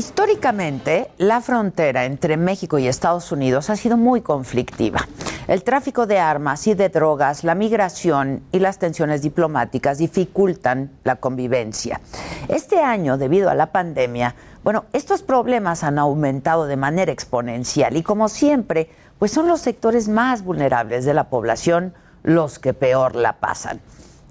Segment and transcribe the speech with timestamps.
[0.00, 5.06] Históricamente, la frontera entre México y Estados Unidos ha sido muy conflictiva.
[5.46, 11.16] El tráfico de armas y de drogas, la migración y las tensiones diplomáticas dificultan la
[11.16, 12.00] convivencia.
[12.48, 14.34] Este año, debido a la pandemia,
[14.64, 20.08] bueno, estos problemas han aumentado de manera exponencial y como siempre, pues son los sectores
[20.08, 23.82] más vulnerables de la población los que peor la pasan.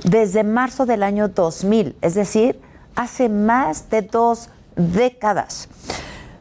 [0.04, 2.60] desde marzo del año 2000, es decir,
[2.94, 5.68] hace más de dos décadas.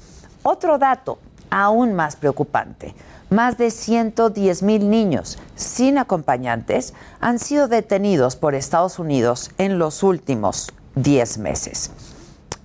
[0.44, 1.18] Otro dato
[1.50, 2.94] aún más preocupante,
[3.30, 10.68] más de 110.000 niños sin acompañantes han sido detenidos por Estados Unidos en los últimos
[10.94, 11.90] 10 meses.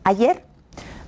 [0.03, 0.43] Ayer,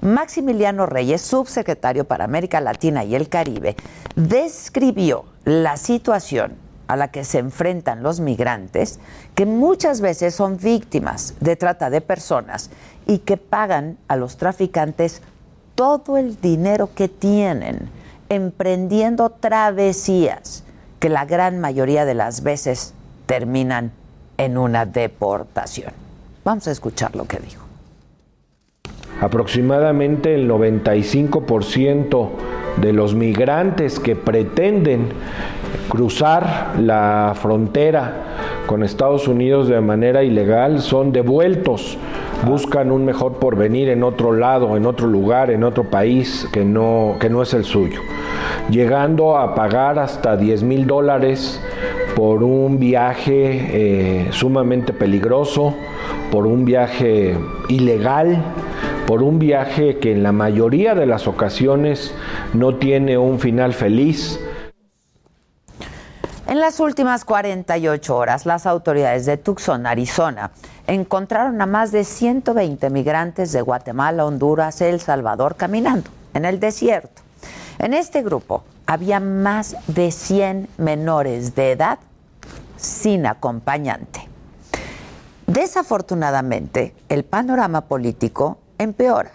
[0.02, 3.76] Maximiliano Reyes, subsecretario para América Latina y el Caribe,
[4.16, 9.00] describió la situación a la que se enfrentan los migrantes,
[9.36, 12.72] que muchas veces son víctimas de trata de personas
[13.06, 15.22] y que pagan a los traficantes
[15.76, 17.92] todo el dinero que tienen
[18.28, 20.64] emprendiendo travesías
[21.00, 22.96] que la gran mayoría de las veces
[23.28, 23.92] terminan
[24.40, 25.94] en una deportación.
[26.44, 27.64] Vamos a escuchar lo que dijo.
[29.22, 32.30] Aproximadamente el 95%
[32.82, 35.10] de los migrantes que pretenden
[35.90, 38.14] cruzar la frontera
[38.68, 41.98] con Estados Unidos de manera ilegal son devueltos,
[42.46, 47.16] buscan un mejor porvenir en otro lado, en otro lugar, en otro país que no,
[47.20, 48.02] que no es el suyo,
[48.70, 51.60] llegando a pagar hasta 10 mil dólares
[52.16, 53.34] por un viaje
[53.72, 55.74] eh, sumamente peligroso,
[56.32, 57.36] por un viaje
[57.70, 58.44] ilegal,
[59.08, 62.14] por un viaje que en la mayoría de las ocasiones
[62.54, 64.40] no tiene un final feliz.
[66.50, 70.50] En las últimas 48 horas, las autoridades de Tucson, Arizona,
[70.88, 77.22] encontraron a más de 120 migrantes de Guatemala, Honduras, El Salvador caminando en el desierto.
[77.78, 82.00] En este grupo había más de 100 menores de edad
[82.78, 84.28] sin acompañante.
[85.46, 89.34] Desafortunadamente, el panorama político empeora.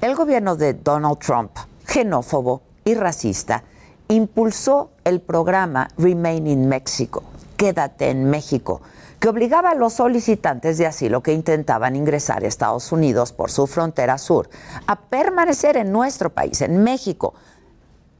[0.00, 1.52] El gobierno de Donald Trump,
[1.86, 3.62] xenófobo y racista,
[4.10, 7.22] impulsó el programa Remain in Mexico,
[7.56, 8.80] Quédate en México,
[9.20, 13.66] que obligaba a los solicitantes de asilo que intentaban ingresar a Estados Unidos por su
[13.66, 14.48] frontera sur
[14.86, 17.34] a permanecer en nuestro país, en México,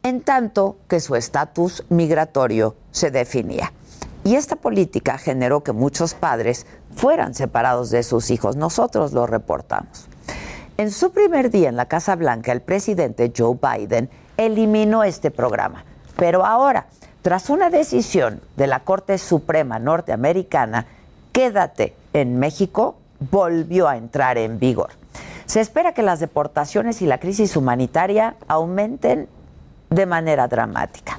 [0.02, 3.72] en tanto que su estatus migratorio se definía.
[4.22, 8.56] Y esta política generó que muchos padres fueran separados de sus hijos.
[8.56, 10.06] Nosotros lo reportamos.
[10.76, 14.10] En su primer día en la Casa Blanca, el presidente Joe Biden
[14.46, 15.84] eliminó este programa.
[16.16, 16.86] Pero ahora,
[17.22, 20.86] tras una decisión de la Corte Suprema norteamericana,
[21.32, 22.96] quédate en México,
[23.30, 24.90] volvió a entrar en vigor.
[25.46, 29.28] Se espera que las deportaciones y la crisis humanitaria aumenten
[29.90, 31.18] de manera dramática.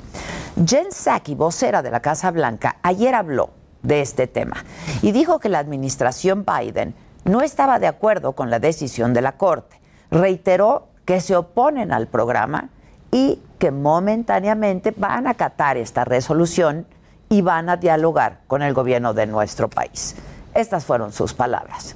[0.65, 3.51] Jen Psaki, vocera de la Casa Blanca, ayer habló
[3.83, 4.63] de este tema
[5.01, 6.95] y dijo que la administración Biden
[7.25, 9.79] no estaba de acuerdo con la decisión de la Corte.
[10.09, 12.69] Reiteró que se oponen al programa
[13.11, 16.87] y que momentáneamente van a acatar esta resolución
[17.29, 20.15] y van a dialogar con el gobierno de nuestro país.
[20.53, 21.95] Estas fueron sus palabras.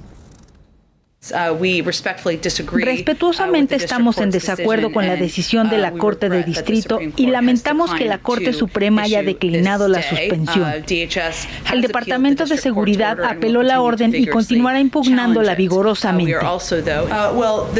[1.33, 1.83] Uh,
[2.73, 7.93] Respetuosamente estamos en desacuerdo con la decisión de la uh, Corte de Distrito y lamentamos
[7.95, 10.69] que la Corte Suprema haya declinado la suspensión.
[10.69, 16.37] Uh, el Departamento de Seguridad apeló la orden y continuará impugnándola vigorosamente.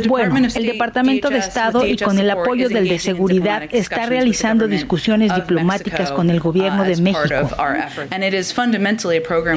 [0.07, 5.33] Bueno, el Departamento de Estado y con el apoyo del de Seguridad está realizando discusiones
[5.35, 7.47] diplomáticas con el gobierno de México.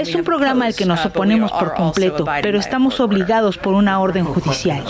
[0.00, 4.24] Es un programa al que nos oponemos por completo, pero estamos obligados por una orden
[4.24, 4.84] judicial.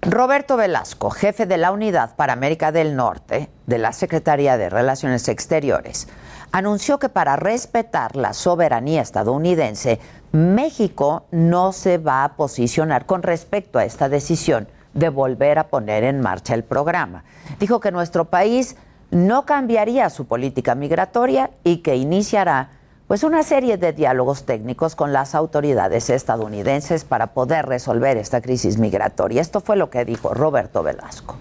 [0.00, 5.28] Roberto Velasco, jefe de la Unidad para América del Norte de la Secretaría de Relaciones
[5.28, 6.06] Exteriores,
[6.52, 9.98] anunció que para respetar la soberanía estadounidense,
[10.30, 16.04] México no se va a posicionar con respecto a esta decisión de volver a poner
[16.04, 17.24] en marcha el programa.
[17.58, 18.76] Dijo que nuestro país
[19.10, 22.77] no cambiaría su política migratoria y que iniciará
[23.08, 28.78] pues una serie de diálogos técnicos con las autoridades estadounidenses para poder resolver esta crisis
[28.78, 29.40] migratoria.
[29.40, 31.38] Esto fue lo que dijo Roberto Velasco.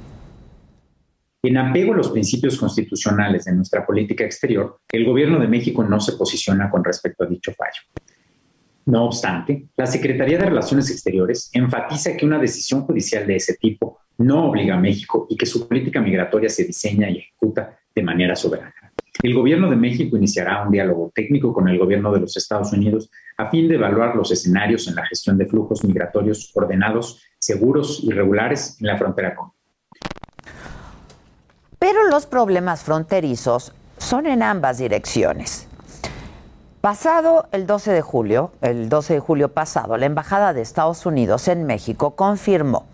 [1.44, 6.00] En apego a los principios constitucionales de nuestra política exterior, el gobierno de México no
[6.00, 7.82] se posiciona con respecto a dicho fallo.
[8.86, 14.00] No obstante, la Secretaría de Relaciones Exteriores enfatiza que una decisión judicial de ese tipo
[14.20, 18.38] no obliga a México y que su política migratoria se diseña y ejecuta de manera
[18.38, 18.87] soberana.
[19.24, 23.10] El gobierno de México iniciará un diálogo técnico con el gobierno de los Estados Unidos
[23.38, 28.12] a fin de evaluar los escenarios en la gestión de flujos migratorios ordenados, seguros y
[28.12, 29.52] regulares en la frontera con.
[31.80, 35.68] Pero los problemas fronterizos son en ambas direcciones.
[36.82, 41.48] Pasado el 12 de julio, el 12 de julio pasado, la Embajada de Estados Unidos
[41.48, 42.86] en México confirmó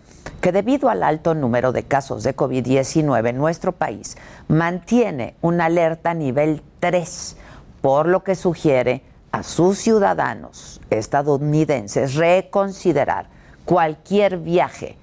[0.44, 6.12] que debido al alto número de casos de COVID-19 en nuestro país mantiene una alerta
[6.12, 7.36] nivel 3,
[7.80, 9.00] por lo que sugiere
[9.32, 13.28] a sus ciudadanos estadounidenses reconsiderar
[13.64, 14.98] cualquier viaje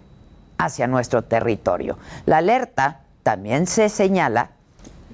[0.60, 1.98] hacia nuestro territorio.
[2.28, 4.52] La alerta también se señala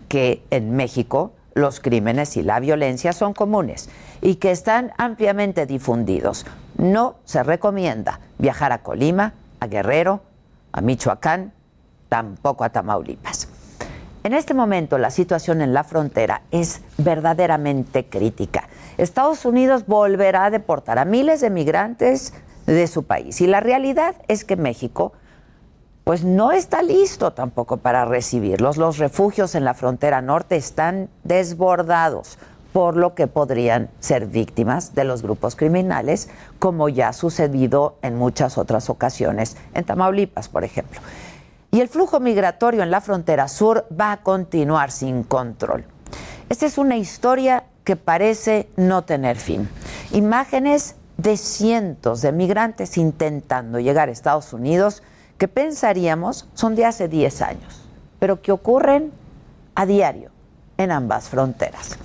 [0.10, 3.90] que en México los crímenes y la violencia son comunes
[4.22, 6.46] y que están ampliamente difundidos.
[6.78, 10.22] No se recomienda viajar a Colima, a Guerrero,
[10.72, 11.54] a Michoacán,
[12.10, 13.50] tampoco a Tamaulipas.
[14.24, 18.68] En este momento la situación en la frontera es verdaderamente crítica.
[18.98, 22.34] Estados Unidos volverá a deportar a miles de migrantes
[22.66, 25.14] de su país y la realidad es que México
[26.04, 28.78] pues no está listo tampoco para recibirlos.
[28.78, 32.38] Los refugios en la frontera norte están desbordados
[32.78, 36.30] por lo que podrían ser víctimas de los grupos criminales,
[36.60, 41.02] como ya ha sucedido en muchas otras ocasiones, en Tamaulipas, por ejemplo.
[41.72, 45.86] Y el flujo migratorio en la frontera sur va a continuar sin control.
[46.50, 49.68] Esta es una historia que parece no tener fin.
[50.12, 55.02] Imágenes de cientos de migrantes intentando llegar a Estados Unidos
[55.40, 57.82] que pensaríamos son de hace 10 años,
[58.20, 59.12] pero que ocurren
[59.74, 60.30] a diario
[60.78, 61.98] en ambas fronteras.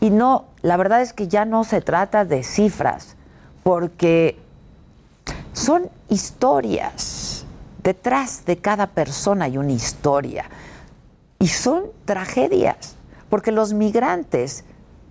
[0.00, 3.16] Y no, la verdad es que ya no se trata de cifras,
[3.62, 4.38] porque
[5.52, 7.44] son historias.
[7.82, 10.46] Detrás de cada persona hay una historia.
[11.38, 12.96] Y son tragedias,
[13.28, 14.64] porque los migrantes,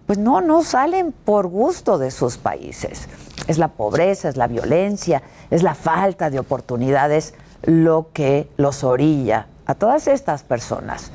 [0.07, 3.07] pues no, no salen por gusto de sus países.
[3.47, 9.47] Es la pobreza, es la violencia, es la falta de oportunidades lo que los orilla
[9.65, 11.11] a todas estas personas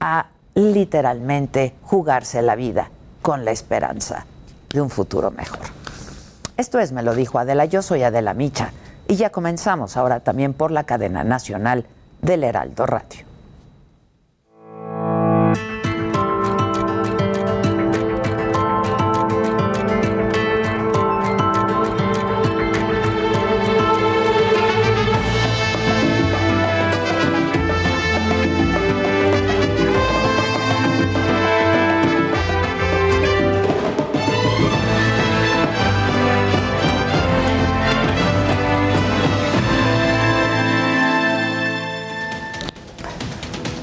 [0.00, 2.90] a literalmente jugarse la vida
[3.22, 4.26] con la esperanza
[4.70, 5.60] de un futuro mejor.
[6.56, 8.72] Esto es, me lo dijo Adela, yo soy Adela Micha
[9.08, 11.86] y ya comenzamos ahora también por la cadena nacional
[12.20, 13.31] del Heraldo Radio.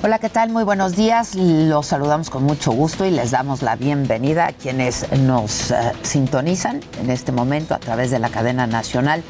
[0.01, 0.49] Hola, ¿qué tal?
[0.49, 1.35] Muy buenos días.
[1.35, 6.79] Los saludamos con mucho gusto y les damos la bienvenida a quienes nos eh, sintonizan
[7.01, 9.23] en este momento a través de la cadena nacional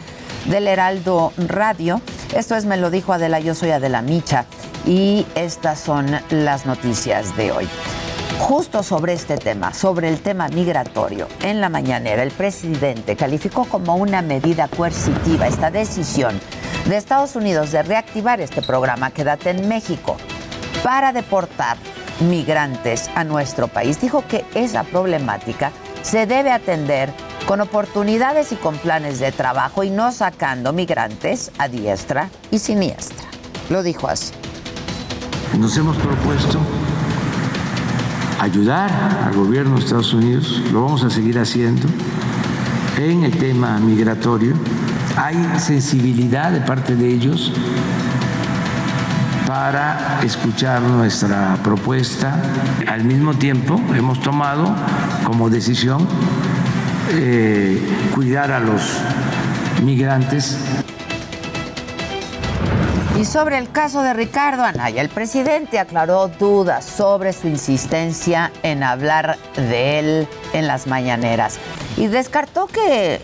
[0.45, 2.01] del Heraldo Radio.
[2.35, 4.45] Esto es Me lo dijo Adela, yo soy Adela Micha
[4.85, 7.67] y estas son las noticias de hoy.
[8.37, 13.95] Justo sobre este tema, sobre el tema migratorio, en la mañanera el presidente calificó como
[13.95, 16.39] una medida coercitiva esta decisión
[16.87, 20.15] de Estados Unidos de reactivar este programa Quédate en México
[20.83, 21.77] para deportar
[22.21, 23.99] migrantes a nuestro país.
[24.01, 25.71] Dijo que esa problemática
[26.01, 27.11] se debe atender
[27.47, 33.27] con oportunidades y con planes de trabajo y no sacando migrantes a diestra y siniestra.
[33.69, 34.33] Lo dijo así.
[35.57, 36.59] Nos hemos propuesto
[38.39, 38.91] ayudar
[39.25, 41.87] al gobierno de Estados Unidos, lo vamos a seguir haciendo
[42.97, 44.53] en el tema migratorio.
[45.17, 47.51] Hay sensibilidad de parte de ellos
[49.49, 52.39] para escuchar nuestra propuesta.
[52.87, 54.75] Al mismo tiempo, hemos tomado
[55.23, 56.07] como decisión
[57.13, 57.81] eh,
[58.13, 58.99] cuidar a los
[59.83, 60.55] migrantes.
[63.19, 68.83] Y sobre el caso de Ricardo Anaya, el presidente aclaró dudas sobre su insistencia en
[68.83, 71.57] hablar de él en las mañaneras
[71.97, 73.19] y descartó que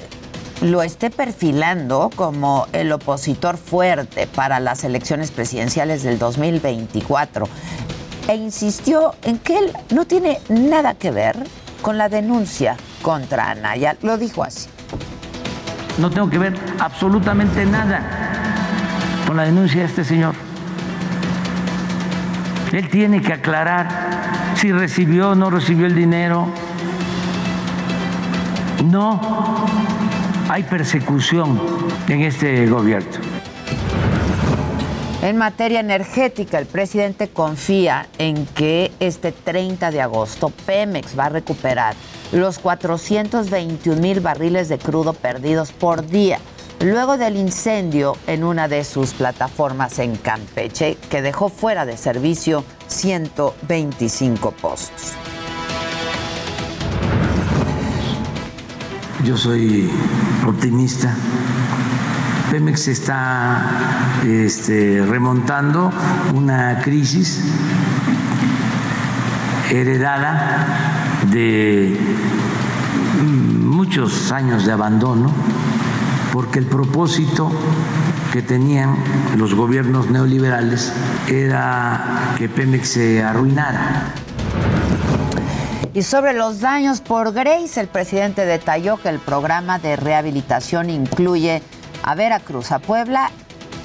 [0.66, 7.48] lo esté perfilando como el opositor fuerte para las elecciones presidenciales del 2024
[8.28, 11.38] e insistió en que él no tiene nada que ver
[11.84, 13.96] con la denuncia contra Anaya.
[14.02, 14.68] Lo dijo así.
[16.00, 18.02] No tengo que ver absolutamente nada
[19.28, 20.34] con la denuncia de este señor.
[22.72, 23.88] Él tiene que aclarar
[24.56, 26.48] si recibió o no recibió el dinero.
[28.84, 29.66] No
[30.50, 31.60] hay persecución
[32.08, 33.12] en este gobierno.
[35.22, 41.30] En materia energética, el presidente confía en que este 30 de agosto Pemex va a
[41.30, 41.96] recuperar
[42.32, 46.40] los 421 mil barriles de crudo perdidos por día
[46.80, 52.64] luego del incendio en una de sus plataformas en Campeche que dejó fuera de servicio
[52.88, 55.14] 125 pozos.
[59.26, 59.90] Yo soy
[60.46, 61.16] optimista.
[62.52, 65.92] Pemex está este, remontando
[66.36, 67.42] una crisis
[69.72, 70.68] heredada
[71.32, 71.98] de
[73.64, 75.32] muchos años de abandono,
[76.32, 77.52] porque el propósito
[78.32, 78.96] que tenían
[79.38, 80.94] los gobiernos neoliberales
[81.28, 84.25] era que Pemex se arruinara.
[85.96, 91.62] Y sobre los daños por Grace, el presidente detalló que el programa de rehabilitación incluye
[92.04, 93.32] a Veracruz, a Puebla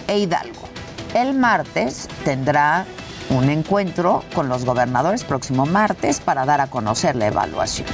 [0.09, 0.69] e Hidalgo.
[1.15, 2.85] El martes tendrá
[3.29, 7.87] un encuentro con los gobernadores próximo martes para dar a conocer la evaluación.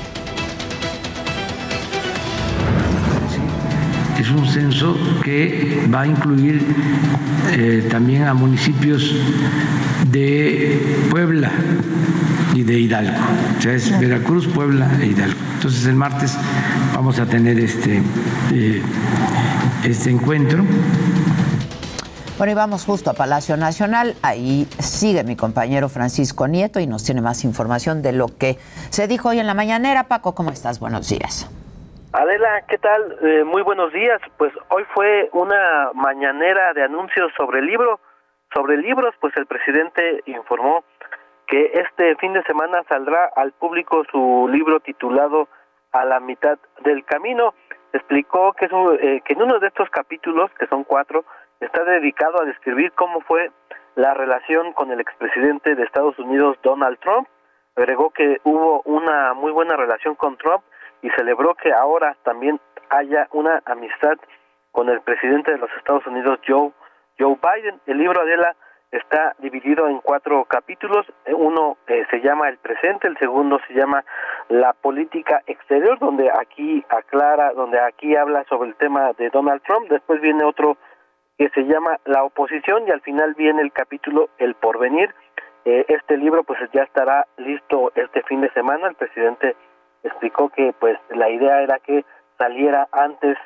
[4.18, 6.64] Es un censo que va a incluir
[7.52, 9.14] eh, también a municipios
[10.10, 11.52] de Puebla
[12.56, 13.12] y de Hidalgo.
[13.58, 15.38] O sea, es Veracruz, Puebla e Hidalgo.
[15.56, 16.38] Entonces el martes
[16.94, 17.98] vamos a tener este,
[18.54, 18.82] eh,
[19.84, 20.64] este encuentro.
[22.38, 24.14] Bueno, y vamos justo a Palacio Nacional.
[24.22, 28.56] Ahí sigue mi compañero Francisco Nieto y nos tiene más información de lo que
[28.88, 30.04] se dijo hoy en la mañanera.
[30.04, 30.80] Paco, ¿cómo estás?
[30.80, 31.50] Buenos días.
[32.12, 33.18] Adela, ¿qué tal?
[33.22, 34.20] Eh, muy buenos días.
[34.38, 38.00] Pues hoy fue una mañanera de anuncios sobre el libro.
[38.54, 40.84] Sobre libros, pues el presidente informó
[41.46, 45.48] que este fin de semana saldrá al público su libro titulado
[45.92, 47.54] A la mitad del camino.
[47.92, 51.24] Explicó que, eh, que en uno de estos capítulos, que son cuatro,
[51.60, 53.50] está dedicado a describir cómo fue
[53.94, 57.28] la relación con el expresidente de Estados Unidos, Donald Trump.
[57.76, 60.64] Agregó que hubo una muy buena relación con Trump
[61.02, 62.60] y celebró que ahora también
[62.90, 64.18] haya una amistad
[64.72, 66.72] con el presidente de los Estados Unidos, Joe,
[67.18, 67.80] Joe Biden.
[67.86, 68.54] El libro Adela
[68.90, 71.06] está dividido en cuatro capítulos.
[71.26, 74.04] Uno eh, se llama El presente, el segundo se llama
[74.48, 79.88] La política exterior, donde aquí aclara, donde aquí habla sobre el tema de Donald Trump.
[79.88, 80.76] Después viene otro
[81.38, 85.14] que se llama La oposición y al final viene el capítulo El porvenir.
[85.64, 88.88] Eh, este libro pues ya estará listo este fin de semana.
[88.88, 89.56] El presidente
[90.04, 92.04] explicó que pues la idea era que
[92.38, 93.36] saliera antes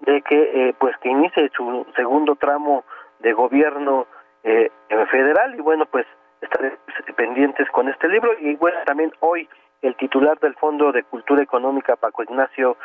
[0.00, 2.84] de que eh, pues que inicie su segundo tramo
[3.20, 4.06] de gobierno
[4.44, 4.70] eh,
[5.10, 6.06] federal y bueno pues
[6.40, 6.76] estaré
[7.16, 8.32] pendientes con este libro.
[8.40, 9.48] Y bueno también hoy
[9.82, 12.76] el titular del Fondo de Cultura Económica Paco Ignacio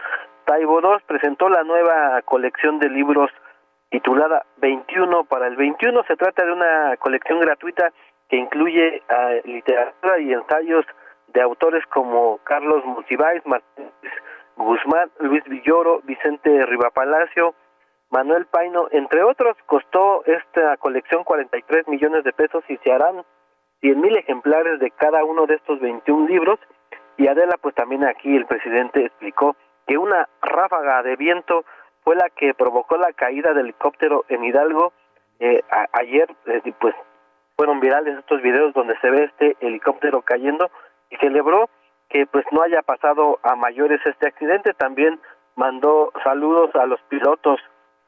[0.46, 3.32] Taibo II presentó la nueva colección de libros
[3.90, 7.92] titulada 21 para el 21 se trata de una colección gratuita
[8.30, 10.86] que incluye uh, literatura y ensayos
[11.28, 13.92] de autores como Carlos Monsiváis, Martínez
[14.56, 17.54] Guzmán, Luis Villoro, Vicente Rivapalacio,
[18.16, 23.26] Manuel Paino, entre otros, costó esta colección 43 millones de pesos y se harán
[23.82, 26.58] 100 mil ejemplares de cada uno de estos 21 libros.
[27.18, 31.66] Y Adela, pues también aquí el presidente explicó que una ráfaga de viento
[32.06, 34.94] fue la que provocó la caída del helicóptero en Hidalgo
[35.40, 36.34] eh, ayer
[36.80, 36.96] pues
[37.58, 40.72] fueron virales estos videos donde se ve este helicóptero cayendo
[41.10, 41.70] y celebró
[42.08, 45.20] que pues no haya pasado a mayores este accidente también
[45.58, 47.60] mandó saludos a los pilotos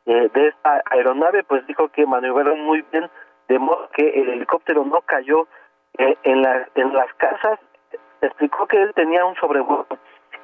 [0.07, 3.09] de esta aeronave pues dijo que maniobraron muy bien
[3.49, 5.47] de modo que el helicóptero no cayó
[5.97, 7.59] en, la, en las casas.
[8.21, 9.85] Explicó que él tenía un sobrevuelo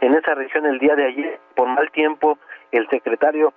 [0.03, 2.38] en esa región el día de ayer por mal tiempo
[2.72, 3.53] el secretario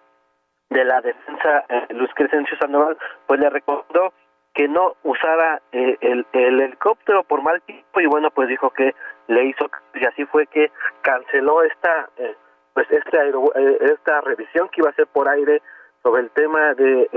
[0.70, 2.96] de la defensa eh, Luis Crescencio Sandoval
[3.26, 4.12] pues le recordó
[4.54, 8.94] que no usara eh, el, helicóptero por mal tiempo y bueno pues dijo que
[9.26, 10.70] le hizo y así fue que
[11.02, 12.36] canceló esta eh,
[12.74, 13.24] pues esta
[13.80, 15.62] esta revisión que iba a hacer por aire
[16.06, 17.08] sobre el tema de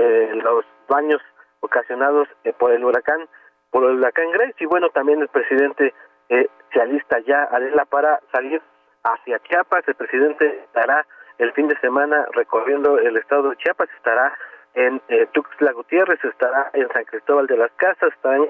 [0.42, 1.22] los daños
[1.60, 2.26] ocasionados
[2.58, 3.28] por el huracán
[3.70, 5.94] por el huracán Grace y bueno también el presidente
[6.28, 8.60] se alista ya Adela para salir
[9.04, 9.86] hacia Chiapas.
[9.86, 11.06] El presidente estará
[11.38, 14.36] el fin de semana recorriendo el estado de Chiapas, estará
[14.74, 18.48] en eh, Tuxtla Gutiérrez, estará en San Cristóbal de las Casas, estará en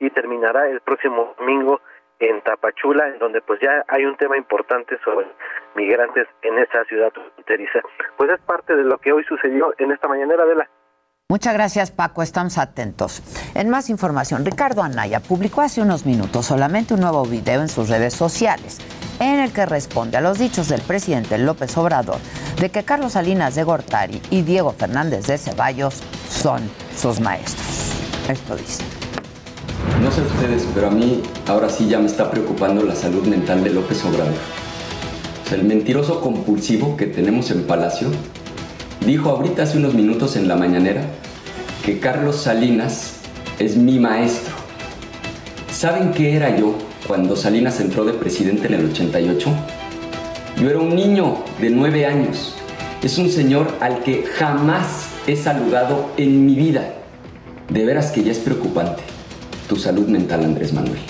[0.00, 1.80] y terminará el próximo domingo
[2.28, 5.26] en Tapachula, en donde pues ya hay un tema importante sobre
[5.74, 7.80] migrantes en esa ciudad fronteriza.
[8.16, 10.54] Pues es parte de lo que hoy sucedió en esta mañanera de
[11.30, 13.22] Muchas gracias Paco, estamos atentos.
[13.54, 17.88] En más información, Ricardo Anaya publicó hace unos minutos solamente un nuevo video en sus
[17.88, 18.78] redes sociales
[19.20, 22.18] en el que responde a los dichos del presidente López Obrador
[22.60, 28.28] de que Carlos Salinas de Gortari y Diego Fernández de Ceballos son sus maestros.
[28.28, 29.03] Esto dice.
[30.04, 33.64] No sé ustedes, pero a mí ahora sí ya me está preocupando la salud mental
[33.64, 34.34] de López Obrador.
[35.50, 38.08] el mentiroso compulsivo que tenemos en Palacio
[39.06, 41.04] dijo ahorita hace unos minutos en la mañanera
[41.82, 43.14] que Carlos Salinas
[43.58, 44.54] es mi maestro.
[45.72, 46.74] ¿Saben qué era yo
[47.06, 49.50] cuando Salinas entró de presidente en el 88?
[50.60, 52.56] Yo era un niño de nueve años.
[53.02, 56.92] Es un señor al que jamás he saludado en mi vida.
[57.70, 59.13] De veras que ya es preocupante
[59.68, 61.00] tu salud mental, Andrés Manuel.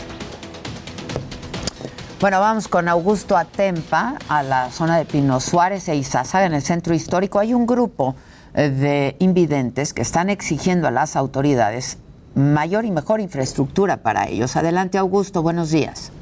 [2.20, 6.62] Bueno, vamos con Augusto Atempa a la zona de Pino Suárez e Izazaga en el
[6.62, 7.38] centro histórico.
[7.38, 8.14] Hay un grupo
[8.54, 11.98] eh, de invidentes que están exigiendo a las autoridades
[12.34, 14.56] mayor y mejor infraestructura para ellos.
[14.56, 16.12] Adelante, Augusto, buenos días.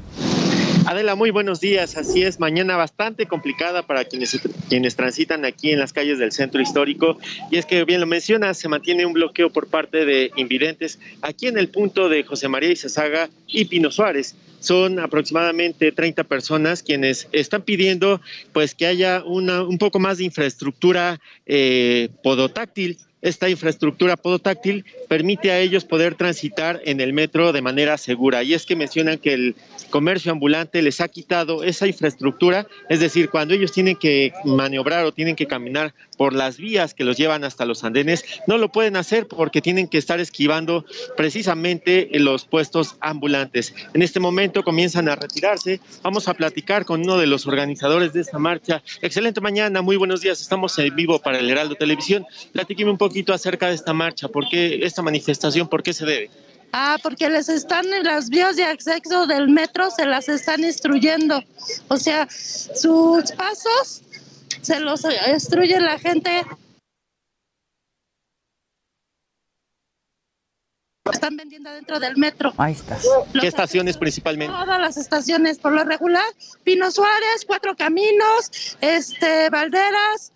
[0.93, 1.97] Adela, muy buenos días.
[1.97, 6.61] Así es, mañana bastante complicada para quienes, quienes transitan aquí en las calles del centro
[6.61, 7.17] histórico.
[7.49, 11.47] Y es que, bien lo mencionas, se mantiene un bloqueo por parte de invidentes aquí
[11.47, 14.35] en el punto de José María Izazaga y Pino Suárez.
[14.59, 20.25] Son aproximadamente 30 personas quienes están pidiendo pues que haya una, un poco más de
[20.25, 27.61] infraestructura eh, podotáctil esta infraestructura podotáctil permite a ellos poder transitar en el metro de
[27.61, 28.43] manera segura.
[28.43, 29.55] Y es que mencionan que el
[29.89, 35.13] comercio ambulante les ha quitado esa infraestructura, es decir, cuando ellos tienen que maniobrar o
[35.13, 38.97] tienen que caminar por las vías que los llevan hasta los andenes, no lo pueden
[38.97, 43.73] hacer porque tienen que estar esquivando precisamente los puestos ambulantes.
[43.93, 45.79] En este momento comienzan a retirarse.
[46.01, 48.83] Vamos a platicar con uno de los organizadores de esta marcha.
[49.01, 50.41] Excelente mañana, muy buenos días.
[50.41, 52.25] Estamos en vivo para el Heraldo Televisión.
[52.51, 56.29] Platíqueme un poco acerca de esta marcha, ¿por qué esta manifestación, por qué se debe?
[56.71, 61.43] Ah, porque les están en las vías de acceso del metro, se las están instruyendo.
[61.87, 64.01] O sea, sus pasos
[64.63, 66.45] se los destruye la gente.
[71.11, 72.53] Están vendiendo dentro del metro.
[72.57, 72.97] Ahí está.
[73.39, 74.53] ¿Qué estaciones principalmente?
[74.53, 76.23] Todas las estaciones, por lo regular.
[76.63, 80.31] Pino Suárez, Cuatro Caminos, este, Valderas,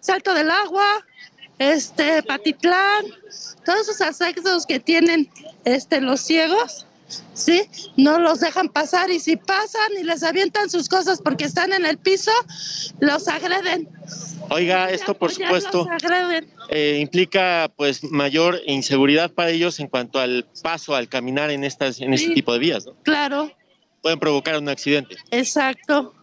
[0.00, 1.04] Salto del Agua,
[1.58, 3.04] este Patitlán,
[3.64, 5.28] todos esos aspectos que tienen
[5.64, 6.86] este los ciegos,
[7.34, 7.62] ¿sí?
[7.96, 11.86] No los dejan pasar y si pasan y les avientan sus cosas porque están en
[11.86, 12.30] el piso,
[13.00, 13.88] los agreden.
[14.50, 15.86] Oiga, esto por supuesto
[16.68, 22.00] eh, implica pues mayor inseguridad para ellos en cuanto al paso, al caminar en estas
[22.00, 22.94] en este tipo de vías, ¿no?
[23.02, 23.50] Claro.
[24.02, 25.16] Pueden provocar un accidente.
[25.30, 26.14] Exacto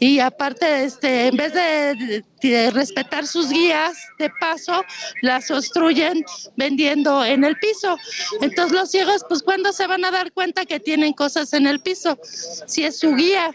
[0.00, 2.22] y aparte este en vez de,
[2.70, 4.84] respetar sus guías de paso
[5.22, 6.24] las obstruyen
[6.56, 7.96] vendiendo en el piso.
[8.40, 11.80] Entonces los ciegos pues cuando se van a dar cuenta que tienen cosas en el
[11.80, 13.52] piso si es su guía.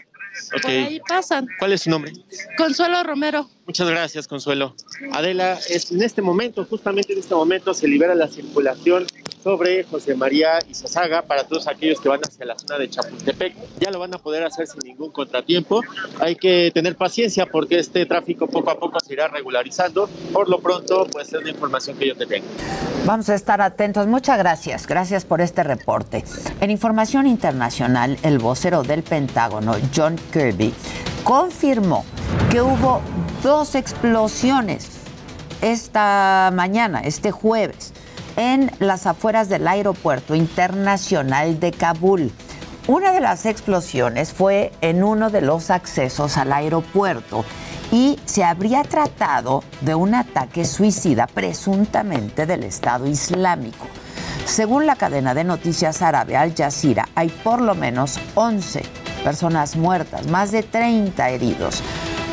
[0.50, 1.46] Por ahí pasan.
[1.60, 2.12] ¿cuál es su nombre?
[2.58, 4.74] Consuelo Romero Muchas gracias, Consuelo.
[5.12, 9.06] Adela, en este momento, justamente en este momento, se libera la circulación
[9.42, 13.54] sobre José María y Sasaga para todos aquellos que van hacia la zona de Chapultepec.
[13.78, 15.82] Ya lo van a poder hacer sin ningún contratiempo.
[16.18, 20.08] Hay que tener paciencia porque este tráfico poco a poco se irá regularizando.
[20.32, 22.46] Por lo pronto, puede ser la información que yo te tengo.
[23.04, 24.06] Vamos a estar atentos.
[24.06, 24.86] Muchas gracias.
[24.86, 26.24] Gracias por este reporte.
[26.62, 30.72] En información internacional, el vocero del Pentágono, John Kirby,
[31.22, 32.06] confirmó
[32.50, 33.02] que hubo
[33.44, 34.88] dos explosiones
[35.60, 37.92] esta mañana, este jueves,
[38.36, 42.32] en las afueras del Aeropuerto Internacional de Kabul.
[42.88, 47.44] Una de las explosiones fue en uno de los accesos al aeropuerto
[47.92, 53.86] y se habría tratado de un ataque suicida presuntamente del Estado Islámico.
[54.46, 58.82] Según la cadena de noticias árabe Al Jazeera, hay por lo menos 11
[59.22, 61.82] personas muertas, más de 30 heridos.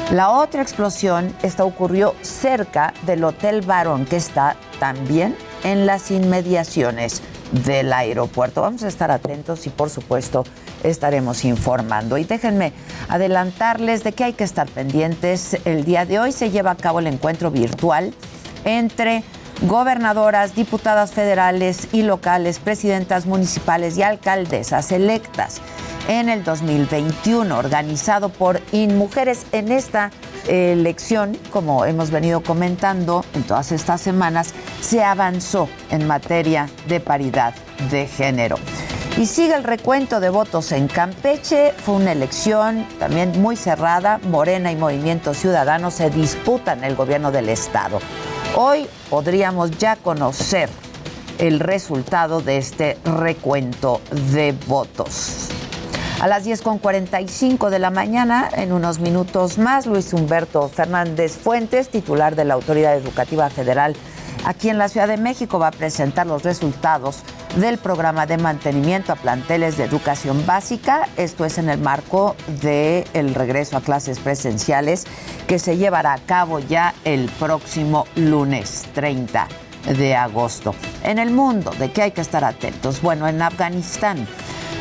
[0.10, 7.22] La otra explosión esta ocurrió cerca del Hotel Barón, que está también en las inmediaciones
[7.52, 8.62] del aeropuerto.
[8.62, 10.44] Vamos a estar atentos y por supuesto
[10.84, 12.18] estaremos informando.
[12.18, 12.74] Y déjenme
[13.10, 15.58] adelantarles de que hay que estar pendientes.
[15.66, 18.14] El día de hoy se lleva a cabo el encuentro virtual
[18.66, 19.24] entre
[19.62, 25.62] gobernadoras, diputadas federales y locales, presidentas municipales y alcaldesas electas
[26.08, 29.46] en el 2021, organizado por InMujeres.
[29.52, 30.12] En esta
[30.48, 37.54] elección, como hemos venido comentando en todas estas semanas, se avanzó en materia de paridad
[37.92, 38.56] de género.
[39.18, 41.74] Y sigue el recuento de votos en Campeche.
[41.74, 44.20] Fue una elección también muy cerrada.
[44.24, 48.00] Morena y Movimiento Ciudadano se disputan el gobierno del Estado.
[48.56, 50.70] Hoy podríamos ya conocer
[51.40, 54.02] el resultado de este recuento
[54.34, 55.48] de votos.
[56.20, 62.36] A las 10.45 de la mañana, en unos minutos más, Luis Humberto Fernández Fuentes, titular
[62.36, 63.96] de la Autoridad Educativa Federal
[64.46, 67.20] aquí en la Ciudad de México, va a presentar los resultados
[67.56, 71.08] del programa de mantenimiento a planteles de educación básica.
[71.18, 75.06] Esto es en el marco del regreso a clases presenciales
[75.48, 79.48] que se llevará a cabo ya el próximo lunes 30
[79.98, 80.76] de agosto.
[81.04, 83.02] En el mundo, ¿de qué hay que estar atentos?
[83.02, 84.28] Bueno, en Afganistán.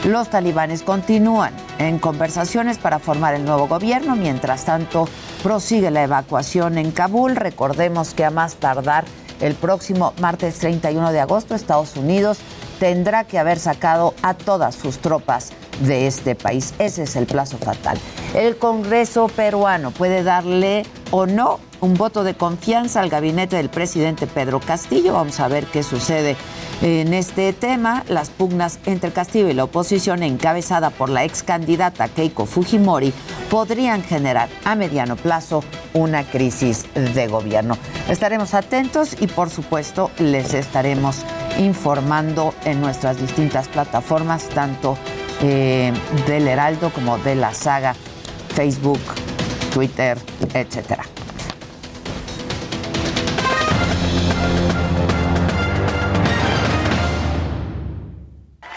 [0.04, 4.16] Los talibanes continúan en conversaciones para formar el nuevo gobierno.
[4.16, 5.06] Mientras tanto,
[5.42, 7.36] prosigue la evacuación en Kabul.
[7.36, 9.04] Recordemos que a más tardar
[9.40, 12.38] el próximo martes 31 de agosto, Estados Unidos
[12.78, 15.50] tendrá que haber sacado a todas sus tropas
[15.80, 16.74] de este país.
[16.78, 17.98] Ese es el plazo fatal.
[18.34, 24.26] El Congreso peruano puede darle o no un voto de confianza al gabinete del presidente
[24.26, 25.14] Pedro Castillo.
[25.14, 26.36] Vamos a ver qué sucede
[26.82, 28.04] en este tema.
[28.08, 33.12] Las pugnas entre Castillo y la oposición, encabezada por la ex candidata Keiko Fujimori,
[33.50, 35.62] podrían generar a mediano plazo
[35.94, 37.76] una crisis de gobierno.
[38.08, 41.24] Estaremos atentos y, por supuesto, les estaremos
[41.58, 44.96] informando en nuestras distintas plataformas, tanto
[45.42, 45.92] eh,
[46.26, 47.94] del Heraldo como de la saga,
[48.54, 49.00] Facebook,
[49.72, 50.18] Twitter,
[50.54, 51.04] etcétera.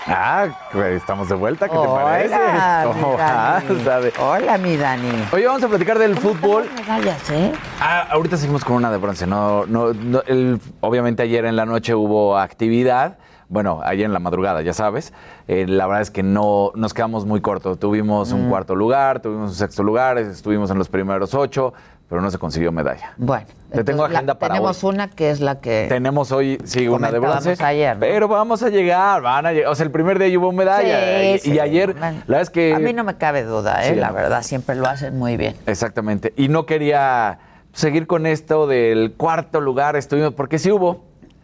[0.06, 2.36] Ah, pues, estamos de vuelta, ¿qué te Hola, parece?
[2.36, 3.68] mi ¿Cómo Dani.
[3.68, 3.84] vas?
[3.84, 4.14] ¿Sabe?
[4.20, 5.10] Hola, mi Dani.
[5.32, 6.66] Oye, vamos a platicar del fútbol.
[6.76, 7.54] Medallas, ¿eh?
[7.80, 9.26] Ah, ahorita seguimos con una de bronce.
[9.26, 13.18] No, no, no, el- obviamente ayer en la noche hubo actividad.
[13.48, 15.14] Bueno, ayer en la madrugada, ya sabes.
[15.48, 17.80] Eh, la verdad es que no nos quedamos muy cortos.
[17.80, 18.50] Tuvimos un Mm.
[18.50, 21.74] cuarto lugar, tuvimos un sexto lugar, estuvimos en los primeros ocho,
[22.10, 23.14] pero no se consiguió medalla.
[23.18, 24.94] Bueno, Te tengo entonces, la- agenda para Tenemos hoy.
[24.94, 25.88] una que es la que.
[25.90, 27.56] Tenemos hoy, sí, una de bronce.
[27.64, 28.02] ayer, ¿no?
[28.02, 29.72] Pero vamos a llegar, van a llegar.
[29.72, 31.22] O sea, el primer día hubo medalla.
[31.22, 31.96] Sí, y, sí, y ayer,
[32.28, 32.74] la es que.
[32.74, 33.94] A mí no me cabe duda, ¿eh?
[33.94, 35.56] Sí, la verdad, siempre lo hacen muy bien.
[35.66, 36.34] Exactamente.
[36.38, 37.40] Y no quería
[37.72, 41.04] seguir con esto del cuarto lugar, estuvimos, porque sí hubo,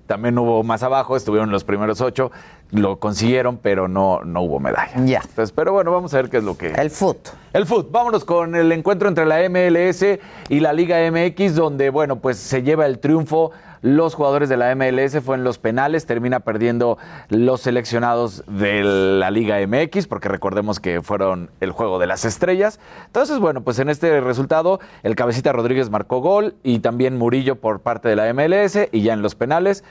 [0.10, 2.32] también hubo más abajo, estuvieron los primeros ocho,
[2.72, 5.06] lo consiguieron, pero no, no hubo medalla.
[5.06, 5.19] Ya.
[5.19, 6.72] Entonces, pero bueno, vamos a ver qué es lo que...
[6.72, 7.30] El foot.
[7.54, 7.91] El foot.
[7.91, 10.04] Vámonos con el encuentro entre la MLS
[10.50, 13.52] y la Liga MX, donde, bueno, pues se lleva el triunfo.
[13.82, 16.98] Los jugadores de la MLS fue en los penales, termina perdiendo
[17.30, 22.80] los seleccionados de la Liga MX, porque recordemos que fueron el juego de las estrellas.
[23.06, 27.80] Entonces, bueno, pues en este resultado, el cabecita Rodríguez marcó gol y también Murillo por
[27.80, 29.84] parte de la MLS, y ya en los penales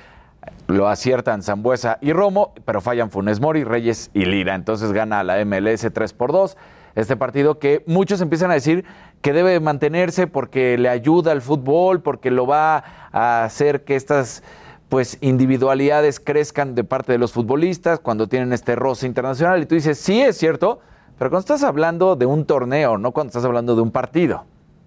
[0.67, 4.55] lo aciertan Zambuesa y Romo, pero fallan Funes Mori, Reyes y Lira.
[4.55, 6.57] Entonces gana la MLS 3 por 2.
[6.95, 8.85] Este partido que muchos empiezan a decir
[9.21, 14.43] que debe mantenerse porque le ayuda al fútbol, porque lo va a hacer que estas
[14.89, 19.63] pues individualidades crezcan de parte de los futbolistas cuando tienen este roce internacional.
[19.63, 20.81] Y tú dices, sí es cierto,
[21.19, 24.45] pero cuando estás hablando de un torneo, no cuando estás hablando de un partido.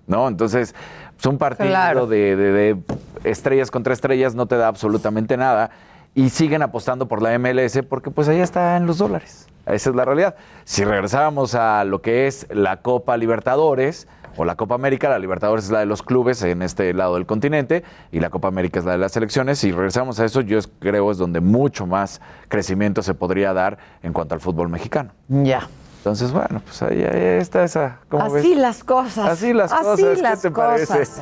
[0.07, 0.27] ¿No?
[0.27, 0.73] Entonces,
[1.17, 2.07] es un partido Claro.
[2.07, 2.77] de, de- de
[3.23, 5.69] estrellas contra estrellas no te da absolutamente nada
[6.15, 9.47] y siguen apostando por la MLS porque pues ahí están los dólares.
[9.67, 10.35] Esa es la realidad.
[10.65, 14.07] Si regresáramos a lo que es la Copa Libertadores
[14.37, 17.25] o la Copa América, la Libertadores es la de los clubes en este lado del
[17.25, 19.59] continente y la Copa América es la de las selecciones.
[19.59, 24.13] Si regresamos a eso, yo creo es donde mucho más crecimiento se podría dar en
[24.13, 25.11] cuanto al fútbol mexicano.
[25.29, 25.67] Ya.
[25.97, 27.99] Entonces, bueno, pues ahí, ahí está esa.
[28.09, 28.57] ¿cómo Así ves?
[28.57, 29.29] las cosas.
[29.29, 30.15] Así las Así cosas.
[30.15, 30.97] ¿Qué las te parece?
[30.97, 31.21] cosas.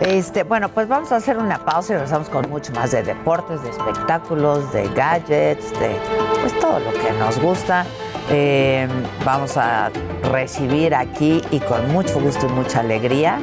[0.00, 3.62] Este, bueno, pues vamos a hacer una pausa y regresamos con mucho más de deportes,
[3.62, 5.96] de espectáculos, de gadgets, de
[6.40, 7.86] pues todo lo que nos gusta.
[8.30, 8.88] Eh,
[9.24, 9.90] vamos a
[10.32, 13.38] recibir aquí y con mucho gusto y mucha alegría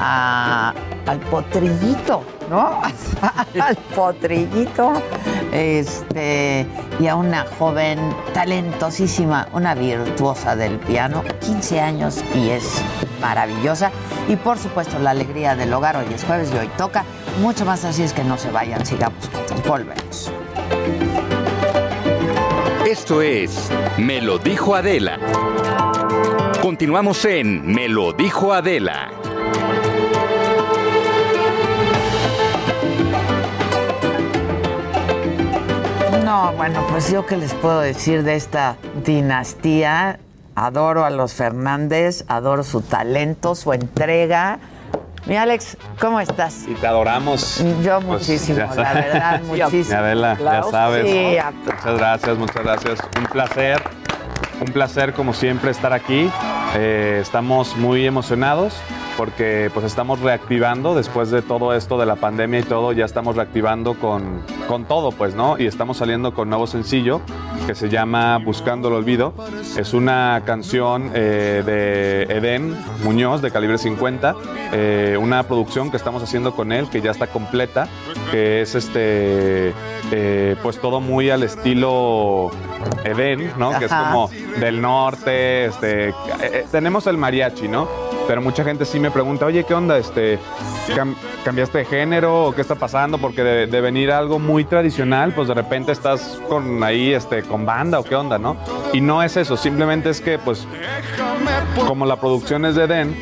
[0.00, 0.74] a-
[1.06, 2.82] al potrillito, ¿no?
[3.60, 4.92] al potrillito.
[5.50, 6.66] Este,
[7.00, 7.98] y a una joven
[8.34, 12.82] talentosísima, una virtuosa del piano, 15 años y es
[13.22, 13.90] maravillosa.
[14.28, 15.96] Y por supuesto, la alegría del hogar.
[15.96, 17.04] Hoy es jueves y hoy toca.
[17.40, 19.30] Mucho más así es que no se vayan, sigamos.
[19.66, 20.30] Volvemos.
[22.88, 25.18] Esto es Me lo dijo Adela.
[26.62, 29.10] Continuamos en Me lo dijo Adela.
[36.24, 40.18] No, bueno, pues yo qué les puedo decir de esta dinastía.
[40.54, 44.60] Adoro a los Fernández, adoro su talento, su entrega.
[45.28, 46.64] Mi Alex, ¿cómo estás?
[46.66, 47.62] Y te adoramos.
[47.82, 49.88] Yo Pues, muchísimo, la verdad, muchísimo.
[49.88, 51.06] Mi Adela, ya sabes.
[51.06, 51.36] Sí,
[51.66, 52.98] muchas gracias, muchas gracias.
[53.18, 53.82] Un placer,
[54.58, 56.30] un placer como siempre estar aquí.
[56.76, 58.72] Eh, estamos muy emocionados
[59.18, 63.34] porque pues estamos reactivando después de todo esto de la pandemia y todo, ya estamos
[63.34, 65.58] reactivando con, con todo, pues, ¿no?
[65.58, 67.20] Y estamos saliendo con nuevo sencillo
[67.66, 69.34] que se llama Buscando el Olvido.
[69.76, 74.36] Es una canción eh, de Eden Muñoz de calibre 50,
[74.72, 77.88] eh, una producción que estamos haciendo con él que ya está completa,
[78.30, 79.74] que es este,
[80.12, 82.52] eh, pues todo muy al estilo
[83.04, 83.76] Eden, ¿no?
[83.80, 86.14] Que es como del norte, este,
[86.70, 87.88] tenemos el mariachi, ¿no?
[88.28, 89.96] Pero mucha gente sí me pregunta, oye, ¿qué onda?
[89.98, 90.38] Este,
[90.94, 93.16] cam- ¿Cambiaste de género o qué está pasando?
[93.18, 97.64] Porque de, de venir algo muy tradicional, pues de repente estás con ahí, este, con
[97.64, 98.56] banda o qué onda, ¿no?
[98.92, 100.68] Y no es eso, simplemente es que, pues,
[101.86, 103.16] como la producción es de Den,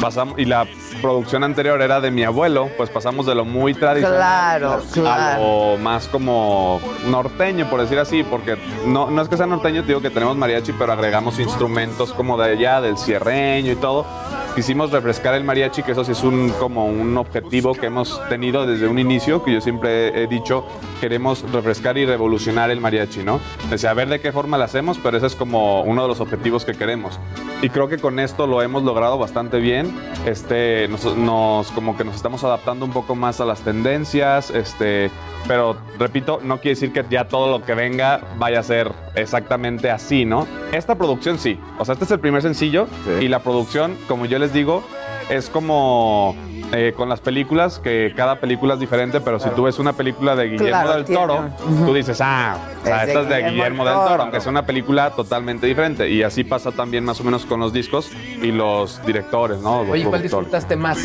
[0.00, 0.66] pasamos, y la
[1.00, 5.78] producción anterior era de mi abuelo, pues pasamos de lo muy tradicional Claro, a lo
[5.78, 10.00] más como norteño, por decir así, porque no, no es que sea norteño, te digo
[10.00, 14.06] que tenemos mariachi, pero agregamos instrumentos como de allá, del cierreño y todo.
[14.54, 18.66] Quisimos refrescar el mariachi, que eso sí es un, como un objetivo que hemos tenido
[18.66, 20.64] desde un inicio, que yo siempre he dicho,
[21.00, 23.40] queremos refrescar y revolucionar el mariachi, ¿no?
[23.70, 26.20] Decía, a ver de qué forma lo hacemos, pero ese es como uno de los
[26.20, 27.20] objetivos que queremos.
[27.62, 29.94] Y creo que con esto lo hemos logrado bastante bien.
[30.26, 35.10] Este, nos, como que nos estamos adaptando un poco más a las tendencias, este,
[35.46, 39.90] pero repito, no quiere decir que ya todo lo que venga vaya a ser exactamente
[39.90, 40.46] así, ¿no?
[40.72, 42.86] Esta producción sí, o sea, este es el primer sencillo
[43.20, 44.82] y la producción, como yo les digo,
[45.28, 46.34] es como
[46.72, 50.34] eh, con las películas, que cada película es diferente, pero si tú ves una película
[50.36, 51.44] de Guillermo Claro, del tiene- Toro,
[51.86, 54.22] tú dices, ah, o sea, Es de esta es de Guillermo Guillermo del Toro, Toro.
[54.24, 56.08] aunque sea una película totalmente diferente.
[56.10, 58.10] Y así pasa también más o menos con los discos
[58.42, 59.82] y los directores, ¿no?
[59.82, 60.98] Los Oye, ¿cuál disfrutaste más?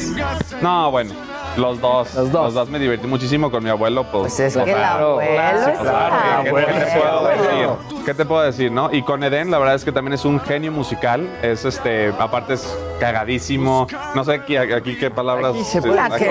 [0.62, 1.14] No, bueno,
[1.58, 2.14] los dos.
[2.16, 2.70] Los dos.
[2.70, 4.04] me divertí muchísimo con mi abuelo.
[4.12, 5.84] Pues, Pues es que el claro, abuelo claro, es ¿qué-
[6.46, 7.70] ¿Qué, te puedo decir?
[8.06, 8.90] ¿Qué te puedo decir, no?
[8.94, 11.28] Y con Eden, la verdad es que también es un genio musical.
[11.42, 13.88] Es este, aparte es cagadísimo.
[14.14, 15.54] No sé aquí, aquí qué palabras.
[15.56, 16.26] Aquí se puede- aquí-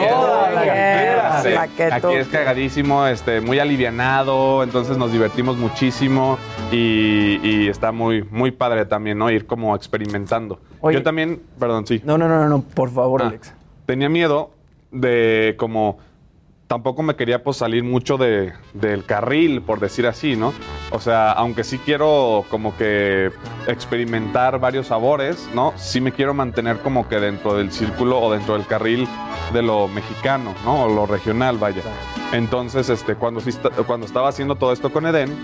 [1.90, 4.62] aquí es cagadísimo, este, muy alivianado.
[4.62, 6.38] Entonces nos divertimos muchísimo.
[6.72, 9.30] Y, y está muy, muy padre también, ¿no?
[9.30, 10.58] Ir como experimentando.
[10.90, 12.02] Yo también, perdón, sí.
[12.04, 13.54] No, no, no, no, no, por favor, Ah, Alex.
[13.86, 14.50] Tenía miedo
[14.94, 15.98] de como
[16.66, 20.52] tampoco me quería pues salir mucho de, del carril, por decir así, ¿no?
[20.90, 23.30] O sea, aunque sí quiero como que
[23.66, 25.72] experimentar varios sabores, ¿no?
[25.76, 29.06] Sí me quiero mantener como que dentro del círculo o dentro del carril
[29.52, 30.84] de lo mexicano, ¿no?
[30.84, 31.82] O lo regional, vaya.
[32.32, 33.40] Entonces, este, cuando,
[33.86, 35.36] cuando estaba haciendo todo esto con Eden,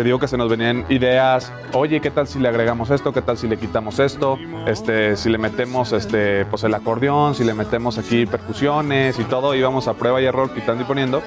[0.00, 3.12] te digo que se nos venían ideas, oye, ¿qué tal si le agregamos esto?
[3.12, 4.38] ¿Qué tal si le quitamos esto?
[4.66, 9.54] Este, si le metemos este, pues el acordeón, si le metemos aquí percusiones y todo,
[9.54, 11.22] íbamos a prueba y error quitando y poniendo.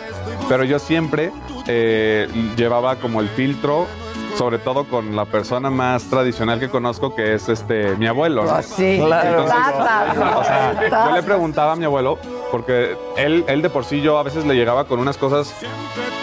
[0.49, 1.31] Pero yo siempre
[1.67, 3.85] eh, llevaba como el filtro,
[4.39, 8.43] sobre todo con la persona más tradicional que conozco, que es este mi abuelo.
[8.43, 8.49] ¿no?
[8.53, 12.17] Ah, sí, Entonces, Tata, o sea, yo le preguntaba a mi abuelo,
[12.49, 15.53] porque él, él de por sí yo a veces le llegaba con unas cosas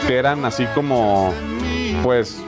[0.08, 1.32] que eran así como,
[2.02, 2.40] pues,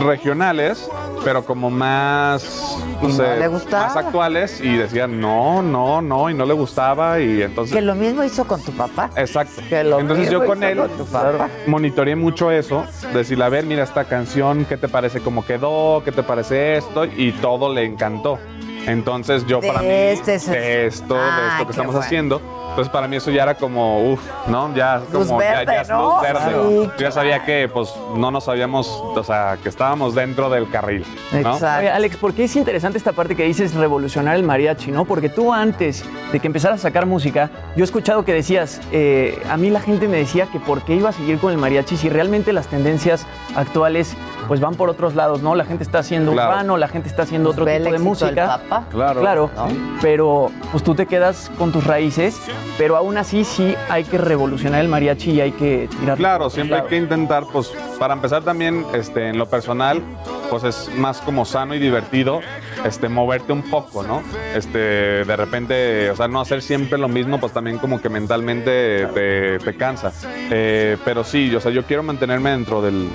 [0.00, 0.88] regionales,
[1.24, 3.86] pero como más, no no sé, le gustaba.
[3.86, 7.74] más actuales y decían no, no, no, y no le gustaba y entonces...
[7.74, 9.10] Que lo mismo hizo con tu papá.
[9.16, 9.62] Exacto.
[9.68, 11.48] Que lo Entonces yo mismo con hizo él con tu papá.
[11.66, 16.02] monitoreé mucho eso, decirle, a ver, mira esta canción, ¿qué te parece cómo quedó?
[16.04, 17.04] ¿Qué te parece esto?
[17.04, 18.38] Y todo le encantó.
[18.86, 22.06] Entonces yo De para mí, este es- de esto, de Ay, esto que estamos bueno.
[22.06, 22.40] haciendo,
[22.78, 24.72] Entonces para mí eso ya era como, uff, ¿no?
[24.72, 26.12] Ya Luz como ya- verde, ya, es ¿no?
[26.12, 26.40] luz verde.
[26.48, 30.70] Sí, Yo ya sabía que pues no nos habíamos, o sea, que estábamos dentro del
[30.70, 31.04] carril,
[31.42, 31.56] ¿no?
[31.56, 35.06] Oye, Alex, ¿por qué es interesante esta parte que dices revolucionar el mariachi, no?
[35.06, 39.42] Porque tú antes de que empezaras a sacar música, yo he escuchado que decías, eh,
[39.50, 41.96] a mí la gente me decía que por qué iba a seguir con el mariachi
[41.96, 45.54] si realmente las tendencias actuales pues van por otros lados, ¿no?
[45.56, 46.50] La gente está haciendo Claro.
[46.52, 48.46] urbano, la gente está haciendo otro Ve el tipo de música.
[48.68, 48.84] Papa.
[48.90, 49.20] Claro.
[49.20, 49.66] Claro, ¿no?
[50.00, 52.38] pero pues tú te quedas con tus raíces,
[52.76, 56.18] pero aún así sí hay que revolucionar el mariachi y hay que tirar.
[56.18, 60.02] Claro, siempre hay que intentar, pues, para empezar también, este, en lo personal,
[60.50, 62.40] pues es más como sano y divertido,
[62.84, 64.22] este, moverte un poco, ¿no?
[64.54, 64.78] Este,
[65.24, 69.58] de repente, o sea, no hacer siempre lo mismo, pues también como que mentalmente te,
[69.58, 70.12] te cansa.
[70.50, 73.08] Eh, pero sí, o sea, yo quiero mantenerme dentro del,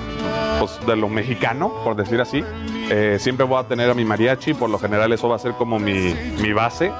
[0.58, 2.44] pues, de lo mexicano, por decir así.
[2.90, 5.52] Eh, siempre voy a tener a mi mariachi, por lo general eso va a ser
[5.52, 6.92] como mi, mi base.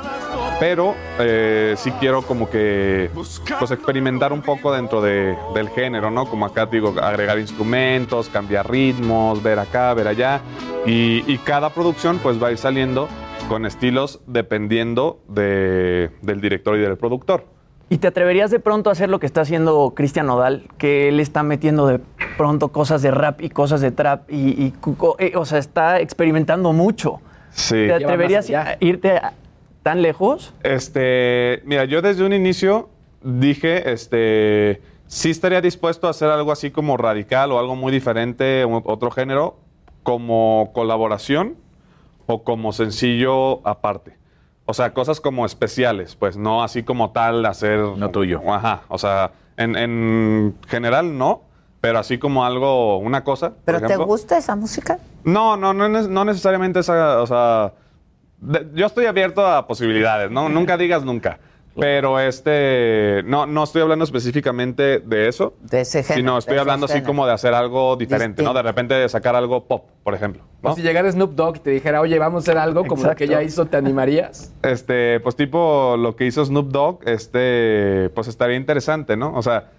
[0.60, 6.26] Pero eh, sí quiero como que pues experimentar un poco dentro de- del género, ¿no?
[6.26, 10.40] Como acá te digo, agregar instrumentos, cambiar ritmos, ver acá, ver allá.
[10.86, 13.08] Y, y cada producción pues va a ir saliendo
[13.48, 17.44] con estilos dependiendo de- del director y del productor.
[17.90, 20.68] ¿Y te atreverías de pronto a hacer lo que está haciendo Cristian Nodal?
[20.78, 22.00] Que él está metiendo de
[22.38, 24.72] pronto cosas de rap y cosas de trap y,
[25.18, 27.20] eh, o sea, está experimentando mucho.
[27.50, 27.74] Sí.
[27.86, 29.34] ¿Te atreverías a irte a-
[29.84, 30.52] tan lejos?
[30.64, 32.88] Este, mira, yo desde un inicio
[33.22, 38.64] dije, este, sí estaría dispuesto a hacer algo así como radical o algo muy diferente,
[38.64, 39.58] otro género,
[40.02, 41.56] como colaboración
[42.26, 44.16] o como sencillo aparte.
[44.66, 47.78] O sea, cosas como especiales, pues no así como tal hacer...
[47.80, 48.40] No tuyo.
[48.50, 51.42] Ajá, o sea, en, en general no,
[51.82, 53.50] pero así como algo, una cosa.
[53.50, 54.06] por ¿Pero te ejemplo.
[54.06, 54.98] gusta esa música?
[55.24, 57.74] No, no, no, no necesariamente esa, o sea,
[58.44, 60.48] de- yo estoy abierto a posibilidades, ¿no?
[60.48, 61.38] Nunca digas nunca.
[61.76, 65.54] Pero este, no, no estoy hablando específicamente de eso.
[65.60, 66.20] De ese género.
[66.20, 67.06] Sino estoy de ese hablando así género.
[67.08, 68.54] como de hacer algo diferente, ¿no?
[68.54, 70.44] De repente de sacar algo pop, por ejemplo.
[70.62, 70.70] ¿no?
[70.70, 73.16] O si llegara Snoop Dogg y te dijera, oye, vamos a hacer algo como lo
[73.16, 74.52] que ya hizo, ¿te animarías?
[74.62, 79.34] Este, pues tipo lo que hizo Snoop Dogg, este, pues estaría interesante, ¿no?
[79.34, 79.72] O sea,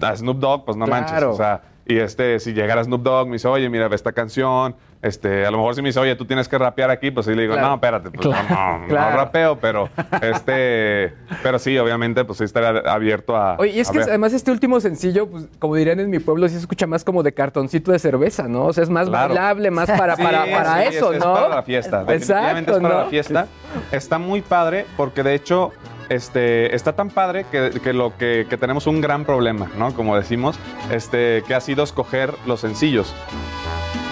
[0.00, 1.10] a Snoop Dogg, pues no manches.
[1.12, 1.32] Claro.
[1.32, 4.74] O sea, y este, si llegara Snoop Dogg, me dice, oye, mira, ve esta canción.
[5.04, 7.34] Este, a lo mejor si me dice, oye, tú tienes que rapear aquí, pues sí
[7.34, 7.68] le digo, Claro.
[7.68, 9.10] no, espérate, pues Claro, no, no, claro.
[9.10, 9.90] no rapeo, pero
[10.22, 11.12] este,
[11.42, 13.56] pero sí, obviamente, pues sí estaría abierto a.
[13.58, 14.08] Oye, y es que ver.
[14.08, 17.22] además este último sencillo, pues, como dirían en mi pueblo, sí se escucha más como
[17.22, 18.64] de cartoncito de cerveza, ¿no?
[18.64, 21.34] O sea, es más bailable, más para, Sí, para, para sí, eso, es, ¿no?
[21.34, 21.98] Es para la fiesta.
[22.04, 23.00] Definitivamente Exacto, es para ¿no?
[23.04, 23.46] la fiesta.
[23.92, 25.72] Está muy padre porque de hecho
[26.08, 29.92] este, está tan padre que, que lo que, que tenemos un gran problema, ¿no?
[29.94, 30.58] Como decimos,
[30.90, 33.14] este, que ha sido escoger los sencillos.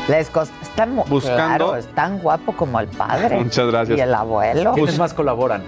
[0.08, 3.36] Les cos- está mu- Buscando- Claro, es tan guapo como el padre.
[3.38, 3.98] Muchas gracias.
[3.98, 4.72] Y el abuelo.
[4.74, 5.62] ¿Quiénes más colaboran?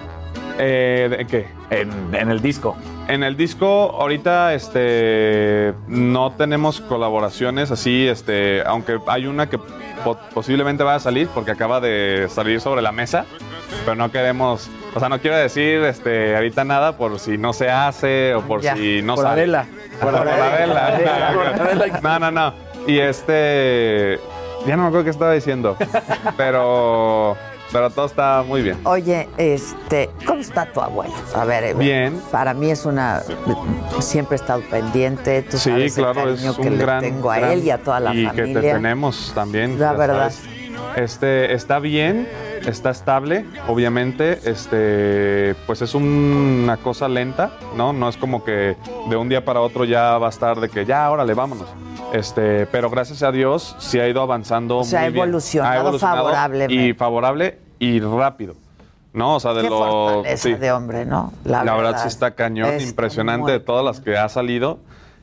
[0.58, 1.48] Eh, ¿de qué?
[1.70, 2.76] En, en el disco.
[3.08, 3.66] En el disco,
[4.00, 11.00] ahorita, este, no tenemos colaboraciones así, este, aunque hay una que po- posiblemente vaya a
[11.00, 13.26] salir porque acaba de salir sobre la mesa,
[13.84, 17.68] pero no queremos, o sea, no quiero decir, este, ahorita nada por si no se
[17.70, 19.42] hace o por Ya, si no por sale.
[19.42, 19.66] Adela.
[20.00, 22.00] Por, por Adela.
[22.02, 22.54] No, no, no.
[22.86, 24.18] Y este,
[24.66, 25.76] ya no me acuerdo qué estaba diciendo,
[26.36, 27.36] pero,
[27.72, 28.78] pero todo está muy bien.
[28.84, 31.14] Oye, este, ¿cómo está tu abuelo?
[31.34, 32.20] A ver, eh, Bien.
[32.30, 33.22] Para mí es una.
[34.00, 35.42] Siempre he estado pendiente.
[35.42, 37.00] Tú Sí, sabes el claro, cariño es que un le gran.
[37.00, 38.44] tengo a gran- él y a toda la y familia.
[38.44, 39.78] que te tenemos también.
[39.80, 40.30] La verdad.
[40.30, 40.42] sabes.
[40.96, 42.28] Este, está bien,
[42.66, 44.38] está estable, obviamente.
[44.44, 47.92] Este, pues es un- una cosa lenta, ¿no?
[47.92, 48.76] No es como que
[49.08, 51.66] de un día para otro ya va a estar de que ya, órale, vámonos.
[52.14, 55.22] Este, pero gracias a Dios sí ha ido avanzando O sea, muy ha bien.
[55.24, 56.74] evolucionado favorablemente.
[56.87, 58.55] Y favorable y rápido.
[59.12, 59.35] ¿No?
[59.35, 60.22] O sea, de Qué lo.
[60.37, 60.55] sí.
[60.55, 61.33] de hombre, ¿no?
[61.44, 64.79] La, verdad, sí está cañón, Está impresionante de todas las que ha salido.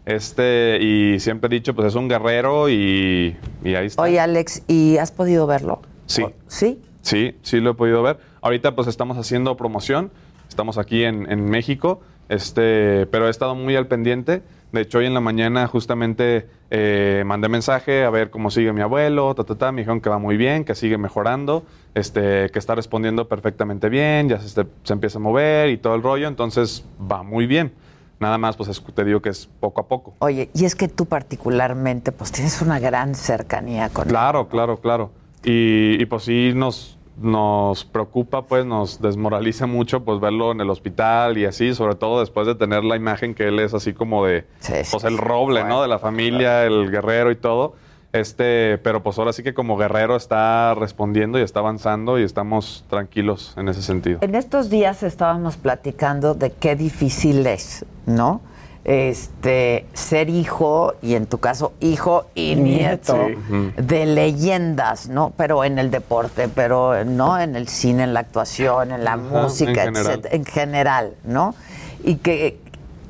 [0.05, 4.01] Este, y siempre he dicho, pues es un guerrero y, y ahí está.
[4.01, 5.81] Oye, Alex, ¿y has podido verlo?
[6.07, 6.25] sí.
[6.47, 6.81] ¿Sí?
[7.03, 8.19] Sí, sí lo he podido ver.
[8.41, 10.11] Ahorita pues estamos haciendo promoción,
[10.49, 14.43] estamos aquí en, en México, este, pero he estado muy al pendiente.
[14.71, 18.81] De hecho, hoy en la mañana justamente eh, mandé mensaje a ver cómo sigue mi
[18.81, 19.71] abuelo, ta, ta, ta.
[19.73, 24.29] me dijeron que va muy bien, que sigue mejorando, este, que está respondiendo perfectamente bien,
[24.29, 27.73] ya se, este- se empieza a mover y todo el rollo, entonces va muy bien.
[28.21, 30.13] Nada más, pues es- te digo que es poco a poco.
[30.19, 34.09] Oye, y es que tú particularmente, pues tienes una gran cercanía con él.
[34.11, 35.11] Claro, claro, claro.
[35.43, 40.69] Y, y, pues sí nos, nos preocupa, pues nos desmoraliza mucho pues verlo en el
[40.69, 44.25] hospital y así, sobre todo después de tener la imagen que él es así como
[44.25, 44.45] de,
[44.91, 45.81] pues el roble, ¿no?
[45.81, 47.75] De la familia, el guerrero y todo.
[48.13, 52.83] Este, pero pues ahora sí que como guerrero está respondiendo y está avanzando y estamos
[52.89, 54.19] tranquilos en ese sentido.
[54.21, 58.41] En estos días estábamos platicando de qué difícil es, ¿no?
[58.83, 63.71] Este, ser hijo, y en tu caso, hijo y nieto, Sí.
[63.77, 65.33] de leyendas, ¿no?
[65.37, 69.21] Pero en el deporte, pero no en el cine, en la actuación, en la Ajá,
[69.23, 70.05] música, en general.
[70.07, 71.55] etcétera, en general, ¿no?
[72.03, 72.59] Y que,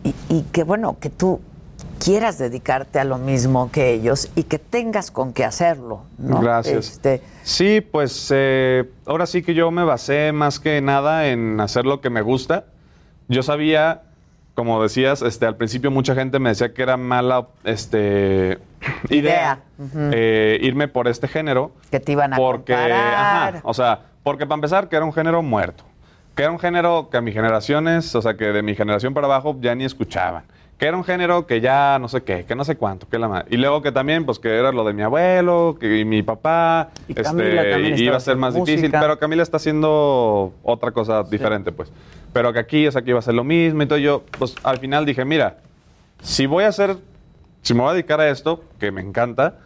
[0.04, 1.40] y, y que bueno, que tú
[2.04, 6.42] quieras dedicarte a lo mismo que ellos y que tengas con qué hacerlo, ¿no?
[6.42, 6.90] Gracias.
[6.90, 11.86] Este, Sí, pues eh, ahora sí que yo me basé más que nada en hacer
[11.86, 12.66] lo que me gusta.
[13.30, 14.02] Yo sabía,
[14.62, 18.60] como decías, este, al principio mucha gente me decía que era mala este,
[19.10, 19.58] idea,
[20.12, 21.72] eh, irme por este género.
[21.90, 23.56] que te iban a Porque, comparar.
[23.56, 25.84] ajá, o sea, porque para empezar que era un género muerto.
[26.36, 29.26] Que era un género que a mis generaciones, o sea, que de mi generación para
[29.26, 30.44] abajo ya ni escuchaban.
[30.82, 33.28] Que era un género que ya no sé qué, que no sé cuánto, que la
[33.28, 33.46] madre.
[33.52, 36.90] Y luego que también, pues que era lo de mi abuelo, que y mi papá,
[37.08, 41.92] Y este, iba a ser más difícil, pero Camila está haciendo otra cosa diferente, pues.
[42.34, 43.84] Pero que aquí, o sea, que iba a ser lo mismo.
[43.84, 45.58] Entonces yo, pues al final dije, mira,
[46.20, 46.98] si voy a hacer,
[47.62, 49.60] si me voy a dedicar a esto, que me encanta,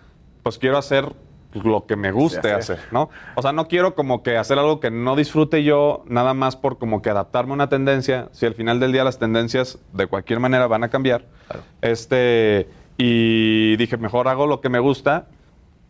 [0.43, 1.05] pues quiero hacer
[1.63, 3.09] lo que me guste hacer, ¿no?
[3.35, 6.77] O sea, no quiero como que hacer algo que no disfrute yo, nada más por
[6.77, 10.39] como que adaptarme a una tendencia, si al final del día las tendencias de cualquier
[10.39, 11.25] manera van a cambiar.
[11.81, 15.27] Este, y dije, mejor hago lo que me gusta,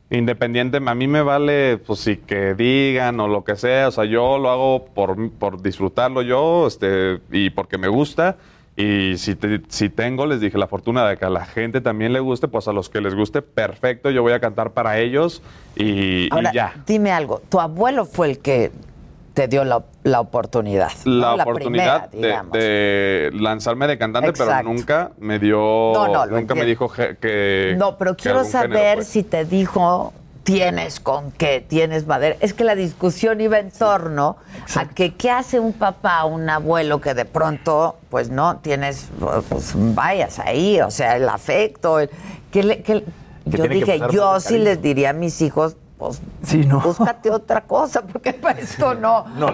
[0.10, 4.06] independiente, a mí me vale, pues sí, que digan o lo que sea, o sea,
[4.06, 8.38] yo lo hago por, por disfrutarlo yo, este, y porque me gusta,
[8.78, 12.12] y si, te- si tengo, les dije, la fortuna de que a la gente también
[12.14, 15.42] le guste, pues a los que les guste, perfecto, yo voy a cantar para ellos,
[15.76, 16.74] y, y Ahora, ya.
[16.86, 18.72] dime algo, tu abuelo fue el que
[19.34, 20.92] te dio la, la oportunidad.
[21.06, 21.44] La ¿no?
[21.44, 22.54] oportunidad primera, digamos.
[22.54, 24.54] de, de lanzarme de cantante, Exacto.
[24.58, 25.58] pero nunca me dio,
[25.94, 27.76] No, no, nunca me dijo que...
[27.78, 29.08] No, pero quiero saber pues.
[29.08, 30.14] si te dijo
[30.46, 32.38] tienes con qué, tienes madera.
[32.40, 34.38] Es que la discusión iba en torno
[34.76, 39.10] a que qué hace un papá, un abuelo que de pronto, pues no, tienes,
[39.50, 42.10] pues vayas ahí, o sea, el afecto, el,
[42.52, 43.04] que le- que-
[43.46, 46.22] yo que dije, yo sí les diría a mis hijos, pues
[46.80, 49.26] búscate otra cosa, porque para esto no.
[49.38, 49.48] no,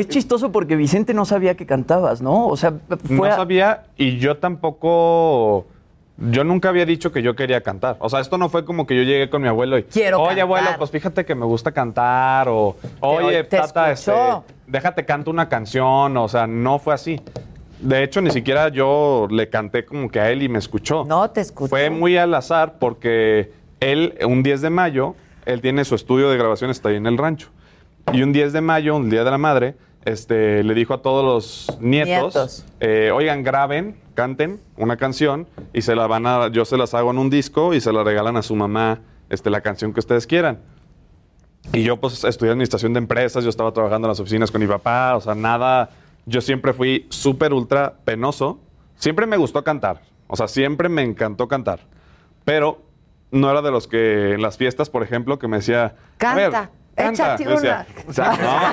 [0.00, 2.46] Es chistoso porque Vicente no sabía que cantabas, ¿no?
[2.46, 2.72] O sea,
[3.04, 3.16] fue.
[3.16, 5.66] No a- sabía y yo tampoco.
[6.16, 7.96] Yo nunca había dicho que yo quería cantar.
[7.98, 9.82] O sea, esto no fue como que yo llegué con mi abuelo y.
[9.84, 10.42] Quiero Oye, cantar".
[10.42, 12.48] abuelo, pues fíjate que me gusta cantar.
[12.48, 12.76] O.
[13.00, 14.12] Oye, te tata, este,
[14.66, 16.16] déjate canto una canción.
[16.16, 17.20] O sea, no fue así.
[17.80, 21.04] De hecho, ni siquiera yo le canté como que a él y me escuchó.
[21.04, 21.68] No te escuchó.
[21.68, 26.38] Fue muy al azar porque él, un 10 de mayo, él tiene su estudio de
[26.38, 27.48] grabación, está ahí en el rancho.
[28.12, 29.74] Y un 10 de mayo, un día de la madre,
[30.04, 32.64] este, le dijo a todos los nietos, Nietos.
[32.80, 37.10] eh, oigan, graben, canten una canción y se la van a, yo se las hago
[37.10, 39.00] en un disco y se la regalan a su mamá,
[39.30, 40.60] este, la canción que ustedes quieran.
[41.72, 44.66] Y yo pues estudié administración de empresas, yo estaba trabajando en las oficinas con mi
[44.66, 45.90] papá, o sea, nada,
[46.26, 48.60] yo siempre fui súper ultra penoso,
[48.96, 51.80] siempre me gustó cantar, o sea, siempre me encantó cantar,
[52.44, 52.82] pero
[53.30, 56.50] no era de los que en las fiestas, por ejemplo, que me decía, a ver,
[56.50, 57.34] Canta, canta.
[57.34, 57.86] échate una.
[58.06, 58.12] no,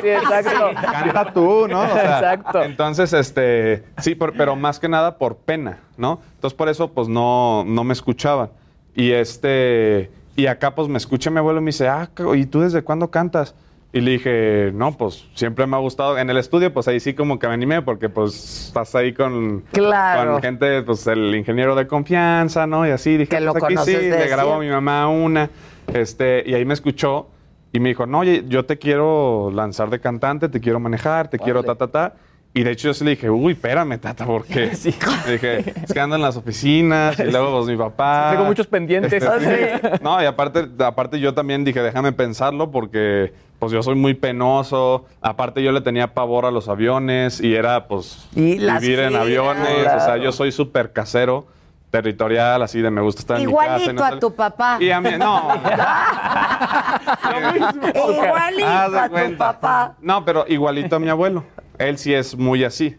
[0.01, 0.69] Sí, exacto.
[0.81, 1.81] canta tú, ¿no?
[1.81, 2.63] O sea, Exacto.
[2.63, 6.19] Entonces, este, sí, por- pero más que nada por pena, ¿no?
[6.35, 8.49] Entonces, por eso, pues, no, no me escuchaban.
[8.95, 12.61] Y este, y acá, pues, me escucha mi abuelo y me dice, ah, ¿y tú
[12.61, 13.55] desde cuándo cantas?
[13.93, 16.17] Y le dije, no, pues, siempre me ha gustado.
[16.17, 19.65] En el estudio, pues, ahí sí como que me animé porque, pues, estás ahí con,
[19.73, 20.33] Claro.
[20.33, 22.87] con gente, pues, el ingeniero de confianza, ¿no?
[22.87, 25.49] Y así, dije, Que lo pues, aquí sí, le grabo a mi mamá una,
[25.93, 27.27] este, y ahí me escuchó
[27.73, 31.39] y me dijo, no, oye, yo te quiero lanzar de cantante, te quiero manejar, te
[31.39, 32.13] quiero ta, ta, ta.
[32.53, 34.71] Y de hecho yo sí le dije, uy, espérame, tata, porque
[35.25, 38.31] le dije, es que ando en las oficinas y luego pues, mi papá.
[38.31, 39.23] Traigo muchos pendientes.
[39.23, 44.15] Este, No, y aparte, aparte yo también dije, déjame pensarlo porque pues yo soy muy
[44.15, 45.05] penoso.
[45.21, 49.79] Aparte yo le tenía pavor a los aviones y era pues Y vivir en aviones.
[49.79, 50.23] O sea, claro.
[50.23, 51.45] yo soy súper casero,
[51.91, 53.77] territorial, así de me gusta estar en mi casa.
[53.79, 54.77] Igualito a tu papá.
[54.79, 55.49] Y a mí, no.
[57.95, 59.95] Igualito a tu papá.
[60.01, 61.43] No, pero igualito a mi abuelo.
[61.77, 62.95] Él sí es muy así.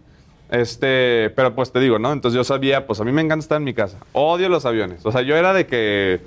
[0.51, 2.13] Este, pero pues te digo, ¿no?
[2.13, 3.97] Entonces yo sabía, pues a mí me encanta estar en mi casa.
[4.13, 5.05] Odio los aviones.
[5.07, 6.21] O sea, yo era de que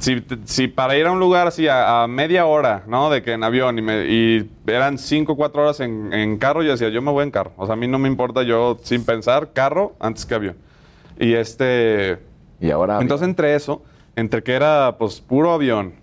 [0.00, 3.10] si, si para ir a un lugar así a, a media hora, ¿no?
[3.10, 6.64] De que en avión y, me- y eran cinco o cuatro horas en, en carro,
[6.64, 7.52] yo decía, yo me voy en carro.
[7.56, 10.56] O sea, a mí no me importa yo sin pensar carro antes que avión.
[11.20, 12.18] Y este...
[12.60, 12.98] Y ahora...
[13.00, 13.82] Entonces entre eso,
[14.16, 15.94] entre que era pues puro avión,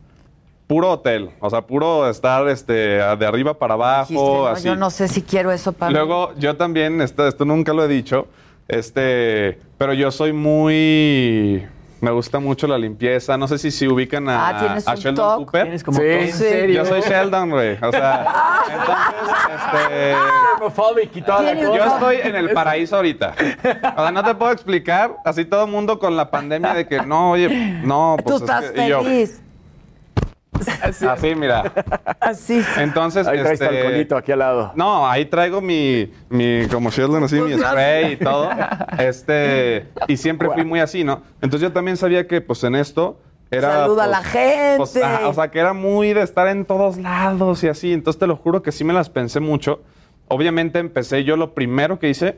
[0.68, 4.66] puro hotel, o sea, puro estar este, de arriba para abajo, Dijiste, no, así.
[4.66, 5.96] yo no sé si quiero eso para mí.
[5.96, 8.28] Luego, yo también, esto, esto nunca lo he dicho,
[8.68, 11.66] este, pero yo soy muy,
[12.00, 13.38] Me gusta mucho la limpieza.
[13.38, 15.46] No sé si se ubican a, Ah, ¿tienes a un Sheldon toque?
[15.46, 15.62] Cooper.
[15.64, 16.12] Tienes como Sí, todo.
[16.20, 16.76] ¿en serio?
[16.84, 17.78] Yo soy Sheldon, güey.
[17.82, 18.26] O sea,
[18.72, 20.16] entonces, este,
[21.76, 23.34] yo estoy en el paraíso ahorita.
[23.98, 25.16] O sea, no te puedo explicar.
[25.26, 27.50] Así todo el mundo con la pandemia de que no, oye,
[27.84, 29.02] no, Tú pues es estás que- yo,
[31.08, 31.74] así, mira.
[32.20, 32.64] Así.
[32.78, 34.72] Entonces, Ahí traes este, alcoholito aquí al lado.
[34.76, 38.50] No, ahí traigo mi, mi como Sheldon así, mi spray y todo.
[38.98, 41.22] Este, y siempre fui muy así, ¿no?
[41.42, 43.20] Entonces yo también sabía que pues en esto
[43.52, 43.72] era...
[43.72, 44.78] Saluda a pues, la gente.
[44.78, 47.94] pues, ajá, o sea, que era muy de estar en todos lados y así.
[47.94, 49.82] Entonces te lo juro que sí me las pensé mucho.
[50.28, 52.38] Obviamente empecé, yo lo primero que hice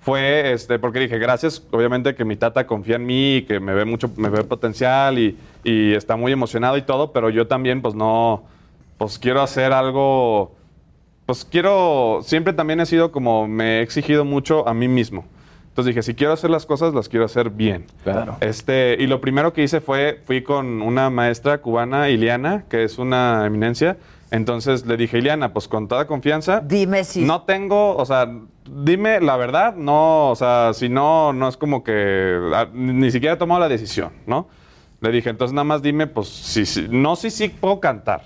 [0.00, 3.74] fue, este, porque dije, gracias, obviamente que mi tata confía en mí y que me
[3.74, 7.82] ve mucho, me ve potencial y, y está muy emocionado y todo, pero yo también,
[7.82, 8.44] pues no,
[8.96, 10.54] pues quiero hacer algo,
[11.26, 15.24] pues quiero, siempre también he sido como, me he exigido mucho a mí mismo.
[15.78, 17.86] Entonces dije, si quiero hacer las cosas, las quiero hacer bien.
[18.02, 18.36] Claro.
[18.40, 22.98] Este, y lo primero que hice fue, fui con una maestra cubana, Iliana, que es
[22.98, 23.96] una eminencia.
[24.32, 26.60] Entonces le dije, Iliana, pues con toda confianza.
[26.64, 27.24] Dime si.
[27.24, 28.28] No tengo, o sea,
[28.84, 33.34] dime la verdad, no, o sea, si no, no es como que ah, ni siquiera
[33.34, 34.48] he tomado la decisión, ¿no?
[35.00, 38.22] Le dije, entonces nada más dime, pues, si, si- no si sí puedo cantar.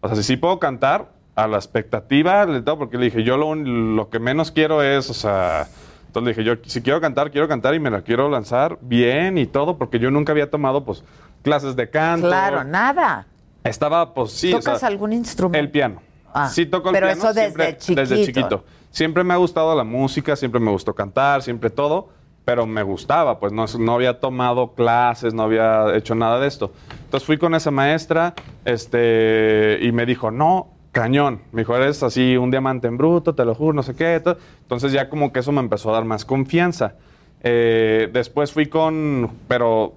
[0.00, 2.44] O sea, si sí puedo cantar, a la expectativa,
[2.76, 5.68] porque le dije, yo lo, lo que menos quiero es, o sea,
[6.08, 9.38] entonces le dije, yo si quiero cantar, quiero cantar y me la quiero lanzar bien
[9.38, 11.04] y todo, porque yo nunca había tomado, pues,
[11.42, 12.26] clases de canto.
[12.26, 13.26] Claro, nada.
[13.62, 14.52] Estaba, pues, sí.
[14.52, 15.60] o ¿Tocas sea, algún instrumento?
[15.64, 16.02] el piano.
[16.34, 17.20] Ah, sí toco el pero piano.
[17.20, 18.00] eso desde siempre- chiquito.
[18.00, 18.64] Desde chiquito.
[18.90, 22.08] Siempre me ha gustado la música, siempre me gustó cantar, siempre todo,
[22.44, 26.72] pero me gustaba, pues no, no había tomado clases, no había hecho nada de esto.
[27.04, 28.34] Entonces fui con esa maestra
[28.64, 31.42] este, y me dijo, no, cañón.
[31.52, 34.22] Me dijo, eres así un diamante en bruto, te lo juro, no sé qué.
[34.62, 36.94] Entonces ya como que eso me empezó a dar más confianza.
[37.42, 39.94] Eh, después fui con, pero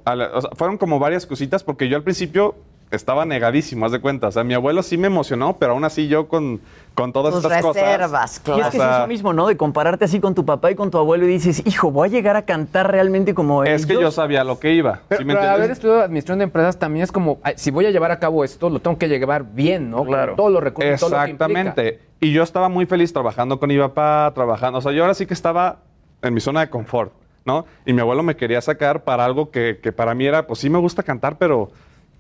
[0.56, 2.56] fueron como varias cositas porque yo al principio
[2.92, 4.28] estaba negadísimo, haz de cuenta.
[4.28, 6.60] O sea, mi abuelo sí me emocionó, pero aún así yo con,
[6.94, 8.58] con todas Tus estas reservas, cosas.
[8.58, 9.48] Y es que o es eso mismo, ¿no?
[9.48, 12.12] De compararte así con tu papá y con tu abuelo y dices, hijo, voy a
[12.12, 14.16] llegar a cantar realmente como es que yo ellos".
[14.16, 15.02] sabía lo que iba.
[15.08, 17.92] Pero, ¿sí me pero haber estudiado administración de empresas también es como, si voy a
[17.92, 20.06] llevar a cabo esto, lo tengo que llevar bien, ¿no?
[20.06, 21.00] Con todos los recursos.
[21.00, 21.32] todo lo que.
[21.32, 22.00] Exactamente.
[22.20, 24.80] Y yo estaba muy feliz trabajando con mi papá, trabajando.
[24.80, 25.78] O sea, yo ahora sí que estaba
[26.22, 27.14] en mi zona de confort,
[27.46, 27.66] ¿no?
[27.86, 30.70] Y mi abuelo me quería sacar para algo que, que para mí era, pues sí
[30.70, 31.72] me gusta cantar, pero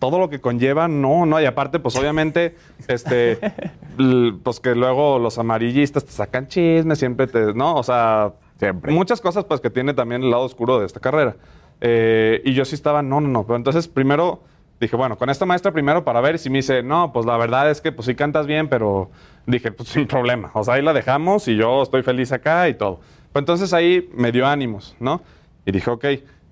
[0.02, 1.39] todo lo que conlleva, no, no.
[1.39, 2.56] Y aparte, pues obviamente,
[2.88, 3.38] este,
[4.43, 7.76] pues que luego los amarillistas te sacan chismes, siempre te, ¿no?
[7.76, 8.34] O sea,
[8.89, 11.36] muchas cosas, pues que tiene también el lado oscuro de esta carrera.
[11.82, 13.45] Eh, y yo sí estaba, no, no, no.
[13.45, 14.41] Pero entonces primero
[14.80, 17.70] dije, bueno, con esta maestra primero para ver si me dice, no, pues la verdad
[17.70, 19.12] es que pues sí cantas bien, pero
[19.45, 20.49] dije, pues sin problema.
[20.56, 23.02] O sea, ahí la dejamos y yo estoy feliz acá y todo.
[23.32, 25.22] Pues entonces ahí me dio ánimos, ¿no?
[25.64, 26.06] Y dije, ok.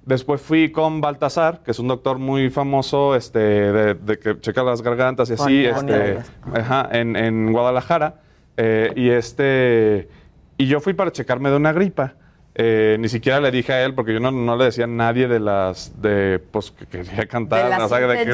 [0.06, 4.64] Después fui con Baltasar, que es un doctor muy famoso, este, de, de que checa
[4.64, 6.20] las gargantas y así, este,
[6.54, 8.16] ajá, en, en Guadalajara.
[8.58, 10.10] Eh, y este,
[10.58, 12.14] y yo fui para checarme de una gripa.
[12.56, 15.28] Eh, ni siquiera le dije a él, porque yo no, no le decía a nadie
[15.30, 17.64] de las, de, pues, que quería cantar.
[17.66, 18.26] De las o sea, que-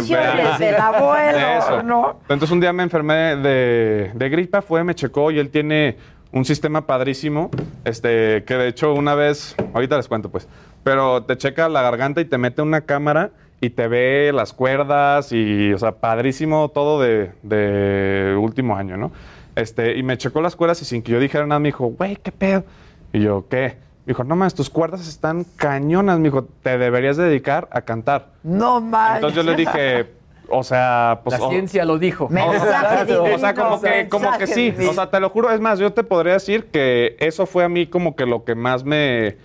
[0.58, 1.84] del abuelo, De eso.
[1.84, 2.20] ¿no?
[2.22, 5.98] Entonces un día me enfermé de, de gripa, fue, me checó y él tiene
[6.32, 7.52] un sistema padrísimo,
[7.84, 10.48] este, que de hecho una vez, ahorita les cuento pues,
[10.86, 15.32] pero te checa la garganta y te mete una cámara y te ve las cuerdas
[15.32, 19.12] y, o sea, padrísimo todo de, de último año, ¿no?
[19.56, 22.18] Este, y me checó las cuerdas y sin que yo dijera nada me dijo, güey,
[22.18, 22.66] ¿qué pedo?
[23.14, 23.78] Y yo, ¿qué?
[24.06, 28.28] Me dijo, no más, tus cuerdas están cañonas, me dijo, te deberías dedicar a cantar.
[28.44, 29.16] No manches.
[29.16, 30.12] Entonces yo le dije,
[30.50, 31.40] o sea, pues...
[31.40, 32.30] La o- ciencia lo dijo.
[32.30, 34.70] Mensaje o sea, como divino, que, como que sí.
[34.70, 34.92] divino.
[34.92, 35.50] O sea, te lo juro.
[35.50, 38.54] Es más, yo te podría decir que eso fue a mí como que lo que
[38.54, 39.38] más me...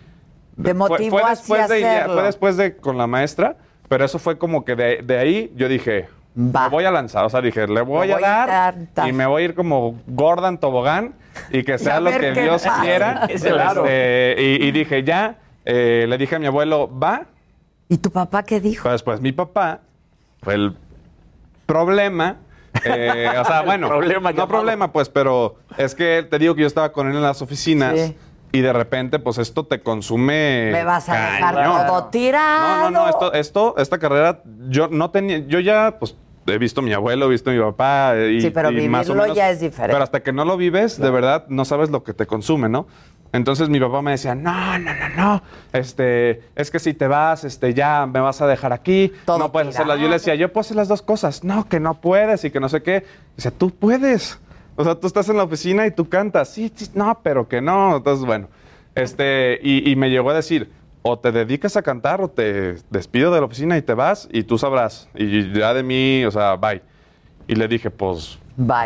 [0.57, 2.15] Te fue- motivó fue, así después a de, hacerlo.
[2.15, 3.57] Fue después de con la maestra,
[3.89, 7.25] pero eso fue como que de, de ahí yo dije, me voy a lanzar.
[7.25, 9.09] O sea, dije, le voy, voy a a dar intentar.
[9.09, 11.15] y me voy a ir como gorda en tobogán
[11.51, 12.83] y que sea a lo que Dios pasa.
[12.83, 13.29] quiera.
[13.41, 13.85] Claro.
[13.87, 17.27] Este, y, y dije, ya, eh, le dije a mi abuelo, va.
[17.89, 18.89] ¿Y tu papá qué dijo?
[18.89, 19.81] Pues, pues mi papá
[20.43, 20.77] fue el
[21.67, 22.37] problema.
[22.85, 26.67] eh, o sea, bueno, problema no problema, pues, pero es que te digo que yo
[26.67, 28.17] estaba con él en las oficinas Sí.
[28.53, 30.71] Y de repente, pues, esto te consume.
[30.73, 31.87] Me vas a dejar cañón.
[31.87, 32.85] todo tirado.
[32.85, 36.81] No, no, no, esto, esto, esta carrera, yo no tenía, yo ya, pues, he visto
[36.81, 38.15] a mi abuelo, he visto a mi papá.
[38.31, 39.93] Y, Sí, pero y más o vivirlo menos- ya es diferente.
[39.93, 42.87] Pero hasta que no lo vives, de verdad, no sabes lo que te consume, ¿no?
[43.33, 45.43] Entonces mi papá me decía, no, no, no, no,
[45.73, 49.53] este, es que si te vas, este, ya me vas a dejar aquí, Todo no
[49.53, 50.01] puedes hacerlas.
[50.01, 51.45] Yo le decía, yo puedo hacer las dos cosas.
[51.45, 53.05] No, que no puedes y que no sé qué.
[53.37, 54.41] Dice, tú puedes.
[54.81, 56.49] O sea, tú estás en la oficina y tú cantas.
[56.49, 57.97] Sí, sí, no, pero que no.
[57.99, 58.49] Entonces, bueno,
[58.95, 60.71] este, y, y me llegó a decir,
[61.03, 64.43] o te dedicas a cantar o te despido de la oficina y te vas y
[64.45, 65.09] tú sabrás.
[65.15, 66.83] Y ya de mí, o sea, bye.
[67.47, 68.39] Y le dije, pues,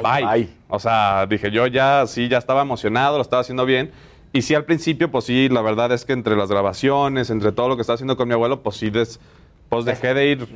[0.02, 0.24] bye.
[0.26, 0.48] Bye.
[0.68, 3.90] O sea, dije, yo ya, sí, ya estaba emocionado, lo estaba haciendo bien.
[4.32, 7.68] Y sí, al principio, pues sí, la verdad es que entre las grabaciones, entre todo
[7.68, 9.20] lo que estaba haciendo con mi abuelo, pues sí, des-
[9.68, 10.48] pues dejé de ir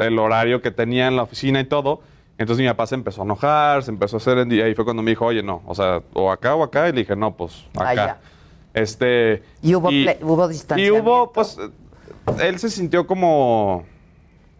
[0.00, 2.02] el horario que tenía en la oficina y todo.
[2.36, 5.02] Entonces mi papá se empezó a enojar, se empezó a hacer, y ahí fue cuando
[5.02, 7.64] me dijo, oye, no, o sea, o acá o acá, y le dije, no, pues
[7.76, 7.88] acá.
[7.88, 8.18] Allá.
[8.72, 9.42] Este.
[9.62, 11.02] Y hubo, ple- hubo Y distanciamiento.
[11.10, 11.58] hubo, pues,
[12.40, 13.84] él se sintió como...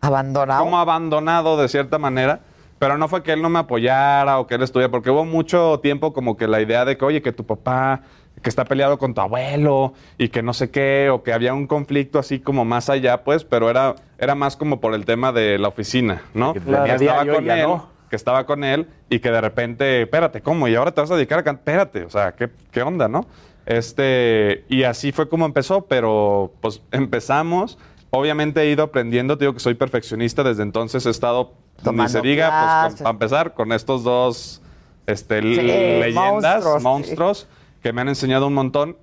[0.01, 0.63] Abandonado.
[0.63, 2.41] Como abandonado de cierta manera.
[2.79, 5.81] Pero no fue que él no me apoyara o que él estuviera, porque hubo mucho
[5.81, 8.03] tiempo como que la idea de que, oye, que tu papá,
[8.45, 11.67] que está peleado con tu abuelo y que no sé qué, o que había un
[11.67, 15.59] conflicto así como más allá, pues, pero era, era más como por el tema de
[15.59, 16.53] la oficina, ¿no?
[16.53, 17.89] Que tenía estaba con él, no.
[18.11, 20.69] que estaba con él y que de repente, espérate, ¿cómo?
[20.69, 23.27] Y ahora te vas a dedicar a cantar, espérate, o sea, ¿qué, qué onda, no?
[23.65, 27.79] Este, y así fue como empezó, pero pues empezamos.
[28.11, 32.13] Obviamente he ido aprendiendo, te digo que soy perfeccionista, desde entonces he estado, ni Tomando
[32.13, 32.99] se diga, pues clases.
[32.99, 34.61] para empezar, con estos dos
[35.07, 36.15] este, Sí, leyendas,
[36.63, 37.64] monstruos, monstruos, sí.
[37.85, 38.97] Que me han enseñado un montón.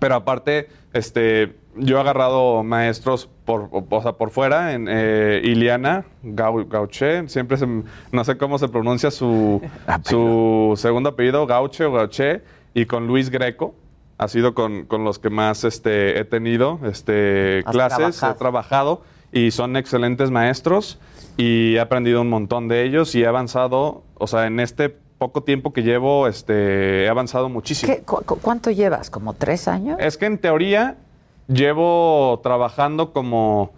[0.00, 6.04] Pero aparte, este, yo he agarrado maestros por, o, sea, por fuera, en eh, Iliana
[6.24, 7.68] Gau- Gauché, siempre se
[8.10, 9.62] no sé cómo se pronuncia su,
[10.02, 12.42] su segundo apellido, Gauche o Gauché,
[12.74, 13.76] y con Luis Greco.
[14.18, 18.32] Ha sido con, con los que más este, he tenido este, clases, trabajado.
[18.32, 20.98] he trabajado y son excelentes maestros
[21.36, 25.42] y he aprendido un montón de ellos y he avanzado, o sea, en este poco
[25.42, 27.90] tiempo que llevo, este, he avanzado muchísimo.
[27.94, 29.08] ¿Qué- cu- cu- ¿Cuánto llevas?
[29.08, 29.96] ¿Como tres años?
[29.98, 30.96] Es que en teoría
[31.48, 33.72] llevo trabajando como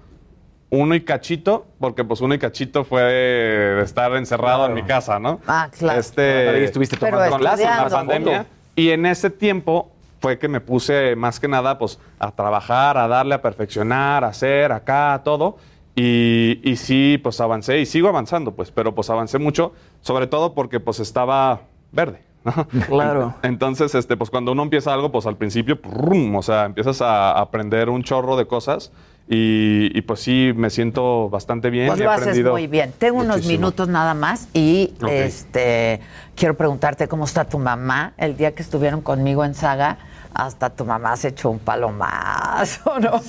[0.70, 5.20] uno y cachito, porque pues uno y cachito fue de estar encerrado en mi casa,
[5.20, 5.40] ¿no?
[5.46, 6.00] Ah, claro.
[6.00, 7.84] Este, estuviste la, estudiando.
[7.84, 8.46] la pandemia.
[8.74, 9.90] Y en ese tiempo
[10.20, 14.28] fue que me puse más que nada pues a trabajar, a darle, a perfeccionar, a
[14.28, 15.56] hacer acá, todo.
[15.98, 19.72] Y, y sí, pues avancé y sigo avanzando, pues, pero pues avancé mucho,
[20.06, 22.20] sobre todo porque pues estaba verde.
[22.44, 22.52] ¿no?
[22.86, 23.34] Claro.
[23.42, 26.36] Entonces, este, pues cuando uno empieza algo, pues al principio, ¡prum!
[26.36, 28.92] o sea, empiezas a aprender un chorro de cosas
[29.28, 31.88] y, y, pues sí, me siento bastante bien.
[31.88, 32.92] Pues y he lo haces muy bien.
[32.96, 36.00] Tengo unos minutos nada más y este
[36.36, 38.12] quiero preguntarte cómo está tu mamá.
[38.16, 39.98] El día que estuvieron conmigo en Saga,
[40.32, 43.20] hasta tu mamá se echó un palomazo, ¿no?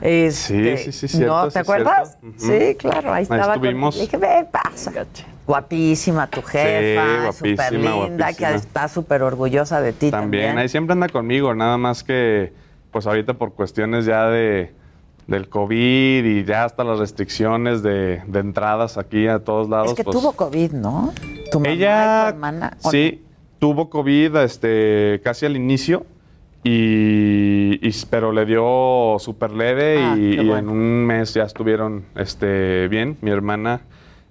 [0.00, 2.18] Este, Sí, sí, sí, cierto, ¿No sí, te acuerdas?
[2.38, 2.64] cierto.
[2.66, 3.54] Sí, claro, ahí Ahí estaba.
[3.54, 3.98] estuvimos.
[3.98, 4.92] Dije, ven, pasa.
[5.46, 10.42] Guapísima tu jefa, súper linda, que está súper orgullosa de ti también.
[10.44, 12.52] También, ahí siempre anda conmigo, nada más que,
[12.90, 14.72] pues ahorita por cuestiones ya de
[15.26, 19.90] del COVID y ya hasta las restricciones de, de entradas aquí a todos lados.
[19.90, 21.12] Es que pues, tuvo COVID, ¿no?
[21.50, 22.76] Tu mamá y Ella, tu hermana.
[22.82, 23.22] ¿o sí,
[23.60, 26.04] tuvo COVID este, casi al inicio,
[26.64, 32.04] y, y- pero le dio súper leve Ah, y, y en un mes ya estuvieron
[32.16, 33.80] este, bien, mi hermana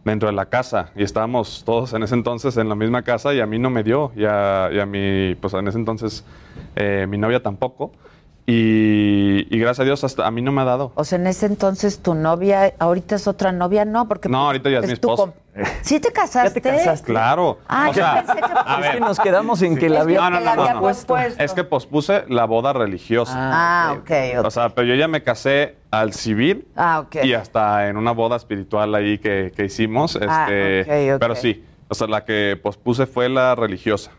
[0.04, 3.40] dentro de la casa y estábamos todos en ese entonces en la misma casa y
[3.40, 6.26] a mí no me dio y a, y a mi, pues en ese entonces
[6.76, 7.92] eh, mi novia tampoco
[8.54, 10.92] y, y gracias a Dios hasta a mí no me ha dado.
[10.96, 14.70] O sea, en ese entonces tu novia, ahorita es otra novia, no, porque No, ahorita
[14.70, 15.34] ya es mi esposa.
[15.82, 16.62] ¿Sí te casaste?
[17.04, 17.60] Claro.
[17.68, 20.20] Ah, O yo sea, pensé que a Es que nos quedamos en que la había...
[20.22, 20.90] no, no, la no.
[20.90, 23.34] Es que pospuse la boda religiosa.
[23.36, 24.46] Ah, ok, ok.
[24.46, 27.18] O sea, pero yo ya me casé al civil Ah, ok.
[27.24, 30.18] y hasta en una boda espiritual ahí que, que hicimos.
[30.28, 30.82] Ah, Este,
[31.12, 31.20] ok, ok.
[31.20, 34.12] Pero sí, o sea, la que pospuse fue la religiosa.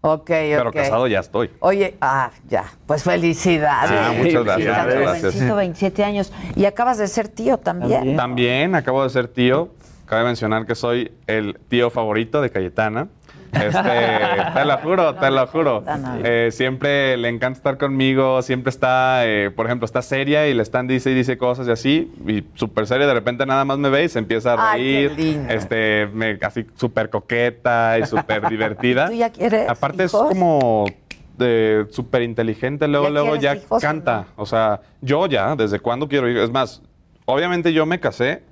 [0.00, 0.28] Ok, ok.
[0.30, 1.50] Pero casado ya estoy.
[1.60, 3.90] Oye, ah, ya, pues felicidades.
[3.90, 5.34] Ah, muchas gracias, muchas gracias.
[5.34, 6.32] jovencito, 27 años.
[6.54, 8.16] Y acabas de ser tío también.
[8.16, 9.70] También acabo de ser tío.
[10.04, 13.08] Cabe mencionar que soy el tío favorito de Cayetana.
[13.52, 15.84] Este, te lo juro, te lo juro.
[16.24, 20.62] Eh, siempre le encanta estar conmigo, siempre está, eh, por ejemplo, está seria y le
[20.62, 23.88] están dice y dice cosas y así, y súper seria, de repente nada más me
[23.88, 25.52] ve y se empieza a Ay, qué reír, lindo.
[25.52, 29.06] este, me, así súper coqueta y súper divertida.
[29.08, 30.28] ¿Tú ya quieres Aparte es hijos?
[30.28, 30.86] como
[31.38, 34.26] de súper inteligente, luego, ¿Ya luego ya hijos canta.
[34.36, 36.44] O sea, yo ya, ¿desde cuándo quiero hijos?
[36.44, 36.82] Es más,
[37.26, 38.42] obviamente yo me casé,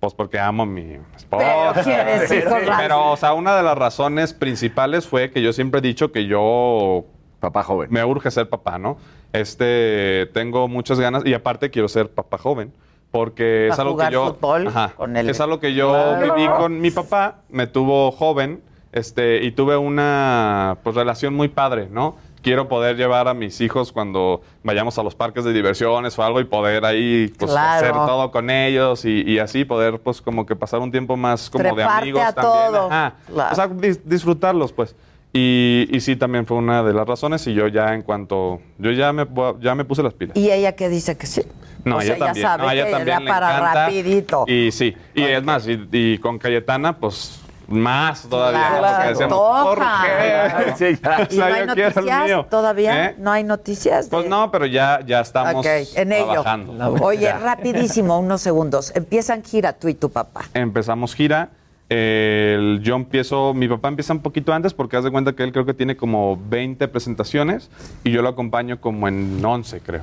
[0.00, 1.72] pues porque amo a mi esposa.
[1.74, 2.30] Pero quieres.
[2.78, 6.26] Pero, o sea, una de las razones principales fue que yo siempre he dicho que
[6.26, 7.04] yo...
[7.40, 7.88] Papá joven.
[7.92, 8.96] Me urge ser papá, ¿no?
[9.32, 12.72] Este, tengo muchas ganas y aparte quiero ser papá joven.
[13.10, 14.26] Porque es a algo jugar que yo...
[14.34, 14.92] fútbol Ajá.
[14.96, 15.28] con él.
[15.30, 16.34] Es algo que yo Claro.
[16.34, 18.60] viví con mi papá, me tuvo joven,
[18.92, 22.16] este, y tuve una pues, relación muy padre, ¿no?
[22.42, 26.40] Quiero poder llevar a mis hijos cuando vayamos a los parques de diversiones o algo
[26.40, 27.76] y poder ahí pues, Claro.
[27.86, 31.50] hacer todo con ellos y, y así poder pues como que pasar un tiempo más
[31.50, 32.54] como de amigos a también.
[32.72, 32.86] todo.
[32.86, 33.14] Ajá.
[33.32, 33.52] Claro.
[33.52, 34.94] O sea, dis- disfrutarlos pues.
[35.32, 38.90] Y, y sí, también fue una de las razones y yo ya en cuanto, yo
[38.92, 39.26] ya me,
[39.60, 40.36] ya me puse las pilas.
[40.36, 41.42] ¿Y ella que dice que sí?
[41.84, 42.42] No, o ella sea, también.
[42.44, 43.84] ya sabe no, ella que también era le para encanta.
[43.86, 44.44] rapidito.
[44.48, 48.58] Y sí, y es más, y, y con Cayetana, pues más todavía.
[48.58, 49.64] Claro, porque se decíamos, antoja.
[49.64, 50.74] ¿por qué?
[50.94, 52.46] Sí, ya, o ¿Y sea, no hay noticias mío.
[52.50, 53.04] todavía?
[53.06, 53.14] ¿Eh?
[53.18, 54.08] ¿No hay noticias?
[54.10, 56.26] Pues no, pero ya, ya estamos en ello.
[56.42, 56.94] trabajando.
[57.02, 58.92] Oye, rapidísimo, unos segundos.
[58.96, 60.42] Empiezan gira tú y tu papá.
[60.54, 61.50] empezamos gira.
[61.90, 65.52] El- yo empiezo, mi papá empieza un poquito antes porque haz de cuenta que él
[65.52, 67.70] creo que tiene como 20 presentaciones
[68.04, 70.02] y yo lo acompaño como en 11, creo.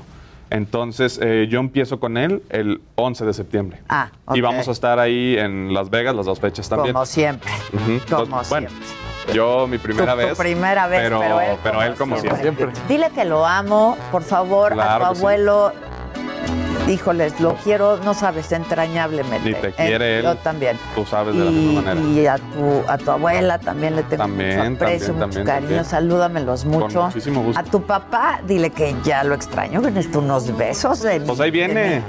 [0.50, 3.80] Entonces, eh, yo empiezo con él el 11 de septiembre.
[3.90, 4.38] Ah, ok.
[4.38, 6.94] Y vamos a estar ahí en Las Vegas las dos fechas también.
[6.94, 7.52] Como siempre.
[8.10, 8.68] Como Pues, bueno,
[9.34, 10.38] yo mi primera Tu- tu vez.
[10.38, 12.70] primera vez, pero él pero él como siempre.
[12.88, 15.22] Dile que lo amo, por favor, Claro a tu sí.
[16.88, 19.50] Híjoles, lo quiero, no sabes, entrañablemente.
[19.50, 20.24] Ni te Eh, quiere él.
[20.24, 20.78] Yo también.
[20.94, 22.00] Tú sabes de la misma manera.
[22.08, 25.20] Y, y a tu a tu abuela también le tengo También, mucho aprecio, también, mucho
[25.20, 25.68] también, cariño.
[25.70, 25.86] también.
[25.86, 27.04] Salúdamelos mucho.
[27.06, 27.60] muchísimo gusto.
[27.60, 31.50] A tu papá, dile que ya lo extraño, que necesito unos besos de Pues ahí
[31.52, 32.04] viene.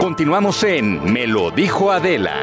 [0.00, 2.34] Continuamos en Me lo dijo Adela.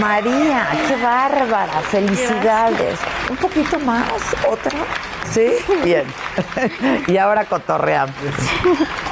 [0.00, 2.98] María, qué bárbara, felicidades.
[3.28, 4.08] Un poquito más,
[4.48, 4.78] otra.
[5.30, 5.52] ¿Sí?
[5.84, 6.06] Bien.
[7.06, 8.14] y ahora cotorreamos.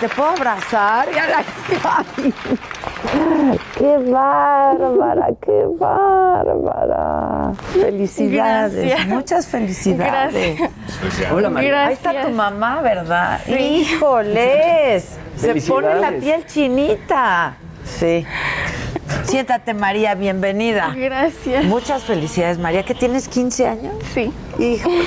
[0.00, 1.08] ¿Te, puedo abrazar?
[1.12, 1.44] Ya la-
[3.50, 7.52] Ay, ¡Qué bárbara, qué bárbara!
[7.72, 9.06] Felicidades, Gracias.
[9.08, 10.58] muchas felicidades.
[10.58, 11.32] Gracias.
[11.32, 11.86] Hola, María.
[11.86, 13.40] Ahí está tu mamá, ¿verdad?
[13.46, 13.52] Sí.
[13.52, 15.18] ¡Híjoles!
[15.36, 17.54] Se pone la piel chinita.
[17.84, 18.26] Sí.
[19.28, 20.94] Siéntate, María, bienvenida.
[20.96, 21.62] Gracias.
[21.64, 22.82] Muchas felicidades, María.
[22.84, 23.94] ¿Que tienes 15 años?
[24.14, 24.32] Sí.
[24.58, 24.90] Hijo.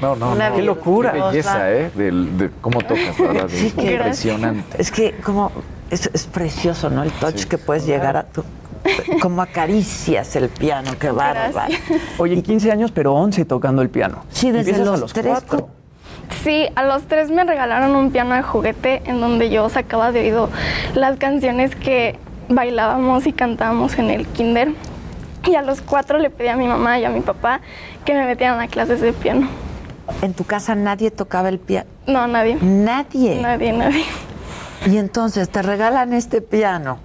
[0.00, 0.56] No, no, Una no.
[0.56, 1.12] Qué locura.
[1.12, 1.90] Qué belleza, ¿eh?
[1.94, 3.46] De cómo tocas, verdad.
[3.48, 4.76] Sí, es que- impresionante.
[4.82, 5.50] Es que como
[5.90, 7.02] es, es precioso, ¿no?
[7.02, 8.44] El touch que puedes llegar a tu
[9.22, 11.72] como acaricias el piano, qué bárbaro.
[12.18, 14.22] Oye, 15 años, pero 11 tocando el piano.
[14.30, 15.64] Sí, desde Empiezas los a los.
[16.44, 20.20] Sí, a los tres me regalaron un piano de juguete en donde yo sacaba de
[20.20, 20.50] oído
[20.94, 22.18] las canciones que
[22.48, 24.72] bailábamos y cantábamos en el kinder.
[25.44, 27.60] Y a los cuatro le pedí a mi mamá y a mi papá
[28.04, 29.48] que me metieran a clases de piano.
[30.22, 31.88] ¿En tu casa nadie tocaba el piano?
[32.06, 32.58] No, nadie.
[32.60, 33.40] Nadie.
[33.40, 34.04] Nadie, nadie.
[34.86, 36.98] Y entonces te regalan este piano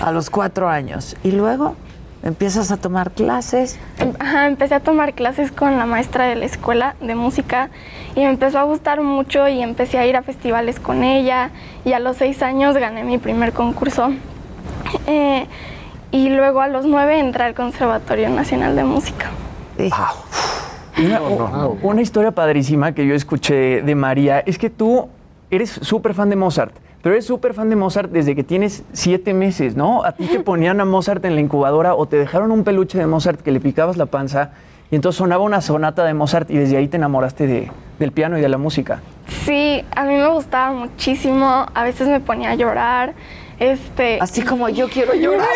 [0.00, 1.76] a los cuatro años y luego
[2.22, 3.78] empiezas a tomar clases.
[4.18, 7.70] Ajá, empecé a tomar clases con la maestra de la escuela de música
[8.14, 11.50] y me empezó a gustar mucho y empecé a ir a festivales con ella
[11.84, 14.12] y a los seis años gané mi primer concurso.
[15.06, 15.46] Eh,
[16.12, 19.30] y luego a los nueve entré al Conservatorio Nacional de Música.
[20.98, 25.08] Una, una historia padrísima que yo escuché de María es que tú
[25.50, 29.32] eres súper fan de Mozart, pero eres súper fan de Mozart desde que tienes siete
[29.32, 30.04] meses, ¿no?
[30.04, 33.06] A ti te ponían a Mozart en la incubadora o te dejaron un peluche de
[33.06, 34.50] Mozart que le picabas la panza
[34.90, 38.36] y entonces sonaba una sonata de Mozart y desde ahí te enamoraste de- del piano
[38.36, 39.00] y de la música.
[39.28, 43.14] Sí, a mí me gustaba muchísimo, a veces me ponía a llorar.
[43.60, 45.46] Este, Así como yo quiero llorar.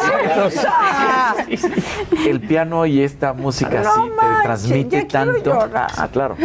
[2.28, 5.55] El piano y esta música No sí te transmite ya tanto.
[5.55, 5.90] llorar.
[5.96, 6.36] Ah, claro.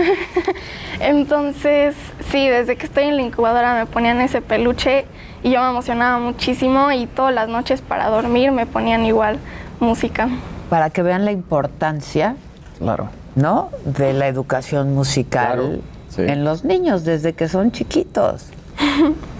[1.01, 1.95] Entonces,
[2.31, 5.05] sí, desde que estoy en la incubadora me ponían ese peluche
[5.43, 9.37] y yo me emocionaba muchísimo y todas las noches para dormir me ponían igual
[9.81, 10.29] música.
[10.69, 12.35] Para que vean la importancia,
[12.79, 13.09] Claro.
[13.35, 13.69] ¿no?
[13.83, 15.81] De la educación musical
[16.17, 18.45] en los niños desde que son chiquitos.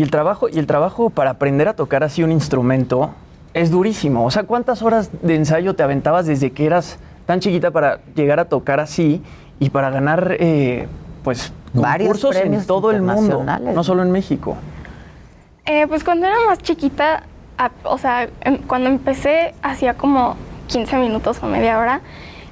[0.00, 3.10] Y el trabajo, y el trabajo para aprender a tocar así un instrumento
[3.52, 4.24] es durísimo.
[4.24, 8.40] O sea, ¿cuántas horas de ensayo te aventabas desde que eras tan chiquita para llegar
[8.40, 9.22] a tocar así
[9.58, 10.88] y para ganar, eh,
[11.22, 13.44] pues, concursos en todo el mundo,
[13.74, 14.56] no solo en México?
[15.66, 17.24] Eh, pues cuando era más chiquita,
[17.58, 20.34] a- o sea, em- cuando empecé hacía como
[20.68, 22.00] 15 minutos o media hora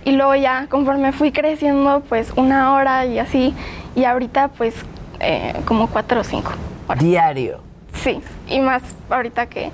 [0.05, 3.55] y luego ya conforme fui creciendo, pues una hora y así
[3.97, 4.75] y ahorita pues
[5.21, 6.51] eh, como cuatro o cinco.
[6.97, 7.61] Diario.
[7.95, 9.71] Sí, y más ahorita que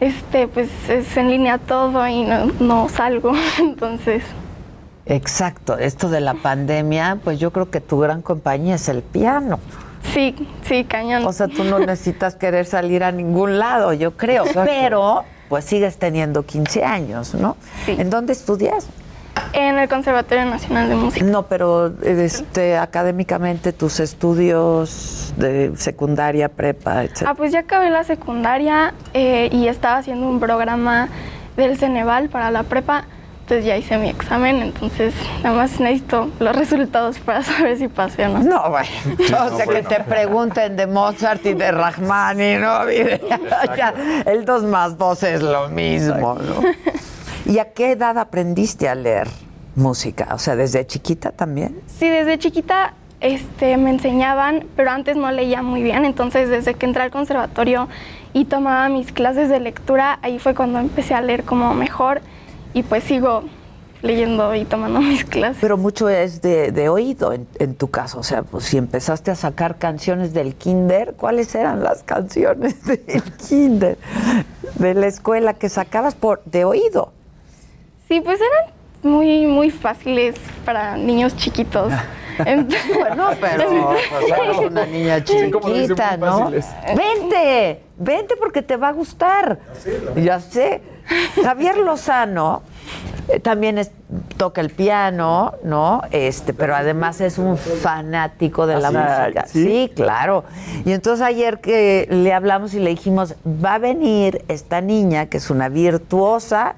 [0.00, 4.22] este pues es en línea todo y no, no salgo, entonces
[5.10, 9.58] Exacto, esto de la pandemia, pues yo creo que tu gran compañía es el piano.
[10.12, 11.24] sí, sí, cañón.
[11.24, 14.44] O sea, tú no necesitas querer salir a ningún lado, yo creo.
[14.44, 14.70] Exacto.
[14.70, 17.56] Pero, pues sigues teniendo 15 años, ¿no?
[17.86, 18.86] ¿En dónde estudias?
[19.52, 21.24] En el Conservatorio Nacional de Música.
[21.24, 27.24] No, pero este, académicamente tus estudios de secundaria, prepa, etc.
[27.26, 31.08] Ah, pues ya acabé la secundaria eh, y estaba haciendo un programa
[31.56, 33.04] del Ceneval para la prepa.
[33.42, 38.26] Entonces ya hice mi examen, entonces nada más necesito los resultados para saber si pasé
[38.26, 38.40] o no.
[38.40, 38.88] No, bueno.
[39.50, 42.90] o sea, que te pregunten de Mozart y de Rachmanini, ¿no?
[42.90, 43.20] Y de-
[43.76, 43.94] ya,
[44.26, 46.60] el 2 más 2 es lo mismo, ¿no?
[47.48, 49.26] ¿Y a qué edad aprendiste a leer
[49.74, 50.28] música?
[50.34, 51.80] O sea, ¿desde chiquita también?
[51.86, 56.04] Sí, desde chiquita este, me enseñaban, pero antes no leía muy bien.
[56.04, 57.88] Entonces, desde que entré al conservatorio
[58.34, 62.20] y tomaba mis clases de lectura, ahí fue cuando empecé a leer como mejor.
[62.74, 63.44] Y pues sigo
[64.02, 65.56] leyendo y tomando mis clases.
[65.62, 68.18] Pero mucho es de, de oído en, en tu caso.
[68.18, 73.22] O sea, pues si empezaste a sacar canciones del kinder, ¿cuáles eran las canciones del
[73.48, 73.96] kinder?
[74.74, 77.12] De la escuela que sacabas por de oído.
[78.08, 80.34] Sí, pues eran muy, muy fáciles
[80.64, 81.92] para niños chiquitos.
[82.38, 86.38] Ent- Bueno, pero pues, una niña Sí, chiquita, muy ¿no?
[86.38, 86.66] fáciles.
[86.96, 89.58] Vente, vente porque te va a gustar.
[90.16, 90.80] Ya sé.
[91.42, 92.62] Javier Lozano
[93.28, 93.90] eh, también es-
[94.36, 96.02] toca el piano, ¿no?
[96.12, 99.24] Este, pero además es un fanático de la ¿Ah, sí?
[99.32, 99.46] música.
[99.48, 99.64] ¿Sí?
[99.64, 100.44] Sí, claro.
[100.84, 105.38] Y entonces ayer que le hablamos y le dijimos, va a venir esta niña que
[105.38, 106.76] es una virtuosa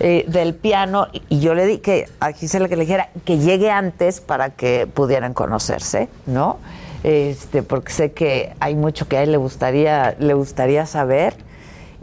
[0.00, 3.70] eh, del piano y yo le di que a Gisela que le dijera que llegue
[3.70, 6.58] antes para que pudieran conocerse, ¿no?
[7.02, 11.34] Este, porque sé que hay mucho que a él le gustaría, le gustaría saber.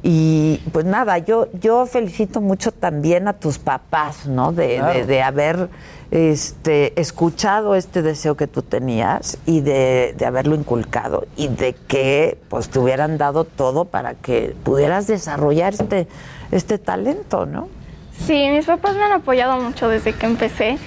[0.04, 4.52] Y pues nada, yo, yo felicito mucho también a tus papás, ¿no?
[4.52, 4.94] De, Claro.
[5.00, 5.70] de- de haber
[6.10, 12.38] este, escuchado este deseo que tú tenías y de, de haberlo inculcado y de que
[12.50, 16.08] pues te hubieran dado todo para que pudieras desarrollar este,
[16.52, 17.68] este talento, ¿no?
[18.26, 20.78] Sí, mis papás me han apoyado mucho desde que empecé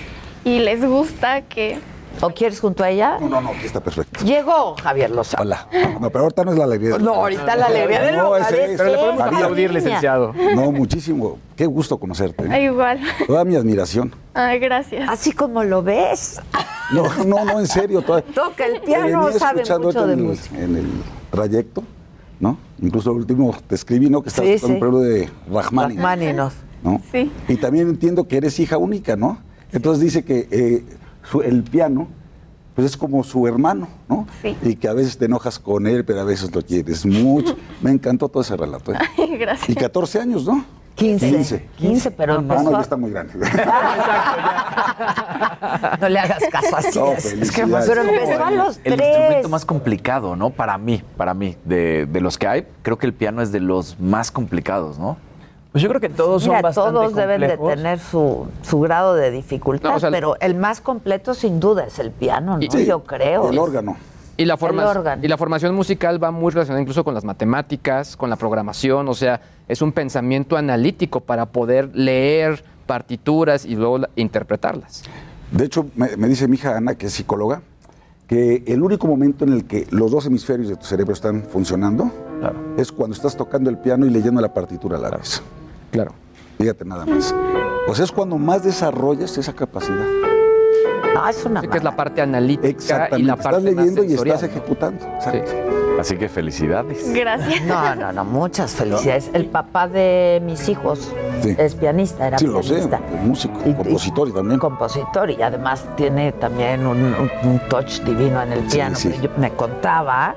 [0.44, 1.78] y les gusta que...
[2.20, 3.16] ¿O quieres junto a ella?
[3.20, 4.24] No, no, no, aquí está perfecto.
[4.24, 5.42] Llegó Javier Lozano.
[5.42, 5.66] Hola.
[6.00, 6.96] No, pero ahorita no es la alegría.
[6.98, 10.32] No, ahorita la alegría del No, ese es Pero le podemos aplaudir, licenciado.
[10.54, 11.38] No, muchísimo.
[11.56, 12.44] Qué gusto conocerte.
[12.46, 12.64] ¿eh?
[12.66, 13.00] Igual.
[13.26, 14.14] Toda mi admiración.
[14.32, 15.08] Ay, gracias.
[15.10, 16.40] Así como lo ves.
[16.92, 18.00] No, no, no, en serio.
[18.02, 18.22] Toda...
[18.22, 20.56] Toca el piano, sabe mucho de en el- música.
[20.60, 20.86] En el
[21.32, 21.82] trayecto,
[22.38, 22.58] ¿no?
[22.84, 24.22] Incluso el último te escribí, ¿no?
[24.22, 24.80] Que estás Sí, con un sí.
[24.80, 26.04] pueblo de Rachmaninoff.
[26.04, 26.54] Rachmaninoff.
[26.82, 27.00] ¿no?
[27.10, 27.30] Sí.
[27.48, 29.38] Y también entiendo que eres hija única, ¿no?
[29.72, 30.84] Entonces dice que eh,
[31.30, 32.08] su- el piano,
[32.74, 34.26] pues es como su hermano, ¿no?
[34.42, 34.54] Sí.
[34.62, 37.56] Y que a veces te enojas con él, pero a veces lo quieres mucho.
[37.80, 38.92] Me encantó todo ese relato.
[38.92, 38.98] ¿eh?
[39.18, 39.70] Ay, gracias.
[39.70, 40.62] Y 14 años, ¿no?
[40.94, 41.28] 15.
[41.30, 41.68] 15.
[41.76, 43.32] 15, pero No, empezó no, ya está muy grande.
[46.00, 46.98] No le hagas caso así.
[46.98, 47.24] No, es.
[47.32, 49.08] Es que además Pero empezó a el- los el tres.
[49.16, 50.50] instrumento más complicado, ¿no?
[50.50, 53.60] Para mí, para mí, de, de los que hay, creo que el piano es de
[53.60, 55.16] los más complicados, ¿no?
[55.72, 59.14] Pues yo creo que todos Mira, son bastante todos deben de tener su, su grado
[59.14, 62.70] de dificultad, No, o sea, pero el más completo sin duda es el piano, ¿no?
[62.70, 63.50] Sí, Yo creo.
[63.50, 63.96] El órgano.
[64.36, 64.82] Y la, forma-
[65.14, 69.08] El y la formación musical va muy relacionada incluso con las matemáticas, con la programación,
[69.08, 75.02] o sea, es un pensamiento analítico para poder leer partituras y luego la- interpretarlas.
[75.50, 77.62] De hecho, me, me dice mi hija Ana, que es psicóloga,
[78.26, 82.10] que el único momento en el que los dos hemisferios de tu cerebro están funcionando
[82.76, 85.42] es cuando estás tocando el piano y leyendo la partitura a la vez.
[85.90, 86.12] Claro.
[86.58, 87.34] Fíjate nada más.
[87.88, 90.06] O sea, es cuando más desarrollas esa capacidad.
[91.14, 93.22] No, es una Sí, que es la parte analítica y Exactamente.
[93.26, 95.04] la parte estás leyendo y estás ejecutando.
[95.14, 95.52] Exacto.
[96.00, 97.12] Así que felicidades.
[97.14, 97.62] Gracias.
[97.66, 99.30] No, no, no, muchas felicidades.
[99.32, 101.54] El papá de mis hijos Sí.
[101.56, 102.88] es pianista, era Sí, lo sé,
[103.22, 104.58] músico, compositor y también.
[104.58, 108.96] compositor y además tiene también un, un- un touch divino en el piano.
[108.96, 109.12] sí.
[109.22, 110.34] Yo me contaba,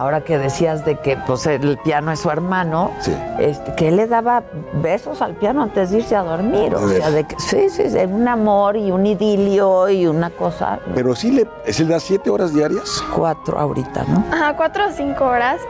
[0.00, 3.14] ahora que decías de que pues el piano es su hermano, Sí.
[3.38, 4.42] este, que él le daba
[4.82, 6.74] besos al piano antes de irse a dormir.
[6.74, 10.78] O sea, de que sí, sí, de un amor y un idilio y una cosa.
[10.94, 13.04] Pero sí le, ¿sí le das siete horas diarias.
[13.14, 14.24] Cuatro ahorita, ¿no?
[14.32, 15.60] Ajá, cuatro o cinco horas.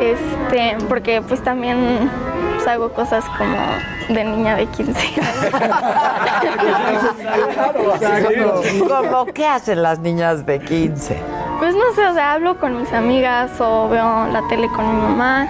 [0.00, 2.10] Este, porque pues también
[2.54, 3.56] pues, hago cosas como
[4.08, 4.98] de niña de 15.
[8.88, 11.16] ¿Cómo qué hacen las niñas de 15?
[11.58, 15.00] Pues no sé, o sea, hablo con mis amigas o veo la tele con mi
[15.00, 15.46] mamá.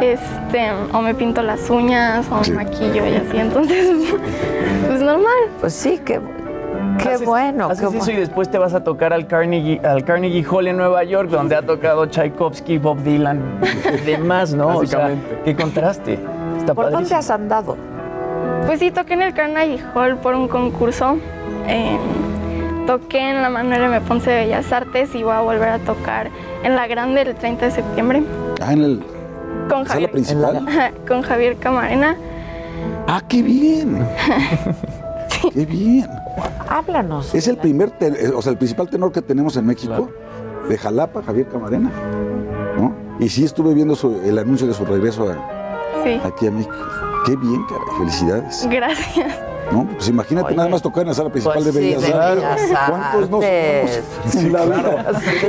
[0.00, 2.52] Este, o me pinto las uñas o Sí.
[2.52, 4.14] me maquillo y así, entonces,
[4.86, 5.34] pues normal.
[5.60, 6.18] Pues sí, qué,
[6.98, 7.66] qué bueno.
[7.66, 8.12] Haces qué eso bueno.
[8.12, 11.54] y después te vas a tocar al Carnegie, al Carnegie Hall en Nueva York, donde
[11.54, 13.42] ha tocado Tchaikovsky, Bob Dylan
[13.92, 14.68] y demás, ¿no?
[14.78, 15.10] O sea,
[15.44, 16.18] qué contraste.
[16.56, 17.76] Está ¿Por dónde has andado?
[18.66, 21.18] Pues sí, toqué en el Carnegie Hall por un concurso.
[21.66, 21.98] Eh,
[22.98, 24.00] toqué en la Manuel M.
[24.00, 26.28] Ponce de Bellas Artes y voy a volver a tocar
[26.64, 28.22] en la Grande el 30 de septiembre
[28.60, 29.02] Ah, en el
[29.68, 30.66] con Javier, principal.
[31.06, 32.16] con Javier Camarena.
[33.06, 34.04] Ah, qué bien.
[35.54, 36.06] Qué bien.
[36.68, 37.32] Háblanos.
[37.34, 40.10] Es el primer, ten- eh, o sea, el principal tenor que tenemos en México,
[40.68, 41.90] de Jalapa, Javier Camarena.
[42.76, 42.94] ¿no?
[43.20, 46.74] Y sí estuve viendo su- el anuncio de su regreso a- Sí, aquí a México.
[47.24, 48.66] Qué bien, caray, felicidades.
[48.70, 49.38] gracias.
[49.72, 49.86] ¿No?
[49.86, 52.12] Pues imagínate Oye, nada más tocar en la sala principal pues de sí, Bellas de
[52.12, 52.78] Artes.
[52.88, 54.64] ¿Cuántos nos en la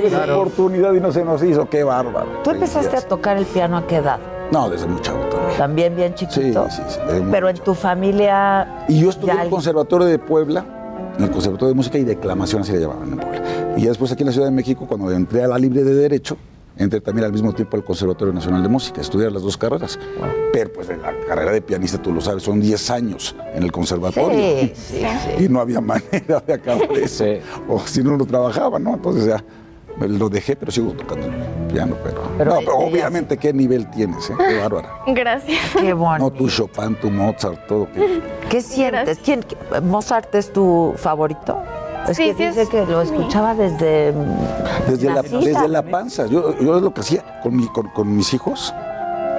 [0.07, 1.67] esa oportunidad y no se nos hizo.
[1.69, 2.27] Qué bárbaro.
[2.43, 4.19] ¿Tú empezaste a tocar el piano a qué edad?
[4.51, 5.57] No, desde muy chavo también.
[5.57, 6.67] También bien Sí, chiquito.
[6.69, 6.99] sí, sí.
[7.21, 8.85] muy Pero en tu familia.
[8.87, 10.65] Y yo estudié en el Conservatorio de Puebla,
[11.17, 13.41] en el Conservatorio de Música y Declamación, así le llamaban en Puebla.
[13.77, 15.93] Y ya después aquí en la Ciudad de México, cuando entré a la Libre de
[15.93, 16.37] Derecho,
[16.77, 19.99] entré también al mismo tiempo al Conservatorio Nacional de Música, estudiar las dos carreras.
[20.53, 24.31] Pero pues la carrera de pianista, tú lo sabes, son 10 años en el conservatorio.
[24.39, 25.05] Sí, sí,
[25.37, 25.45] sí.
[25.45, 27.25] Y no había manera de acabar eso.
[27.67, 28.93] O si no, no trabajaba, ¿no?
[28.95, 29.43] Entonces ya
[30.07, 31.33] lo dejé, pero sigo tocando el
[31.73, 31.95] piano.
[32.03, 34.29] Pero, Pero no, pero obviamente, ¿qué nivel tienes?
[34.29, 34.33] eh?
[34.37, 34.89] Qué bárbara.
[35.07, 35.59] Gracias.
[35.79, 36.25] Qué bueno.
[36.25, 37.87] No, tu Chopin, tu Mozart, todo.
[37.91, 39.19] que- ¿Qué sientes?
[39.23, 39.45] ¿Quién,
[39.83, 41.61] ¿Mozart es tu favorito?
[42.09, 44.13] Es Sí, que sí, dice es que lo escuchaba desde.
[44.87, 46.25] Desde la, desde la panza.
[46.27, 48.73] Yo, yo lo que hacía con, mi- con, con mis hijos,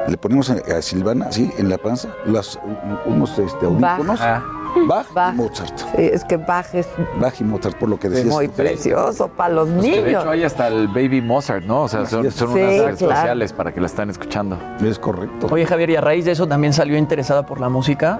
[0.09, 2.59] le poníamos a, a Silvana así en la panza, las,
[3.07, 4.19] unos este, audífonos.
[4.21, 4.43] Bach.
[4.89, 5.35] Bach, Bach.
[5.35, 5.79] y Mozart.
[5.97, 6.89] Sí, es que Bach es
[7.21, 8.33] Bach y Mozart, por lo que decías.
[8.33, 8.55] muy tú.
[8.55, 10.23] precioso para los Pues que de niños.
[10.23, 11.83] hecho hay hasta el Baby Mozart, ¿no?
[11.83, 12.35] O sea, son, es.
[12.35, 12.89] son Sí, unas claro.
[12.95, 14.57] especiales para que la están escuchando.
[14.83, 15.49] Es correcto.
[15.51, 18.19] Oye, Javier, y a raíz de eso también salió interesada por la música.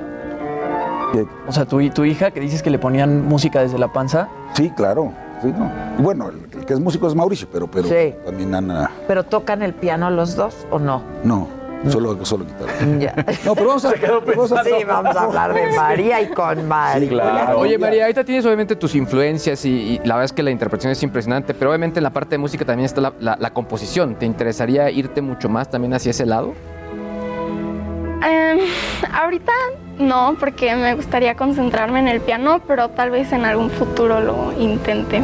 [1.47, 4.29] O sea, tu, tu hija, que dices que le ponían música desde la panza.
[4.55, 5.13] Sí, claro.
[5.43, 5.71] sí, no.
[5.99, 8.15] Bueno, el, el que es músico es Mauricio, pero, pero Sí.
[8.25, 8.91] también Ana.
[9.09, 11.03] ¿Pero tocan el piano los dos o no?
[11.25, 11.49] No,
[11.89, 13.01] Solo, solo quitarlo.
[13.01, 13.13] Ya.
[13.45, 13.93] No, pero vamos a,
[14.37, 17.57] vamos a- Sí, vamos a hablar de María y con María.
[17.57, 20.93] Oye, María, ahorita tienes obviamente tus influencias y, y la verdad es que la interpretación
[20.93, 24.15] es impresionante, pero obviamente en la parte de música también está la, la- la composición.
[24.15, 26.53] ¿Te interesaría irte mucho más también hacia ese lado?
[28.25, 28.61] Em,
[29.13, 29.53] ahorita
[29.99, 34.53] no, porque me gustaría concentrarme en el piano, pero tal vez en algún futuro lo
[34.59, 35.23] intente.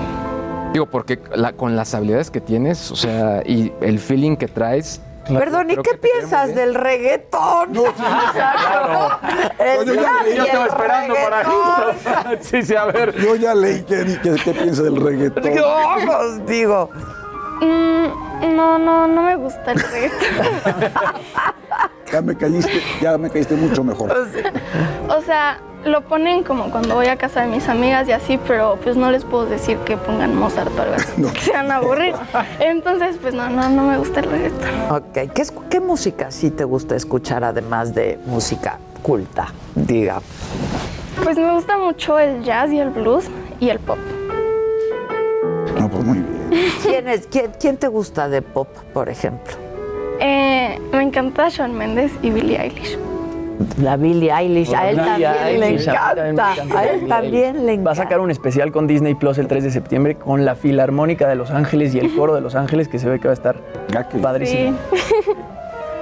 [0.73, 5.01] Digo, porque la- con las habilidades que tienes, o sea, y el feeling que traes.
[5.27, 7.73] Perdón, ¿y qué que piensas del reggaetón?
[8.33, 9.19] claro.
[9.59, 12.39] El Yo ya yo el estaba esperando para esto.
[12.41, 13.15] Sí, sí, a ver.
[13.17, 15.59] Yo ya leí qué, qué, qué piensa del reggaetón.
[15.59, 16.89] Ojos, digo.
[17.61, 20.93] Mm, no, no, no me gusta el reggaetón.
[22.13, 24.13] Ya me caíste, ya me caíste mucho mejor.
[25.09, 28.79] o sea, lo ponen como cuando voy a casa de mis amigas y así, pero
[28.83, 31.77] pues no les puedo decir que pongan Mozart o algo así, que se van a
[31.77, 32.15] aburrir.
[32.61, 34.69] Entonces, pues no, no, no me gusta el reggaetón.
[34.91, 39.49] Ok, ¿Qué, es- ¿qué música sí te gusta escuchar además de música culta?
[39.75, 40.21] Diga.
[41.23, 43.25] Pues me gusta mucho el jazz y el blues
[43.61, 43.99] y el pop.
[45.79, 46.39] No, pues muy bien.
[46.83, 49.55] ¿Quién, es, quién, quién te gusta de pop, por ejemplo?
[50.21, 52.99] Eh, me encanta Shawn Mendes y Billie Eilish.
[53.83, 56.29] La Billie Eilish, a él Billie también le Eilish, encanta.
[56.29, 57.95] encanta A él también le Va a encanta.
[57.97, 61.51] sacar un especial con Disney Plus el 3 de septiembre con la Filarmónica de Los
[61.51, 63.57] Ángeles y el Coro de Los Ángeles que se ve que va a estar
[64.23, 64.77] padrísimo.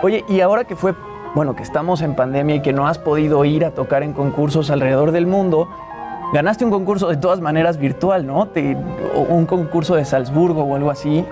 [0.02, 0.94] Oye, y ahora que fue,
[1.34, 4.70] bueno, que estamos en pandemia y que no has podido ir a tocar en concursos
[4.70, 5.68] alrededor del mundo,
[6.34, 8.48] ganaste un concurso de todas maneras virtual, ¿no?
[8.48, 8.76] Te-
[9.28, 11.24] un concurso de Salzburgo o algo así.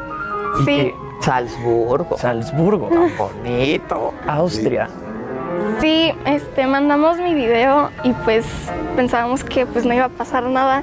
[0.61, 0.93] y Sí.
[1.21, 2.17] Salzburgo.
[2.19, 2.91] Salzburgo.
[3.17, 4.15] bonito.
[4.27, 4.89] Austria.
[5.81, 8.47] Sí, este, mandamos mi video y pues
[8.97, 10.83] pensábamos que pues no iba a pasar nada.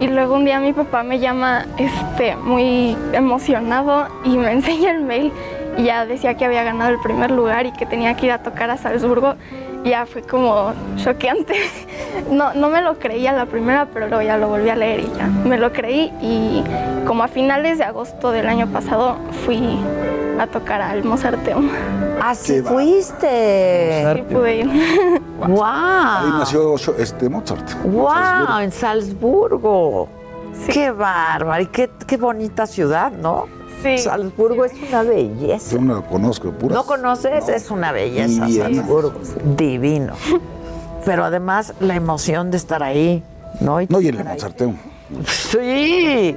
[0.00, 5.02] Y luego un día mi papá me llama este, muy emocionado y me enseña el
[5.02, 5.32] mail
[5.76, 8.42] y ya decía que había ganado el primer lugar y que tenía que ir a
[8.42, 9.34] tocar a Salzburgo.
[9.84, 11.54] Ya fue como choqueante.
[12.30, 15.12] No, no me lo creía la primera, pero luego ya lo volví a leer y
[15.16, 16.12] ya me lo creí.
[16.20, 16.64] Y
[17.06, 19.78] como a finales de agosto del año pasado fui
[20.38, 21.68] a tocar al Mozarteum.
[22.20, 24.14] Así fuiste.
[24.14, 24.70] Sí pude ir.
[24.70, 26.38] Ahí ¡Wow!
[26.38, 27.70] nació este, Mozart.
[27.84, 28.58] ¡Wow!
[28.60, 30.08] En Salzburgo.
[30.72, 31.62] ¡Qué bárbaro!
[31.62, 33.46] Y qué, qué bonita ciudad, ¿no?
[33.82, 33.98] Sí.
[33.98, 35.76] Salzburgo es una belleza.
[35.76, 36.74] Yo no lo conozco, pura.
[36.74, 37.48] ¿No conoces?
[37.48, 38.76] Es una belleza, Diviana.
[38.76, 39.12] Salzburgo.
[39.56, 40.14] Divino.
[41.04, 43.22] Pero además la emoción de estar ahí,
[43.60, 43.78] ¿no?
[43.88, 44.76] No, y el Mozarteum.
[45.26, 46.36] Sí.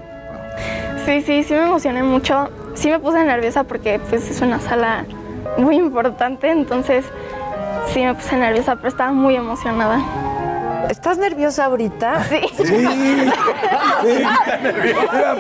[1.06, 2.50] Sí, sí, sí me emocioné mucho.
[2.76, 5.06] Sí me puse nerviosa porque pues es una sala
[5.58, 7.06] muy importante, entonces
[7.92, 10.00] sí me puse nerviosa, pero estaba muy emocionada.
[10.90, 12.24] ¿Estás nerviosa ahorita?
[12.26, 12.42] Sí.
[14.02, 14.24] Sí.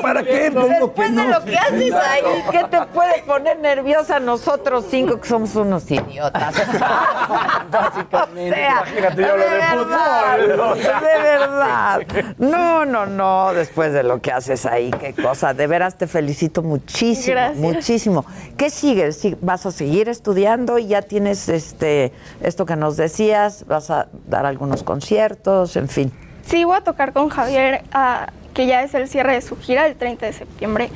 [0.03, 0.51] ¿Para qué?
[0.51, 5.55] Después de lo que haces ahí, ¿qué te puede poner nerviosa nosotros cinco que somos
[5.55, 6.53] unos idiotas?
[7.71, 8.61] Básicamente.
[8.69, 10.75] Imagínate, yo hablo de fútbol, o.
[10.75, 12.01] De verdad.
[12.37, 15.55] No, no, no, después de lo que haces ahí, qué cosa.
[15.55, 17.57] De veras te felicito muchísimo, Gracias.
[17.57, 18.25] muchísimo.
[18.57, 19.25] ¿Qué sigues?
[19.41, 20.77] ¿Vas a seguir estudiando?
[20.77, 22.11] ¿Ya tienes este
[22.41, 23.65] esto que nos decías?
[23.67, 25.30] ¿Vas a dar algunos conciertos?
[25.75, 26.11] En fin.
[26.45, 29.85] Sí, voy a tocar con Javier, ah, que ya es el cierre de su gira
[29.87, 30.89] el 30 de septiembre.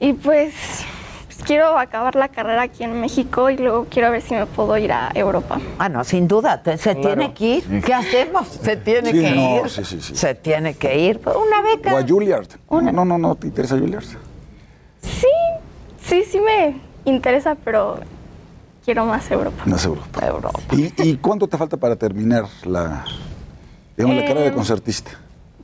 [0.00, 0.52] Y pues,
[1.26, 4.76] pues, quiero acabar la carrera aquí en México y luego quiero ver si me puedo
[4.78, 5.60] ir a Europa.
[5.78, 7.82] Ah, no, sin duda, te- se tiene que ir.
[7.84, 8.48] ¿Qué hacemos?
[8.48, 9.70] Se tiene Sí, que no, ir.
[9.70, 10.16] sí, sí, sí.
[10.16, 11.20] Se tiene que ir.
[11.26, 11.94] Una beca.
[11.94, 12.48] O a Juilliard.
[12.70, 14.04] No, no, no, no, ¿te interesa Juilliard?
[15.02, 15.26] Sí,
[16.02, 18.00] sí, sí me interesa, pero
[18.84, 19.62] quiero más Europa.
[19.66, 20.26] Es Europa.
[20.26, 20.60] Europa.
[20.72, 23.04] ¿Y, y cuánto te falta para terminar la,
[23.96, 25.10] digamos, la carrera de Eh, concertista?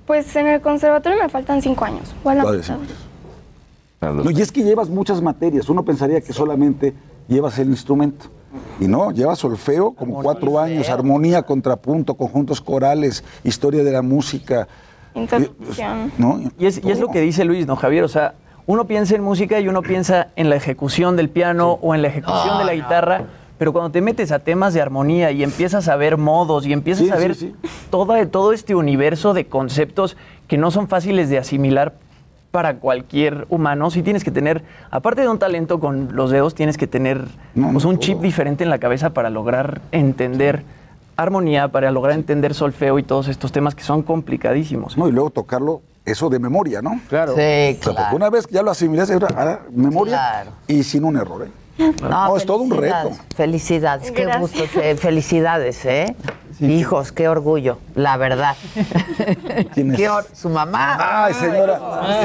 [0.07, 2.15] Pues en el conservatorio me faltan cinco años.
[2.25, 2.77] o a la Todavía mitad.
[4.01, 5.69] cinco No, y es que llevas muchas materias.
[5.69, 6.95] Uno pensaría que solamente
[7.29, 8.27] llevas el instrumento.
[8.81, 14.67] Y no, llevas solfeo como cuatro años, armonía, contrapunto, conjuntos corales, historia de la música.
[15.15, 16.13] Interrupción.
[16.19, 16.41] ¿no?
[16.59, 18.03] Y es, y es lo que dice Luis, ¿no, Javier?
[18.05, 18.35] O sea,
[18.67, 22.09] uno piensa en música y uno piensa en la ejecución del piano o en la
[22.09, 23.25] ejecución de la guitarra,
[23.61, 27.05] pero cuando te metes a temas de armonía y empiezas a ver modos y empiezas
[27.05, 27.55] Sí, a ver sí.
[27.91, 30.17] todo este universo de conceptos
[30.49, 31.93] que no son fáciles de asimilar
[32.53, 36.79] para cualquier humano, sí tienes que tener, aparte de un talento con los dedos, tienes
[36.79, 37.23] que tener
[37.55, 40.63] pues, un chip diferente en la cabeza para lograr entender
[41.19, 44.97] armonía, para lograr entender solfeo y todos estos temas que son complicadísimos.
[44.97, 46.99] No, y luego tocarlo, eso de memoria, ¿no?
[47.11, 47.35] Claro.
[47.35, 48.17] Sí, O sea, porque claro.
[48.17, 50.51] una vez que ya lo asimilas, ahora, ahora memoria Claro.
[50.67, 51.51] y sin un error, ¿eh?
[52.03, 53.13] No, es todo un reto.
[53.37, 54.41] felicidades, qué Gracias.
[54.53, 56.15] gusto, fe- felicidades, ¿eh?
[56.61, 58.55] Hijos, qué orgullo, la verdad.
[59.75, 59.97] ¿Quién es?
[59.97, 61.25] Qué or- su mamá.
[61.25, 61.81] Ay, señora,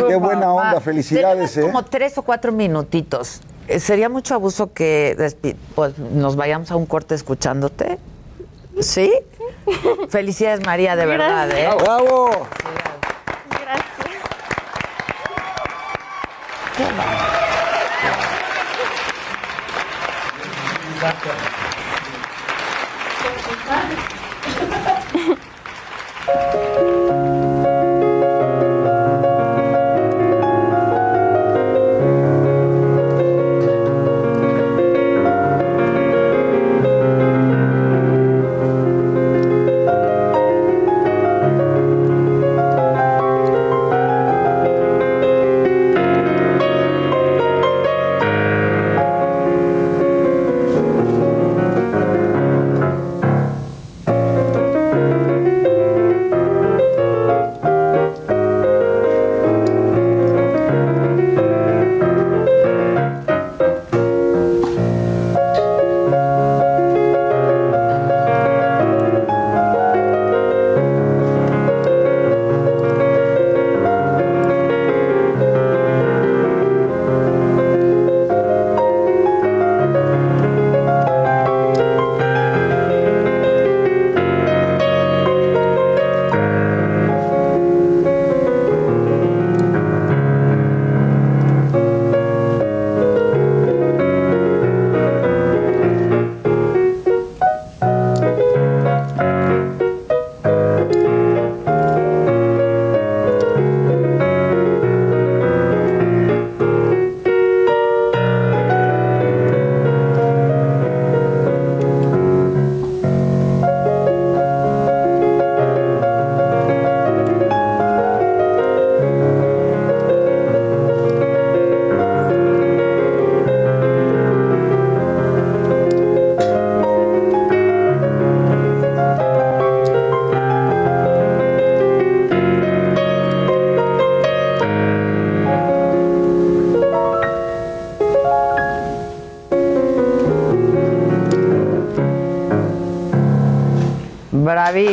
[0.08, 0.70] qué buena mamá.
[0.70, 1.62] onda, felicidades, Tenemos ¿eh?
[1.62, 3.40] como tres o cuatro minutitos.
[3.70, 5.16] eh, sería mucho abuso que
[5.74, 7.98] pues, nos vayamos a un corte escuchándote.
[8.82, 9.12] ¿Sí?
[10.10, 11.50] Felicidades, María, de verdad.
[11.52, 11.70] ¿eh?
[16.78, 17.45] Gracias.
[21.06, 21.36] ¡Bravo!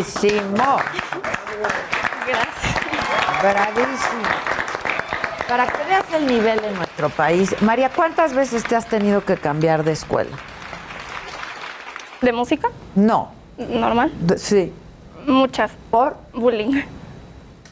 [0.03, 0.77] Bravísimo.
[3.41, 4.29] Bravísimo.
[5.49, 7.55] Para que veas el nivel en nuestro país.
[7.63, 10.31] María, ¿cuántas veces te has tenido que cambiar de escuela?
[12.21, 12.69] ¿De música?
[12.95, 13.31] No.
[13.59, 14.13] ¿Normal?
[14.21, 14.73] De- sí.
[15.27, 15.73] Muchas.
[15.91, 16.17] ¿Por?
[16.33, 16.83] Bullying.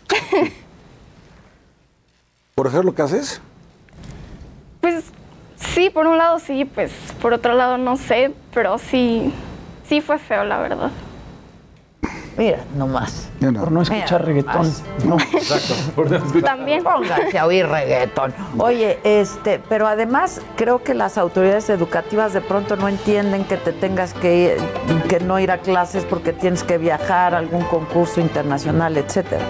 [2.55, 3.41] ¿Por ejemplo, qué haces?
[4.81, 5.05] Pues
[5.57, 6.93] sí, por un lado sí, pues
[7.23, 9.33] por otro lado no sé, pero sí,
[9.89, 10.91] sí fue feo, la verdad.
[12.41, 13.29] Mira, nomás.
[13.41, 14.73] Por no escuchar reggaetón.
[15.05, 15.75] No, exacto.
[16.43, 16.83] También.
[16.83, 18.33] Pónganse a oír reggaetón.
[18.57, 23.73] Oye, este, pero además creo que las autoridades educativas de pronto no entienden que te
[23.75, 28.23] tengas que, ir- que no ir a clases porque tienes que viajar a algún concurso
[28.23, 29.45] internacional, etcétera.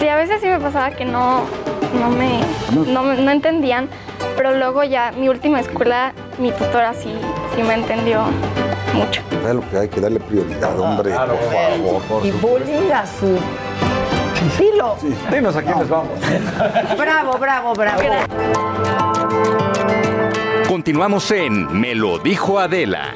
[0.00, 1.42] Sí, a veces sí me pasaba que no,
[2.00, 2.40] no me,
[2.92, 3.88] no, me- no entendían,
[4.36, 7.14] pero luego ya mi última escuela, mi tutora sí,
[7.54, 8.24] sí me entendió
[8.94, 9.21] mucho.
[9.46, 12.26] Es lo que hay que darle prioridad, hombre, por favor.
[12.26, 13.38] Y bullying a su...
[14.58, 14.96] Dilo.
[15.30, 16.18] Dinos a quiénes vamos.
[16.98, 18.02] Bravo, bravo, bravo.
[20.66, 23.14] Continuamos en Me lo dijo Adela.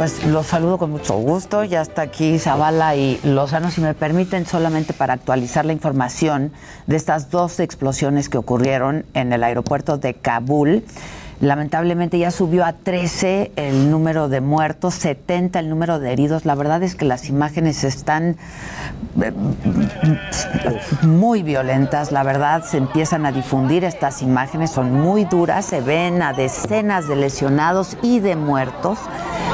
[0.00, 1.62] Pues los saludo con mucho gusto.
[1.62, 3.70] Ya está aquí Zavala y Lozano.
[3.70, 6.52] Si me permiten, solamente para actualizar la información
[6.86, 10.84] de estas dos explosiones que ocurrieron en el aeropuerto de Kabul.
[11.42, 16.46] Lamentablemente ya subió a 13 el número de muertos, 70 el número de heridos.
[16.46, 18.38] La verdad es que las imágenes están
[19.22, 19.32] eh,
[21.02, 26.22] muy violentas, la verdad, se empiezan a difundir estas imágenes, son muy duras, se ven
[26.22, 28.98] a decenas de lesionados y de muertos.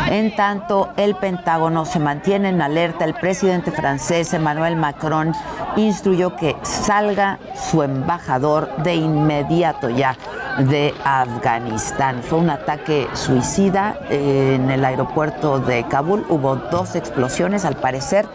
[0.08, 3.04] En tanto, el Pentágono se mantiene en alerta.
[3.04, 5.32] El presidente francés Emmanuel Macron
[5.76, 10.16] instruyó que salga su embajador de inmediato ya
[10.58, 12.22] de Afganistán.
[12.22, 16.24] Fue un ataque suicida en el aeropuerto de Kabul.
[16.28, 17.64] Hubo dos explosiones.
[17.64, 18.26] Al parecer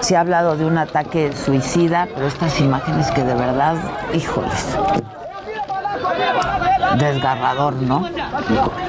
[0.00, 3.76] se ha hablado de un ataque suicida, pero estas imágenes que de verdad,
[4.12, 4.76] híjoles,
[6.98, 8.04] desgarrador, ¿no?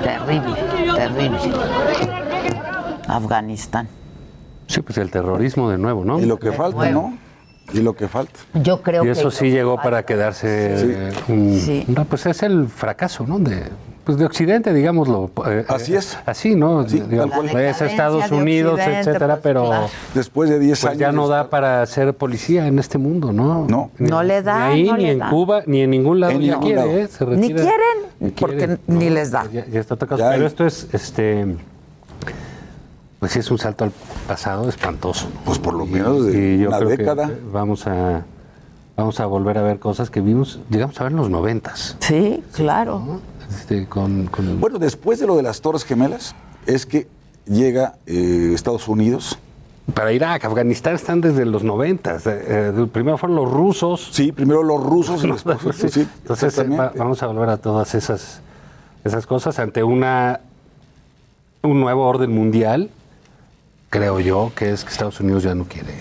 [0.01, 0.55] Terrible,
[0.95, 2.30] terrible.
[3.15, 3.87] Afganistán.
[4.67, 6.19] Sí, pues el terrorismo de nuevo, ¿no?
[6.19, 7.17] Y lo que falta, ¿no?
[7.73, 8.39] Y lo que falta.
[8.55, 10.77] Yo creo Y que eso sí llegó para quedarse.
[10.77, 10.85] Sí.
[10.89, 11.85] eh, un- Sí.
[11.87, 13.39] no, pues es el fracaso, ¿no?
[13.39, 13.63] De,
[14.03, 15.29] pues de Occidente, digámoslo.
[15.47, 16.17] eh, Así eh, es.
[16.25, 16.87] Así, ¿no?
[16.89, 17.49] Sí, cual.
[17.57, 19.87] es Estados Unidos, etcétera, pues, pero claro.
[20.13, 20.99] Después de 10 pues años.
[20.99, 23.65] ya no da para ser policía en este mundo, ¿no?
[23.69, 23.91] No.
[23.99, 25.29] Ni- No le da, Ni ahí, no ni en da.
[25.29, 26.91] Cuba, ni en ningún lado En ya ningún quiere, lado.
[26.97, 27.07] ¿eh?
[27.07, 27.71] Se Ni quieren,
[28.19, 29.13] Ni porque quieren, ni ¿no?
[29.15, 29.45] les da.
[29.51, 30.19] Ya, ya está tocado.
[30.19, 31.55] Ya Pero hay- esto es, este,
[33.21, 33.91] pues sí es un salto al
[34.27, 35.27] pasado espantoso.
[35.33, 35.41] ¿no?
[35.45, 37.31] Pues por lo menos de y yo una creo que década.
[37.53, 38.25] vamos a,
[38.97, 41.97] vamos a volver a ver cosas que vimos, llegamos a ver en los noventas.
[41.99, 43.19] Sí, claro.
[43.47, 46.33] Este, con, con- Bueno, después de lo de las Torres Gemelas,
[46.65, 47.07] es que
[47.45, 49.37] llega eh, Estados Unidos.
[49.93, 52.25] Para Irak, Afganistán están desde los noventas.
[52.25, 54.09] Eh, eh, primero fueron los rusos.
[54.13, 55.75] Sí, primero los rusos y después.
[55.75, 55.89] Sí.
[55.89, 58.41] sí, Entonces eh, va- vamos a volver a todas esas,
[59.03, 60.39] esas cosas ante una
[61.61, 62.89] un nuevo orden mundial,
[63.91, 65.93] creo yo, que es que Estados Unidos ya no quiere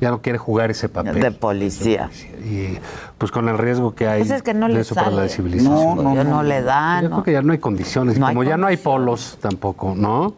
[0.00, 1.20] ya no quiere jugar ese papel.
[1.20, 2.10] De policía.
[2.42, 2.78] Y
[3.18, 5.96] pues con el riesgo que hay Pues es que no de eso para la civilización.
[5.96, 7.16] No, no, no le da, Yo no.
[7.16, 8.18] creo que ya no hay condiciones.
[8.18, 10.34] No hay Como ya no hay polos tampoco, ¿no?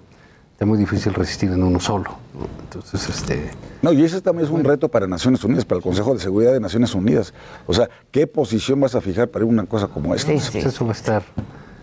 [0.53, 2.11] Está muy difícil resistir en uno solo.
[2.35, 2.47] ¿no?
[2.65, 3.51] Entonces, este...
[3.83, 6.53] No, y ese también es un reto para Naciones Unidas, para el Consejo de Seguridad
[6.53, 7.33] de Naciones Unidas.
[7.67, 10.33] O sea, ¿qué posición vas a fijar para una cosa como esta?
[10.33, 11.23] pues eso va a estar...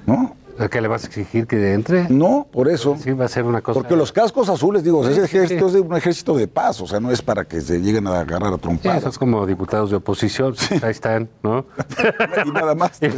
[0.05, 0.35] ¿No?
[0.67, 2.09] ¿Qué le vas a exigir que entre?
[2.09, 2.97] No, por eso.
[3.01, 3.79] Sí, va a ser una cosa...
[3.79, 5.77] Porque los cascos azules, digo, Sí, ese ejército sí.
[5.77, 8.53] es un ejército de paz, o sea, no es para que se lleguen a agarrar
[8.53, 8.97] a trompadas.
[9.03, 11.65] esos como diputados de oposición, ahí están, ¿no?
[12.45, 12.97] y nada más.
[13.01, 13.13] es,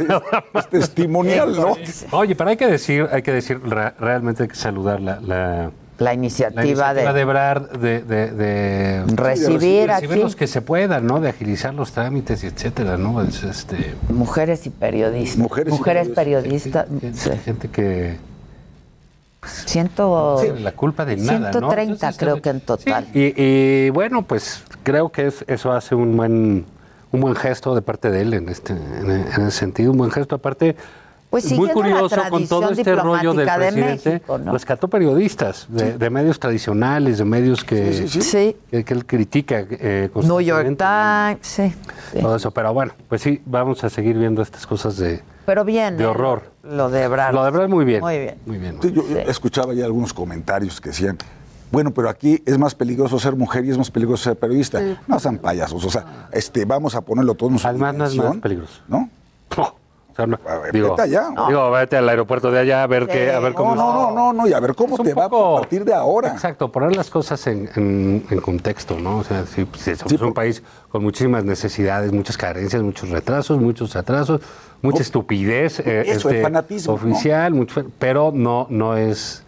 [0.54, 1.76] es testimonial, ¿no?
[2.12, 5.70] Oye, pero hay que decir, hay que decir, re- realmente hay que saludar la, la,
[6.02, 10.20] La iniciativa, la iniciativa de, de Ebrard de, de, de- Recibir recibir aquí.
[10.20, 11.20] los que se puedan, ¿no?
[11.20, 13.22] De agilizar los trámites y etcétera, ¿no?
[13.22, 15.38] Es, este, mujeres y periodistas.
[15.38, 16.88] Mujeres y periodistas.
[16.88, 17.30] gente, sí.
[17.44, 18.16] gente que
[19.44, 21.70] Ciento, no la culpa de nada, ¿no?
[21.70, 23.08] 130 Entonces, creo que en total.
[23.12, 26.64] Y, y, bueno, pues creo que es- eso hace un buen
[27.10, 30.10] un buen gesto de parte de él en este en, en ese sentido, un buen
[30.12, 30.76] gesto aparte.
[31.32, 34.52] Pues muy la curioso con todo este rollo del de presidente, México, ¿no?
[34.52, 38.22] rescató periodistas de, de medios tradicionales, de medios que, Sí, sí, sí.
[38.22, 38.56] Sí.
[38.70, 39.64] que, que él critica.
[39.70, 41.72] eh, New York Times, sí.
[42.20, 45.96] Todo eso, pero bueno, pues sí, vamos a seguir viendo estas cosas de, Pero bien.
[45.96, 46.06] de ¿eh?
[46.06, 46.52] horror.
[46.64, 47.34] Lo de Ebrard.
[47.34, 48.02] Lo de Ebrard muy bien.
[48.02, 48.34] Muy bien.
[48.44, 48.76] Muy bien.
[48.82, 51.16] Sí, yo escuchaba ya algunos comentarios que decían,
[51.70, 54.82] bueno, pero aquí es más peligroso ser mujer y es más peligroso ser periodista.
[55.06, 58.10] No sean payasos, o sea, este, vamos a ponerlo todo en su Además, no es
[58.12, 58.82] dimensión, más peligroso.
[58.86, 59.08] ¿no?
[60.12, 61.28] O sea, no, ver, digo, vete allá.
[61.48, 64.14] digo, vete al aeropuerto de allá a ver qué, a ver cómo No, no, no,
[64.14, 66.28] no, no, y a ver cómo Es te va poco- a partir de ahora.
[66.32, 69.18] Exacto, poner las cosas en, en- en contexto, ¿no?
[69.18, 74.42] O sea, pues, somos un país con muchísimas necesidades, muchas carencias, muchos retrasos, muchos atrasos,
[74.82, 76.96] mucha estupidez eh, eso, el fanatismo, ¿no?
[76.96, 79.44] oficial, mucho- pero no, no es,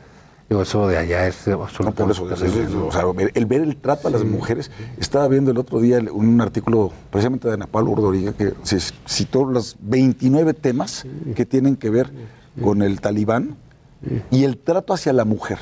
[0.49, 2.87] digo, eso de allá es absolutamente No, por eso, es- terrible, es- ¿no?
[2.87, 4.71] o sea, ver- el ver el trato a las mujeres.
[4.99, 7.95] Estaba viendo el otro día un artículo precisamente de Ana Paula
[8.37, 12.11] que se citó los 29 temas que tienen que ver
[12.63, 13.57] con el talibán
[14.31, 15.59] y el trato hacia la mujer,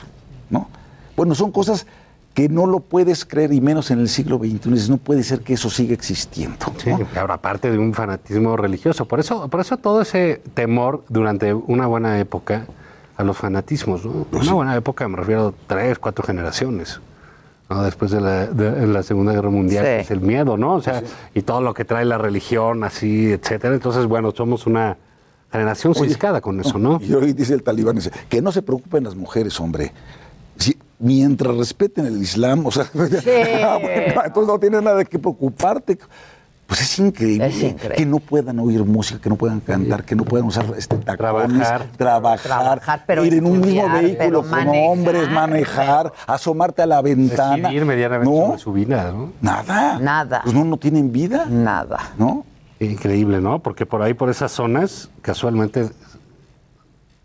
[0.51, 0.69] ¿no?
[1.17, 1.87] Bueno, son cosas
[2.35, 4.89] que no lo puedes creer y menos en el siglo XXI.
[4.89, 6.57] No puede ser que eso siga existiendo.
[6.83, 9.05] Sí, ahora aparte de un fanatismo religioso.
[9.05, 12.67] Por eso, por eso todo ese temor durante una buena época
[13.17, 14.27] a los fanatismos, ¿no?
[14.33, 17.01] Una buena época me refiero a tres, cuatro generaciones.
[17.71, 17.83] ¿no?
[17.83, 19.91] Después de la, de la Segunda Guerra Mundial, Sí.
[19.97, 20.75] pues el miedo, ¿no?
[20.75, 21.03] O sea,
[21.35, 23.75] y todo lo que trae la religión, así, etcétera.
[23.75, 24.97] Entonces, bueno, somos una
[25.51, 27.01] generación ciscada con eso, ¿no?
[27.03, 29.93] Y hoy dice el talibán, dice, que no se preocupen las mujeres, hombre.
[30.59, 35.19] Si- mientras respeten el Islam, o sea, ah, bueno, entonces no tienes nada de qué
[35.19, 35.99] preocuparte.
[36.73, 37.97] Pues es increíble, Es increíble.
[37.97, 41.59] que no puedan oír música, que no puedan cantar, que no puedan usar este tacones,
[41.59, 41.87] Trabajar.
[41.99, 44.85] trabajar, Trabajar, pero ir en un mismo vehículo pero con manejar.
[44.91, 47.57] hombres, manejar, asomarte a la ventana.
[47.69, 49.33] Decidir medianamente no, sobre su vida, ¿no?
[49.43, 49.99] nada.
[49.99, 50.41] Nada.
[50.45, 51.99] Pues no, no tienen vida, Nada.
[52.17, 52.47] ¿no?
[52.81, 53.59] Increíble, ¿no?
[53.59, 55.91] Porque por ahí, por esas zonas, casualmente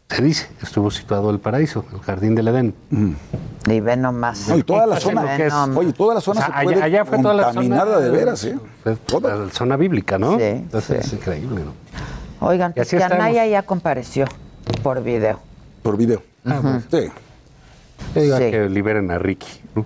[0.09, 2.73] se dice, estuvo situado el paraíso, el jardín del Edén.
[3.67, 4.47] Y ve nomás.
[4.47, 5.23] No, y toda la zona,
[5.75, 7.99] oye, toda la zona O sea, se puede allá, allá fue toda la zona contaminada
[7.99, 8.57] de veras, ¿eh?
[8.83, 10.37] Fue La zona bíblica, ¿no?
[10.37, 11.07] Sí, Entonces sí.
[11.07, 12.47] es increíble, ¿no?
[12.47, 13.23] Oigan, Y pues así que estamos.
[13.25, 14.25] Anaya ya compareció
[14.81, 15.39] por video.
[15.83, 16.21] Por video.
[16.89, 17.09] Sí.
[18.15, 18.51] Yo digo Sí.
[18.51, 19.61] que liberen a Ricky.
[19.75, 19.85] ¿no?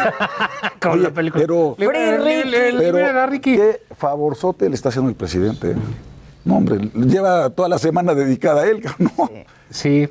[0.80, 1.42] Con la película.
[1.42, 2.50] Pero, Liberen, Free Ricky.
[2.50, 3.56] liberen, liberen a Ricky.
[3.56, 5.70] qué favorzote le está haciendo el presidente.
[5.72, 5.76] ¿eh?
[6.44, 8.82] No, hombre, lleva toda la semana dedicada a él.
[8.98, 9.10] ¿no?
[9.70, 10.08] Sí,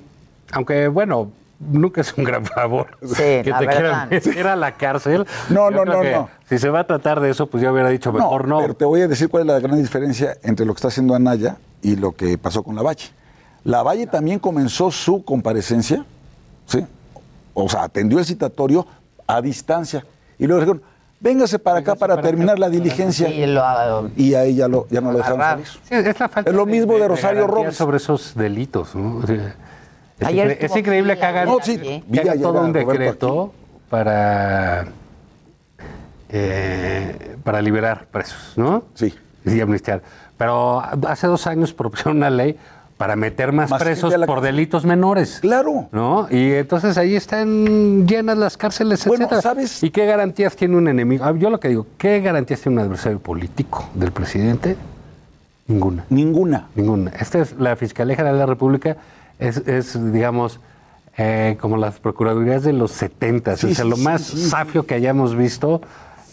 [0.51, 4.07] aunque bueno, nunca es un gran favor Sí, que la te verdad.
[4.07, 5.25] quieran meter a la cárcel.
[5.49, 6.29] No, Yo no, no, no.
[6.49, 8.59] Si se va a tratar de eso, pues yo hubiera dicho mejor no.
[8.59, 11.15] Pero te voy a decir cuál es la gran diferencia entre lo que está haciendo
[11.15, 13.09] Anaya y lo que pasó con Lavalle.
[13.63, 16.03] Lavalle también comenzó su comparecencia,
[16.65, 16.85] ¿sí?
[17.53, 18.85] O sea, atendió el citatorio
[19.27, 20.03] a distancia.
[20.39, 20.81] Y luego dijeron,
[21.23, 23.29] véngase para acá para terminar la diligencia.
[23.29, 25.63] Y lo- Y ahí ya, lo, ya no lo dejaron.
[25.65, 27.75] Sí, es la falta Es lo mismo de de Rosario Robles.
[27.77, 28.93] sobre esos delitos.
[28.93, 29.17] ¿no?
[29.17, 29.55] O sea,
[30.19, 33.53] es, Ayer incre- es increíble que hagan, No, sí, que vi hagan todo un decreto
[33.89, 34.85] para,
[36.29, 38.83] eh, para liberar presos, ¿no?
[38.93, 39.13] Sí.
[39.45, 40.01] Y amnistiar.
[40.37, 42.57] Pero hace dos años propusieron una ley
[43.03, 45.39] para meter más, Más presos la por delitos menores.
[45.41, 45.89] Claro.
[45.91, 46.25] ¿No?
[46.31, 49.41] Y entonces ahí están llenas las cárceles, Bueno, etcétera.
[49.41, 49.83] ¿sabes?
[49.83, 51.25] ¿Y qué garantías tiene un enemigo?
[51.25, 54.77] Ah, Yo lo que digo, ¿qué garantías tiene un adversario político del presidente?
[55.67, 56.05] Ninguna.
[56.09, 56.67] Ninguna.
[56.75, 57.11] Ninguna.
[57.19, 58.95] Esta es la Fiscalía General de la República,
[59.37, 60.61] es, es, digamos,
[61.17, 64.45] eh, como las procuradurías de los 70, Sí, o sea, sí, lo más sí.
[64.47, 65.81] safio que hayamos visto.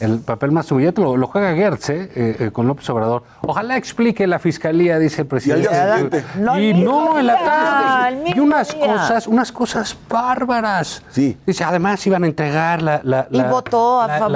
[0.00, 2.10] El papel más humillante lo, lo juega Gertz ¿eh?
[2.14, 3.22] Eh, con López Obrador.
[3.42, 5.68] Ojalá explique la fiscalía, dice el presidente.
[5.68, 6.24] siguiente.
[6.38, 8.08] No, y no, en la día, tarde.
[8.08, 8.86] el Y mismo unas día.
[8.86, 11.02] cosas, unas cosas bárbaras.
[11.10, 11.36] Sí.
[11.46, 14.32] Dice, además iban a entregar la, la, Y la- votó a la- favor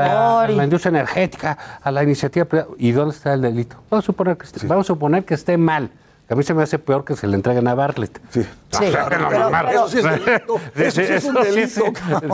[0.48, 2.46] la- y- la industria energética, a la iniciativa.
[2.78, 3.76] ¿Y dónde está el delito?
[3.90, 5.90] Vamos a suponer que esté, vamos a suponer que esté mal.
[6.26, 8.18] A mí se me hace peor que se le entreguen a Bartlett.
[8.30, 8.40] Sí.
[8.74, 10.56] Sí, Eso sí es delito.
[10.74, 11.84] Eso sí es un delito,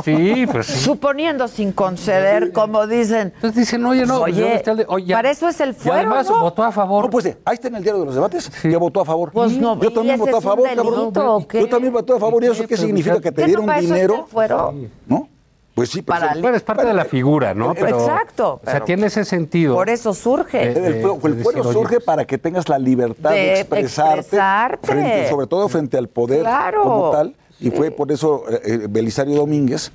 [0.02, 0.46] sí.
[0.50, 0.78] pues sí.
[0.80, 3.32] Suponiendo sin conceder, como dicen.
[3.34, 5.72] Entonces dicen, oye, no, Oye, ¿dónde está el de- oye, para eso es el Y
[5.74, 6.40] fuero, además ¿no?
[6.40, 7.04] votó a favor.
[7.04, 8.50] No, pues eh, ahí está en el diario de los debates.
[8.62, 9.32] Ya votó a favor.
[9.32, 11.46] Pues no, Yo ¿y también voté a favor, delito cabrón.
[11.52, 12.42] Yo también voté a favor.
[12.42, 13.20] ¿Y eso qué significa?
[13.20, 14.24] Que te ¿Qué no dieron para eso está dinero.
[14.24, 14.74] el fuero?
[15.06, 15.28] ¿No?
[15.80, 17.72] Pues sí, pero Para Bueno, es parte de la figura, ¿no?
[17.72, 19.74] Pero, Exacto, O sea, pero- tiene ese sentido.
[19.74, 20.62] Por eso surge.
[20.62, 23.60] Eh, El, el es fuero decir, surge oye, para que tengas la libertad de, De
[23.60, 24.86] expresarte, expresarte.
[24.86, 26.82] frente- sobre todo frente al poder Claro.
[26.82, 27.34] como tal.
[27.60, 29.90] Y fue por eso eh, eh, Belisario Domínguez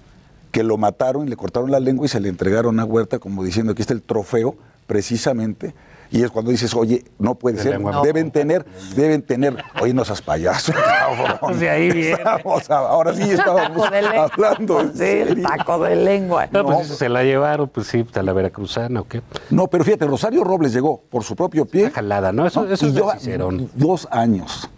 [0.52, 3.74] que lo mataron, le cortaron la lengua y se le entregaron a Huerta como diciendo
[3.74, 4.56] aquí está el trofeo,
[4.88, 5.76] precisamente.
[6.12, 8.66] Y es cuando dices, oye, no puede De ser, deben tener,
[8.96, 11.38] deben tener, oye, no seas payaso, cabrón.
[11.42, 12.12] Pues de ahí viene.
[12.14, 14.82] Estamos ahora sí estábamos hablando.
[14.94, 16.48] Sí, el taco de lengua.
[16.52, 19.22] No, pues eso se la llevaron, pues sí, a la veracruzana o qué.
[19.50, 21.84] No, pero fíjate, Rosario Robles llegó por su propio pie.
[21.86, 22.46] Una jalada, ¿no?
[22.46, 22.72] Eso, ¿no?
[22.74, 23.70] eso es Cicerón.
[23.74, 24.70] dos años.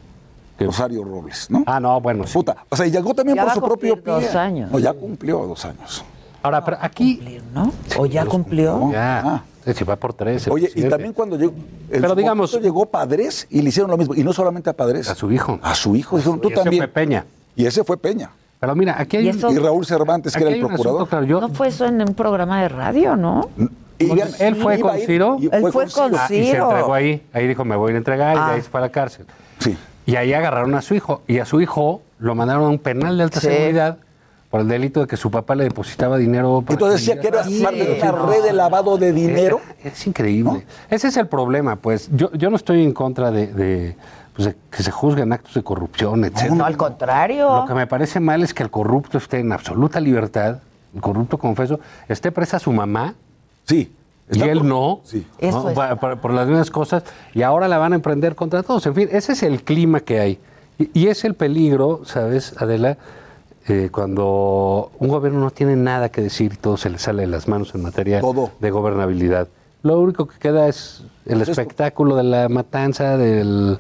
[0.58, 0.66] ¿Qué?
[0.66, 1.64] Rosario Robles, ¿no?
[1.68, 2.34] Ah, no, bueno, sí.
[2.34, 4.40] Puta, o sea, y llegó también Ya por su propio cumplir dos pie.
[4.40, 4.72] años.
[4.72, 6.04] No, ya cumplió dos años.
[6.42, 7.40] Ahora, pero aquí...
[7.54, 7.72] ¿No?
[7.98, 8.92] ¿O ya cumplió?
[8.92, 9.44] Ya, Ah.
[9.74, 10.48] Se va por tres.
[10.48, 11.54] Oye, y también cuando llegó,
[11.90, 14.14] Pero digamos- llegó Padres y le hicieron lo mismo.
[14.16, 15.10] Y no solamente a Padres.
[15.10, 15.60] A su hijo.
[15.62, 16.18] A su hijo.
[16.18, 16.82] Dijeron, tú Y ese también.
[16.84, 17.26] fue Peña.
[17.56, 18.30] Y ese fue Peña.
[18.60, 21.08] Pero mira, aquí hay ¿Y un- eso- Y Raúl Cervantes, que era el asunto, procurador.
[21.08, 23.50] claro, yo- ¿No fue eso en un programa de radio, no?
[24.00, 25.38] Y él fue con Ciro.
[25.40, 26.70] y Él fue con Ah, y se Ciro.
[26.70, 27.24] entregó ahí.
[27.34, 28.48] Ahí dijo, me voy a ir a entregar y Ah.
[28.50, 29.26] de ahí se fue a la cárcel.
[29.60, 29.78] Sí.
[30.06, 31.22] Y ahí agarraron a su hijo.
[31.28, 33.48] Y a su hijo lo mandaron a un penal de alta Sí.
[33.48, 33.98] seguridad
[34.50, 36.62] por el delito de que su papá le depositaba dinero.
[36.62, 37.62] para Entonces decía que era Sí.
[37.62, 39.60] parte de una red de lavado de dinero.
[39.84, 40.66] Es, es increíble.
[40.90, 42.10] Ese es el problema, pues.
[42.14, 43.98] Yo, yo no estoy en contra de, de,
[44.36, 46.52] pues, de que se juzguen actos de corrupción, etc.
[46.52, 47.58] No, al contrario.
[47.58, 50.60] Lo que me parece mal es que el corrupto esté en absoluta libertad,
[50.96, 53.16] el corrupto, confeso, esté presa su mamá
[53.66, 53.92] Sí.
[54.32, 55.28] y él por- no, Sí.
[55.40, 55.98] Eso ¿no?
[56.00, 57.04] por, por las mismas cosas,
[57.34, 58.86] y ahora la van a emprender contra todos.
[58.86, 60.40] En fin, ese es el clima que hay.
[60.80, 62.98] Y, y es el peligro, ¿sabes, Adela?
[63.70, 67.28] Eh, cuando un gobierno no tiene nada que decir y todo se le sale de
[67.28, 68.52] las manos en materia Todo.
[68.62, 69.50] de gobernabilidad.
[69.84, 73.78] Lo único que queda es el espectáculo de la matanza, del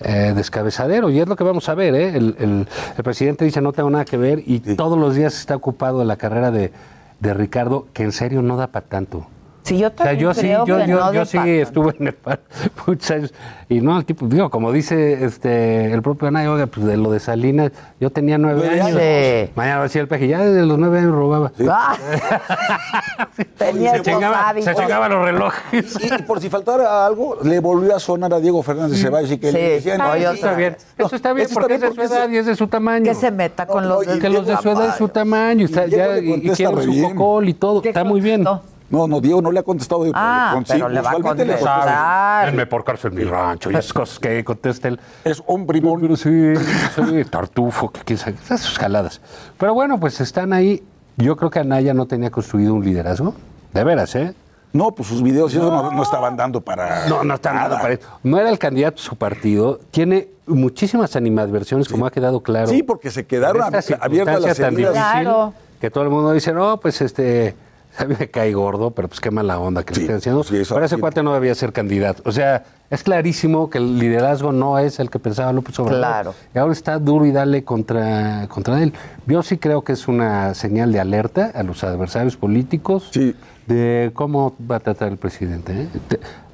[0.00, 1.10] eh, descabezadero.
[1.10, 1.94] Y es lo que vamos a ver.
[1.94, 2.16] ¿eh?
[2.16, 5.54] El, el- el presidente dice no tengo nada que ver y todos los días está
[5.54, 6.72] ocupado de la carrera de,
[7.20, 9.26] de Ricardo, que en serio no da para tanto.
[9.66, 11.94] Sí, yo O sea, también yo sí, creo yo, que yo, no yo sí estuve
[11.98, 12.40] en el par
[12.86, 13.34] muchos años.
[13.68, 17.18] Y no, el tipo, digo, como dice este el propio oiga, pues de lo de
[17.18, 18.96] Salinas, yo tenía nueve Nueve años.
[18.96, 19.50] años.
[19.56, 21.50] Mañana va a decir el peje, ya desde los nueve años robaba.
[21.68, 21.96] Ah.
[23.58, 25.96] Tenía Se chingaba, se chingaba los relojes.
[26.00, 29.38] Y, y por si faltara algo, le volvió a sonar a Diego Fernández Ceballos y
[29.38, 29.56] que Sí.
[29.56, 31.86] le decían, No, "Ay, yo Eso está bien, No, eso está bien eso porque está
[31.88, 33.04] es de bien su edad y es de su tamaño.
[33.04, 35.62] Que se meta con No, los de que los de su edad es su tamaño
[35.62, 37.14] y, está, Diego ya, le y, y contesta quieren re su bien.
[37.16, 37.82] cocol y todo.
[37.82, 38.44] ¿Qué Está muy bien.
[38.88, 40.04] No, no, Diego no le ha contestado.
[40.04, 41.58] de- Ah, con- pero sí, le va a contestar.
[41.58, 42.42] contesta.
[42.46, 45.00] Denme por cárcel mi rancho y esas cosas que contesta él.
[45.24, 46.54] Es hombre y Pero sí,
[46.94, 49.20] sí, tartufo, que quién sabe, esas sus jaladas.
[49.58, 50.82] Pero bueno, pues están ahí.
[51.16, 53.34] Yo creo que Anaya no tenía construido un liderazgo.
[53.72, 54.34] De veras, ¿eh?
[54.72, 57.06] No, pues sus videos y eso no, no estaban dando para.
[57.08, 57.80] No, no está nada nada.
[57.80, 58.06] para eso.
[58.22, 59.80] No era el candidato de su partido.
[59.90, 62.66] Tiene muchísimas animadversiones, como ha quedado claro.
[62.68, 64.76] Sí, porque se quedaron ab- abiertas las heridas.
[64.76, 64.92] difícil
[65.22, 65.54] Claro.
[65.80, 67.54] que todo el mundo dice, no, pues este,
[67.98, 70.44] a mí me cae gordo, pero pues qué mala onda que Sí, le estén haciendo.
[70.44, 71.00] sí, eso pero ese sí.
[71.00, 72.22] cuate no debía ser candidato.
[72.26, 75.98] O sea, es clarísimo que el liderazgo no es el que pensaba López Obrador.
[76.00, 76.34] Claro.
[76.54, 78.92] Y ahora está duro y dale contra, contra él.
[79.26, 83.34] Yo sí creo que es una señal de alerta a los adversarios políticos Sí.
[83.66, 85.72] de cómo va a tratar el presidente.
[85.82, 85.88] ¿eh?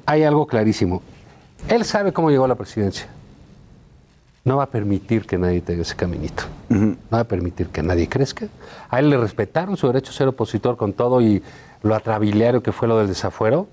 [0.05, 1.01] Hay algo clarísimo.
[1.69, 3.05] Él sabe cómo llegó a la presidencia.
[4.45, 6.43] No va a permitir que nadie tenga ese caminito.
[6.69, 8.47] No va a permitir que nadie crezca.
[8.89, 11.41] A él le respetaron su derecho a ser opositor con todo y
[11.81, 13.67] lo atrabiliario que fue lo del desafuero.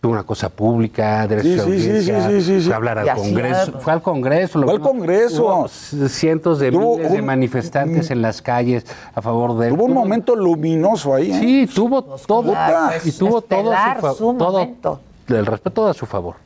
[0.00, 2.64] Tuvo una cosa pública, derecho Sí, sí, sí, audiencia, sí, sí, sí, sí.
[2.66, 3.72] fue a hablar al Congreso.
[3.74, 4.58] ah, Fue al Congreso.
[4.60, 4.80] lo Fue al.
[4.82, 5.44] Congreso.
[5.44, 8.84] Hubo cientos de Tuvo miles de un- manifestantes en las calles
[9.16, 9.74] a favor de él.
[9.74, 11.32] Tuvo un momento luminoso ahí.
[11.32, 11.38] ¿eh?
[11.40, 12.42] Sí, tuvo todo.
[12.44, 12.92] puta.
[13.04, 15.00] y tuvo todo su su todo, momento.
[15.28, 16.36] el respeto a su favor.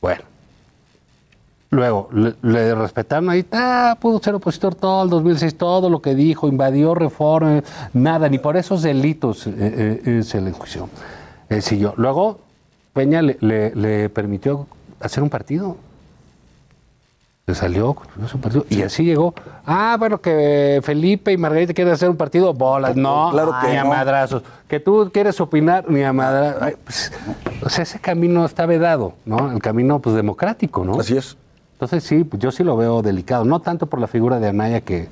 [0.00, 0.22] Bueno.
[1.72, 6.16] Luego, le, le respetaron ahí, ah, pudo ser opositor todo el 2006, todo lo que
[6.16, 10.88] dijo, invadió reforma, nada, ni por esos delitos eh, eh, eh, se le enjuició.
[11.48, 11.94] Eh, siguió.
[11.96, 12.40] Luego,
[12.92, 14.66] Peña le, le- le permitió
[15.00, 15.76] hacer un partido.
[17.46, 17.96] Se salió,
[18.34, 19.34] un partido, y así llegó.
[19.66, 23.76] Ah, bueno, que Felipe y Margarita quieren hacer un partido, bolas, no, Claro que ni
[23.76, 23.90] a no.
[23.90, 24.42] madrazos.
[24.68, 26.74] Que tú quieres opinar, ni a madrazos.
[26.84, 27.12] Pues,
[27.64, 29.50] o sea, ese camino está vedado, ¿no?
[29.52, 30.98] El camino, pues, democrático, ¿no?
[31.00, 31.36] Así es.
[31.80, 33.46] Entonces, sí, pues, yo sí lo veo delicado.
[33.46, 35.08] No tanto por la figura de Anaya que...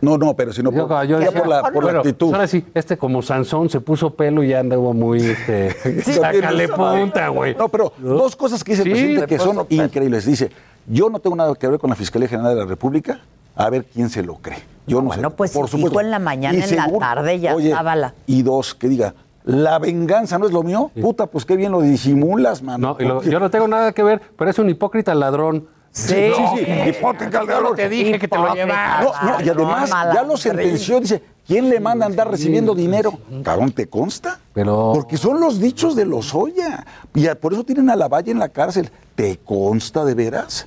[0.00, 2.32] No, no, pero sino por, Yo- ya decía, por la, por la actitud.
[2.32, 5.72] Ahora sí, este como Sansón se puso pelo y ya andaba muy, este...
[6.04, 7.56] Sí, sácale punta, güey.
[7.56, 10.24] No, pero dos cosas que dice el Sí, presidente que son increíbles.
[10.24, 10.52] Dice,
[10.86, 13.18] yo no tengo nada que ver con la Fiscalía General de la República,
[13.56, 14.58] a ver quién se lo cree.
[14.86, 15.34] Yo no Bueno, sé.
[15.36, 18.14] pues por si dijo en la mañana, Y en la tarde ya Oye, estaba la...
[18.28, 19.14] Y dos, que diga,
[19.44, 20.92] la venganza no es lo mío.
[21.02, 22.96] Puta, pues qué bien lo disimulas, mano.
[23.00, 25.66] No, y lo- yo no tengo nada que ver, pero es un hipócrita ladrón.
[25.92, 29.02] Sí, sí, sí, hipócrita, Yo no te dije que te lo llevas.
[29.02, 33.18] No, no, y además ya lo sentenció, dice, ¿quién le manda a andar recibiendo dinero?
[33.42, 34.38] Cabrón, ¿te consta?
[34.52, 34.92] Pero...
[34.94, 36.86] Porque son los dichos de los Oya.
[37.14, 38.90] Y por eso tienen a la Valle en la cárcel.
[39.14, 40.66] ¿Te consta de veras?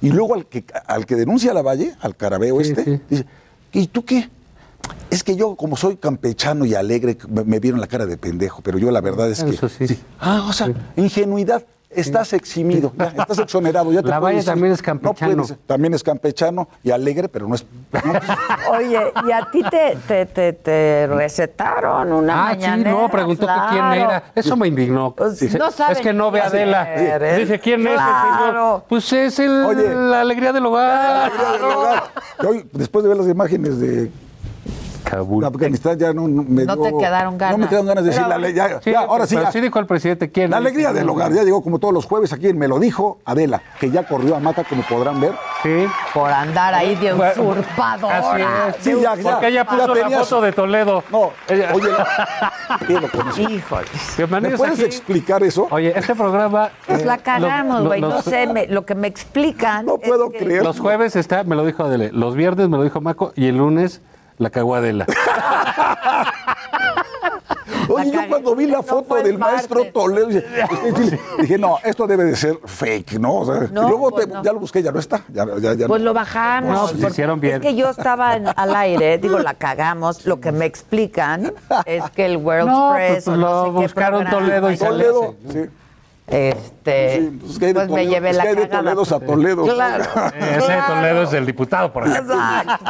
[0.00, 3.26] Y luego al que, al que denuncia a la Valle, al carabeo este, dice,
[3.72, 4.28] ¿y tú qué?
[5.10, 8.60] Es que yo, como soy campechano y alegre, me, me vieron la cara de pendejo,
[8.60, 9.50] pero yo la verdad es que...
[9.50, 9.98] Eso sí.
[10.20, 11.64] Ah, o sea, ingenuidad.
[11.94, 13.92] Estás eximido, ya, estás exonerado.
[13.92, 14.44] Ya te La decir.
[14.52, 15.42] también es No campechano.
[15.42, 17.64] puedes, también es campechano y alegre, pero no es...
[18.70, 22.90] Oye, ¿y a ti te, te, te, te recetaron una Ah, sí, mañanera?
[22.92, 24.22] no, preguntó que quién era.
[24.34, 25.14] Eso me indignó.
[25.14, 26.94] Pues, Dice, no es que no ve a Adela.
[26.94, 27.38] eres.
[27.38, 28.82] Dice, ¿quién es el?
[28.88, 29.94] Pues es el, Oye.
[29.94, 31.30] la alegría del hogar.
[32.46, 34.10] Hoy, después de ver las imágenes de
[35.04, 35.44] Kabul.
[35.44, 37.58] Afganistán, ya no, no me No dio- te quedaron ganas.
[37.58, 38.54] No me quedaron ganas de decir la ley.
[38.54, 39.52] Ya, Sí, ya, ahora sí, pero ya.
[39.52, 42.32] sí dijo el presidente quién La alegría del hogar, ya llegó como todos los jueves
[42.32, 45.32] aquí en Me lo dijo Adela, que ya corrió a Maca, como podrán ver.
[45.62, 45.86] Sí.
[46.12, 48.18] Por andar ahí de usurpadora.
[48.18, 48.84] Así es.
[48.84, 49.30] Sí, ya, ya.
[49.32, 51.04] Porque ella puso Ya la foto de Toledo.
[51.10, 51.88] No, Ella- oye,
[52.86, 53.40] ¿qué lo con eso?
[53.42, 53.86] Híjole.
[54.40, 54.84] ¿Me puedes aquí.
[54.84, 55.68] explicar eso?
[55.70, 56.70] Oye, este programa...
[56.86, 58.00] Pues eh, la cagamos, lo- güey.
[58.00, 59.86] No sé, me- lo que me explican.
[59.86, 60.62] No puedo creer.
[60.64, 62.10] Los jueves está, me lo dijo Adele.
[62.12, 64.00] Los viernes me lo dijo Maco y el lunes
[64.38, 65.06] la cagó Adela.
[67.88, 70.28] Oye, yo cuando vi la foto del maestro Toledo,
[71.38, 73.36] dije, no, esto debe de ser fake, ¿no?
[73.36, 74.42] O sea, No, y luego pues te- no.
[74.42, 75.22] ya lo busqué, ya no está.
[75.32, 76.06] Ya, ya, ya Pues no.
[76.06, 76.72] lo bajamos.
[76.72, 77.54] No, pues porque hicieron bien.
[77.56, 80.24] Es que yo estaba en- al aire, digo, la cagamos.
[80.26, 81.52] Lo que me explican
[81.84, 85.60] es que el World No, Press pues, lo sé buscaron Toledo y Toledo, sí.
[86.26, 88.66] Este, Sí, pues, que de pues me llevé es la que hay de.
[88.66, 89.64] Toledos a Toledo.
[89.64, 90.04] Claro.
[90.04, 90.94] Ese claro.
[90.94, 92.34] Toledo es el diputado, por ejemplo.
[92.34, 92.84] Exacto.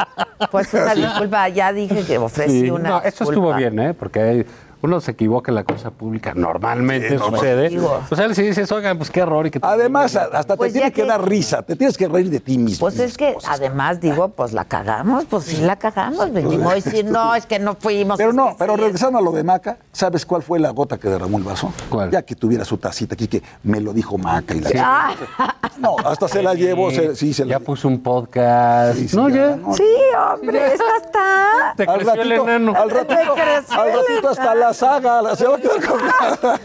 [0.51, 3.31] Pues una disculpa, ya dije que ofrecí Sí, una no, disculpa.
[3.33, 3.93] estuvo bien, ¿eh?
[3.93, 4.45] Porque hay-
[4.85, 7.39] uno se equivoca en la cosa pública, normalmente Sí, normal.
[7.39, 7.69] sucede.
[7.69, 8.01] Digo.
[8.07, 9.45] Pues él sí dices, oigan, pues qué error.
[9.47, 12.07] Y que Además, hasta Pues te tiene ya que, que- dar risa, te tienes que
[12.07, 12.79] reír de ti mismo.
[12.85, 16.31] Pues es que además digo, pues la cagamos, pues sí la cagamos.
[16.31, 18.17] Venimos a decir, no, es que no fuimos.
[18.17, 18.81] Pero no, pero sí".
[18.81, 21.71] regresando a lo de Maca, ¿sabes cuál fue la gota que derramó el vaso?
[21.89, 22.11] ¿Cuál?
[22.11, 25.13] Ya que tuviera su tacita aquí, que me lo dijo Maca y la Ah,
[25.77, 28.97] No, hasta se la llevó, se- sí, se la Ya puso un podcast.
[28.97, 29.73] Sí, sí, no, ya, no.
[29.73, 29.83] sí,
[30.31, 31.73] hombre, esta está.
[31.75, 32.73] Te Al creció el ratito, enano.
[32.75, 33.33] al ratito,
[33.71, 36.59] al ratito hasta la saga, la- se va a quedar con nada.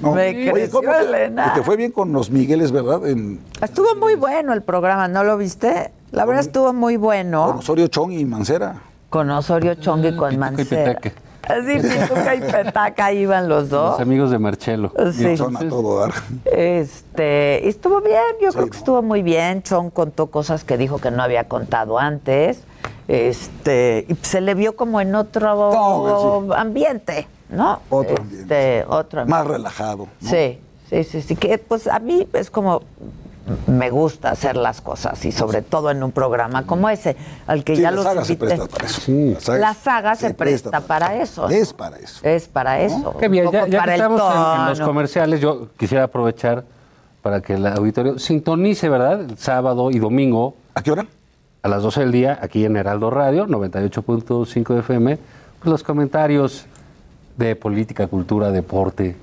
[0.00, 0.12] No.
[0.14, 3.06] Me Oye, ¿cómo el te, te fue bien con los Migueles, verdad?
[3.06, 5.92] En, Estuvo muy bueno el programa, ¿no lo viste?
[6.10, 7.44] La verdad estuvo muy con bueno.
[7.58, 8.82] Osorio Chong y Mancera.
[9.10, 10.94] Con Osorio Chong y con Pituca y Mancera.
[11.00, 11.12] Petaca.
[11.44, 14.00] Así, Pituca y Petaca iban los Los dos.
[14.00, 14.92] amigos de Marcelo.
[15.12, 15.36] Sí.
[15.36, 16.12] Son a todo dar.
[16.46, 19.62] Este, y estuvo bien, yo creo que estuvo muy bien.
[19.62, 22.60] Chong contó cosas que dijo que no había contado antes.
[23.08, 27.80] Este, y se le vio como en otro No, ambiente, ¿no?
[27.90, 28.84] Otro Este, ambiente.
[28.88, 29.30] Otro ambiente.
[29.44, 30.08] Más relajado.
[30.20, 30.30] ¿no?
[30.30, 31.36] Sí, sí, sí, sí.
[31.36, 32.82] Que pues a mí es como
[33.66, 37.16] me gusta hacer las cosas y sobre todo en un programa como ese,
[37.48, 39.00] al que Sí, ya la los saga se presta para eso.
[39.00, 39.36] Sí.
[39.58, 41.48] La saga se, presta, para, eso.
[41.48, 42.20] Es para eso.
[42.22, 43.16] Es para eso.
[43.18, 46.64] Qué bien, ya, ya que estamos en- en, los comerciales, yo quisiera aprovechar
[47.20, 49.20] para que el auditorio sintonice, ¿verdad?
[49.22, 51.06] El sábado y domingo ¿A qué hora?
[51.62, 55.18] A las 12 del día, aquí en Heraldo Radio, 98.5 FM,
[55.60, 56.66] pues los comentarios
[57.36, 59.14] de política, cultura, deporte,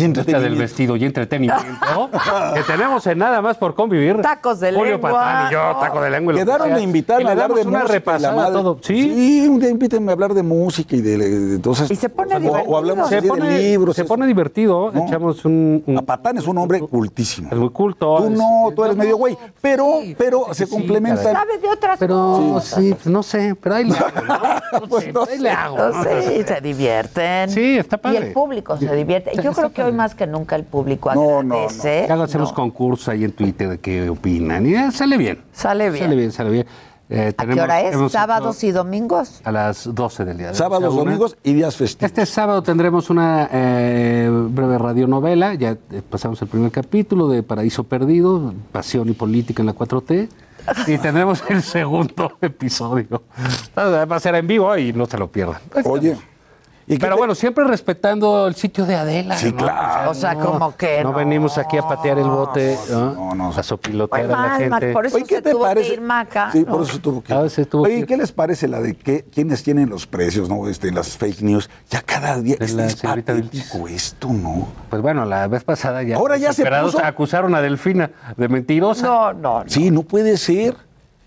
[0.00, 1.64] y del vestido y entretenimiento
[2.54, 4.20] que tenemos en nada más por convivir.
[4.20, 5.10] Tacos de Julio lengua.
[5.12, 6.34] Patán y yo, taco de lengua.
[6.34, 8.16] y Quedaron de invitarme Y a hablar de una música.
[8.18, 8.78] y la todo.
[8.82, 9.46] Sí.
[9.48, 11.90] un día invítenme a hablar de música y de, de entonces.
[11.90, 12.70] Y se pone o, divertido.
[12.72, 13.96] o hablamos se así pone, de libros.
[13.96, 14.08] se eso.
[14.08, 14.92] pone divertido.
[14.94, 17.48] Echamos un, un- A Patán es un hombre cultísimo.
[17.50, 18.16] es muy culto.
[18.18, 21.24] Tú es- no, tú eres medio güey, pero, pero se sí, complementan.
[21.24, 21.34] caray.
[21.42, 22.14] Sabe de otras Pero
[22.54, 22.80] cosas.
[22.80, 25.76] sí, pues no sé, pero ahí le hago, Pues sé, ahí le hago.
[25.78, 27.50] No se divierten.
[27.50, 28.18] Sí, está Y padre.
[28.28, 29.30] el público se divierte.
[29.42, 32.04] Yo creo que hoy más que nunca el público No, no, agradece.
[32.10, 32.54] Hacemos No.
[32.54, 35.42] concursos ahí en Twitter de qué opinan y eh, sale bien.
[35.52, 36.04] Sale bien.
[36.04, 36.66] Sale bien, sale bien.
[37.08, 38.10] Eh, ¿A qué hora es?
[38.10, 39.40] ¿Sábados hecho y domingos?
[39.44, 40.48] A las 12 del día.
[40.48, 41.04] de Sábados, una.
[41.04, 42.10] domingos y días festivos.
[42.10, 45.54] Este sábado tendremos una eh, breve radionovela.
[45.54, 50.28] Ya eh, pasamos el primer capítulo de Paraíso Perdido, Pasión y Política en la 4T.
[50.88, 53.22] Y tendremos el segundo episodio.
[53.78, 55.60] Va a ser en vivo y no se lo pierdan.
[55.84, 56.16] Oye.
[56.86, 59.36] ¿Y qué Pero te- bueno, siempre respetando el sitio de Adela.
[59.36, 59.56] Sí, ¿no?
[59.58, 60.10] claro.
[60.10, 61.16] O sea, como que No no.
[61.18, 63.12] venimos aquí a patear el bote, ¿no?
[63.12, 63.50] no, no.
[63.50, 64.92] a sopilotear a la mal, Mac, gente.
[64.92, 65.88] por eso Oye, ¿qué se te tuvo parece?
[65.88, 66.50] que ir Maca.
[66.52, 66.72] Sí, ¿no?
[66.72, 68.06] por eso se tuvo que A veces tuvo que Oye, ir.
[68.06, 70.68] ¿qué les parece la de que quiénes tienen los precios, no?
[70.68, 71.68] Este, las fake news.
[71.90, 74.68] Ya cada día es, la señorita patético esto, ¿no?
[74.90, 76.16] Pues bueno, la vez pasada ya.
[76.16, 79.06] Ahora ya se puso- acusaron a Delfina de mentirosa.
[79.06, 79.68] No, no, no.
[79.70, 80.76] Sí, no puede ser.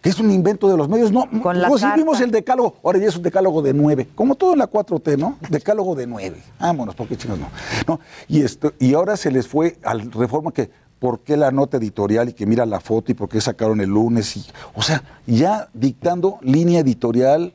[0.01, 1.11] Que es un invento de los medios.
[1.11, 2.75] No, Con la pues vimos el decálogo.
[2.83, 4.07] Ahora ya es un decálogo de nueve.
[4.15, 5.37] Como todo en la 4T, ¿no?
[5.49, 6.41] Decálogo de nueve.
[6.59, 7.47] Vámonos, porque chicos no.
[7.87, 7.99] no.
[8.27, 10.69] Y, esto, y ahora se les fue al reforma que.
[10.99, 13.87] ¿Por qué la nota editorial y que mira la foto y por qué sacaron el
[13.87, 14.35] lunes?
[14.35, 14.45] Y,
[14.75, 17.53] o sea, ya dictando línea editorial,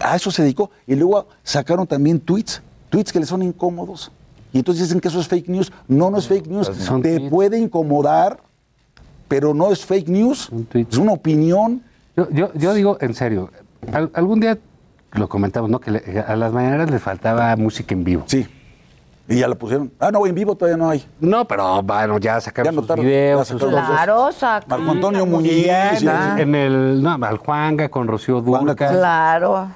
[0.00, 0.70] a eso se dedicó.
[0.88, 4.10] Y luego sacaron también tweets, tweets que les son incómodos.
[4.52, 5.72] Y entonces dicen que eso es fake news.
[5.86, 6.66] No, no es fake news.
[6.84, 7.30] Son Te tweets.
[7.30, 8.40] puede incomodar,
[9.28, 10.48] pero no es fake news.
[10.50, 10.66] Un.
[10.74, 11.82] Es una opinión.
[12.16, 13.50] Yo, yo, yo digo, en serio,
[13.92, 14.58] al- algún día
[15.12, 15.78] lo comentamos, ¿no?
[15.80, 18.24] Que le- a las mañaneras les faltaba música en vivo.
[18.26, 18.46] Sí.
[19.30, 19.92] Y ya la pusieron.
[20.00, 21.04] Ah, no, en vivo todavía no hay.
[21.20, 23.46] No, pero bueno, ya sacaron Ya sus notaron, videos.
[23.48, 23.84] ya sacaron.
[23.86, 24.66] Claro, saca.
[24.68, 25.66] Marco Antonio la Muñiz,
[25.98, 28.88] Sí, en, en el, no, al Juanga con Rocío Durca.
[28.88, 29.68] Claro.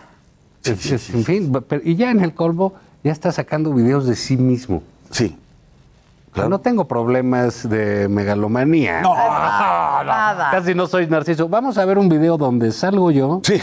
[0.64, 2.72] Es- es- en fin, pero- y ya en el colmo
[3.04, 4.82] ya está sacando videos de sí mismo.
[5.10, 5.36] Sí.
[6.32, 9.02] O sea, no tengo problemas de megalomanía.
[9.02, 9.14] No.
[9.14, 10.50] Nada.
[10.50, 11.48] Casi no soy narciso.
[11.48, 13.40] Vamos a ver un video donde salgo yo.
[13.44, 13.60] Sí.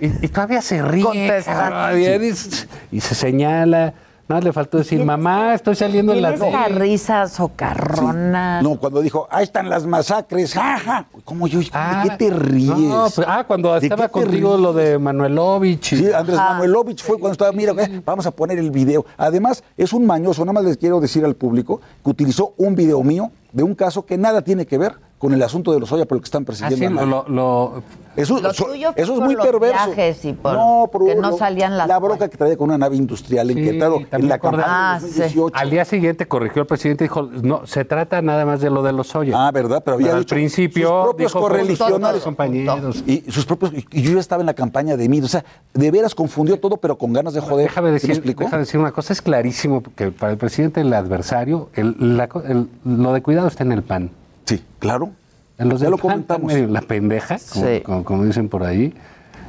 [0.00, 1.42] Y, y todavía se ríe.
[1.44, 3.94] Todavía dice- y se señala.
[4.32, 6.68] Nada le faltó decir, mamá, estoy saliendo en la tele.
[6.70, 8.62] risa socarrona.
[8.62, 11.04] No, cuando dijo, ahí están las masacres, jaja.
[11.22, 11.58] ¿Cómo yo?
[11.58, 12.68] ¿De qué te ríes?
[12.78, 15.92] No, pues, ah, cuando ¿De estaba contigo lo de Manuelovich.
[15.92, 16.52] y- Sí, Andrés Ajá.
[16.54, 19.04] Manuelovich fue cuando estaba, mira, eh, vamos a poner el video.
[19.18, 23.02] Además, es un mañoso, nada más les quiero decir al público que utilizó un video
[23.02, 26.04] mío de un caso que nada tiene que ver con el asunto de los Oya
[26.04, 27.00] por el que están Ah, sí, persiguiendo.
[27.00, 27.28] a lo, nadie.
[27.28, 27.34] lo-
[27.76, 27.82] lo-
[28.16, 29.86] Eso, Lo eso- tuyo fue eso es muy los perverso.
[29.86, 32.76] viajes y por no, por que no salían las La bronca que traía con una
[32.76, 34.56] nave industrial Sí, en también la acordé.
[34.58, 35.14] campaña Ah, de sí.
[35.20, 35.56] 2018.
[35.56, 38.82] al día siguiente corrigió el presidente y dijo, no, se trata nada más de lo
[38.82, 39.46] de los Oya.
[39.46, 39.80] Ah, ¿verdad?
[39.84, 42.24] Pero había al dicho principio sus propios dijo, correligionarios.
[42.24, 43.04] compañeros.
[43.06, 45.20] Y sus propios, y yo ya estaba en la campaña de mí.
[45.20, 47.68] O sea, de veras confundió todo, pero con ganas de joder.
[47.68, 48.44] Déjame ¿Sí me decir, explicó?
[48.44, 52.42] déjame decir una cosa, es clarísimo que para el presidente el adversario, el- la co-
[52.42, 54.10] el- lo de cuidado está en el PAN.
[54.44, 55.10] Sí, claro.
[55.58, 56.52] En los Ya lo comentamos.
[56.52, 57.80] medio la pendeja, como, Sí.
[57.82, 58.92] como- como dicen por ahí,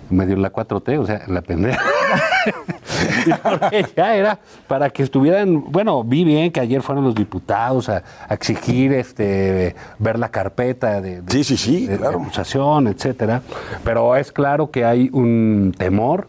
[0.09, 1.81] medio la 4T, o sea, la pendeja.
[3.95, 8.33] Ya era para que estuvieran, bueno, vi bien que ayer fueron los diputados a, a
[8.33, 12.19] exigir este ver la carpeta de, de- Sí, sí, sí, de- de claro.
[12.21, 13.41] acusación, etcétera.
[13.83, 16.27] Pero es claro que hay un temor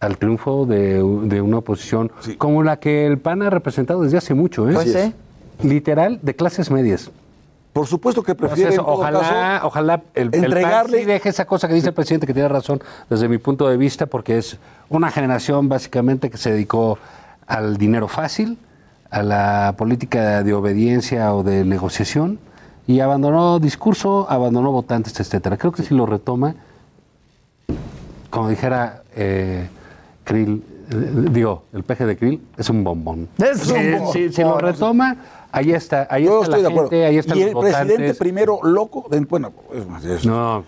[0.00, 0.94] al triunfo de,
[1.28, 2.34] de una oposición Sí.
[2.36, 4.74] como la que el PAN ha representado desde hace mucho, ¿eh?
[4.74, 4.96] Pues.
[5.62, 7.10] Literal, de clases medias.
[7.72, 11.46] Por supuesto que prefieren, Entonces, ojalá, caso, ojalá el, el entregarle- PAN sí deje esa
[11.46, 14.58] cosa que dice el presidente, que tiene razón desde mi punto de vista, porque es
[14.90, 16.98] una generación básicamente que se dedicó
[17.46, 18.58] al dinero fácil,
[19.10, 22.38] a la política de obediencia o de negociación,
[22.86, 25.56] y abandonó discurso, abandonó votantes, etcétera.
[25.56, 26.54] Creo que si lo retoma,
[28.30, 29.68] como dijera eh,
[30.24, 33.28] Krill, eh, digo, el peje de Krill es un bombón.
[33.38, 34.12] Es un Si- bombón.
[34.12, 35.16] Si, si lo retoma,
[35.52, 36.90] ahí está, ahí Yo está estoy la de acuerdo.
[36.90, 39.52] gente, ahí están y los el presidente primero loco, de- bueno,
[40.04, 40.64] es No.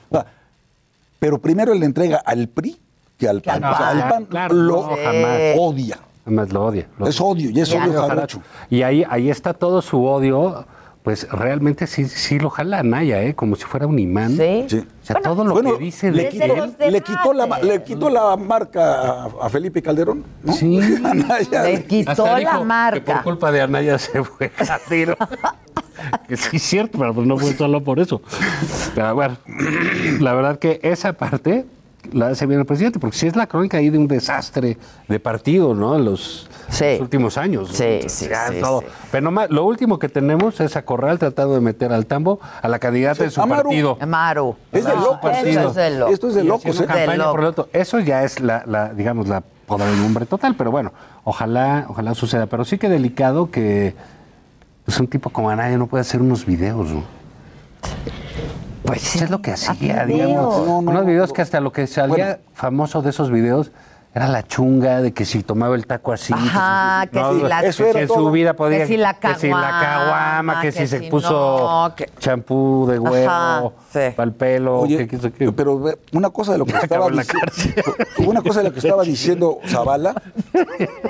[1.18, 2.76] Pero primero le entrega al PRI
[3.18, 3.64] que al PAN.
[3.64, 5.40] al O sea, el PAN Claro, lo no, jamás.
[5.58, 5.98] odia.
[6.26, 6.86] Además lo odia.
[6.98, 8.40] lo Es odio, y es odio jarocho.
[8.70, 10.66] Y ahí, ahí está todo su odio,
[11.04, 13.34] pues realmente sí, sí lo jala a Naya, ¿eh?
[13.34, 14.38] como si fuera un imán.
[14.38, 14.64] Sí.
[14.68, 14.78] Sí.
[14.78, 16.92] O sea, todo lo Bueno, que dice le, de quitó, debates.
[16.92, 20.54] le quitó la, le quitó la marca a, a Felipe Calderón, ¿no?
[20.54, 20.80] Sí.
[21.04, 21.62] Anaya.
[21.64, 23.22] Le quitó Hasta dijo la Que por marca.
[23.22, 25.14] culpa de Anaya se fue a tiro.
[26.28, 28.22] que sí es cierto, pero pues no fue solo por eso.
[28.94, 29.36] Pero bueno,
[30.20, 31.66] la verdad que esa parte
[32.12, 34.76] la hace bien el presidente, porque si es la crónica ahí de un desastre
[35.08, 35.96] de partido, ¿no?
[35.96, 37.70] En los, los últimos años.
[37.70, 37.74] ¿no?
[37.76, 38.80] Sí, sí, Ya sí, todo.
[38.80, 38.86] sí.
[39.10, 42.68] Pero nomás, lo último que tenemos es a Corral tratando de meter al tambo a
[42.68, 43.62] la candidata de su Amaru.
[43.64, 43.98] partido.
[44.00, 44.56] Amaru.
[44.72, 45.68] Es de locos, eso partido.
[45.70, 46.14] es de locos.
[46.14, 46.86] Esto es de locos, ¿eh?
[46.86, 47.68] De por otro.
[47.72, 50.92] Eso ya es la, la, digamos, la podredumbre total, pero bueno,
[51.24, 52.46] ojalá, ojalá suceda.
[52.46, 53.94] Pero sí que delicado que
[54.84, 57.02] pues, un tipo como Anaya no puede hacer unos videos, ¿no?
[58.84, 60.58] Pues es lo que hacía, digamos.
[60.58, 63.70] No, no, unos no, videos que hasta lo que salía famoso de esos videos
[64.14, 66.32] era la chunga de que si tomaba el taco así.
[66.32, 68.16] Ajá, que si la- que Eso si todo.
[68.18, 68.78] su vida podía.
[68.78, 71.30] Que si la que si la caguama, caguama, que, que si se si puso
[71.88, 73.62] no, que- champú de huevo Ajá,
[73.92, 74.14] sí.
[74.14, 74.80] para el pelo.
[74.82, 75.82] Oye, que pero
[76.12, 77.82] una cosa de lo que estaba diciendo,
[78.18, 80.14] una cosa de lo que estaba diciendo Zavala,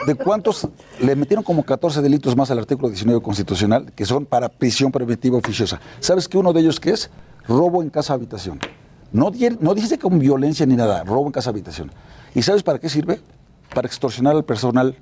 [0.07, 0.69] de cuántos
[1.01, 5.37] le metieron como 14 delitos más al artículo 19 constitucional que son para prisión preventiva
[5.37, 5.79] oficiosa.
[6.01, 7.11] ¿Sabes que uno de ellos qué es?
[7.49, 8.59] Robo en casa habitación.
[9.13, 9.31] No,
[9.61, 11.91] no dice con violencia ni nada, robo en casa habitación.
[12.35, 13.21] ¿Y sabes para qué sirve?
[13.75, 14.97] Para extorsionar al personal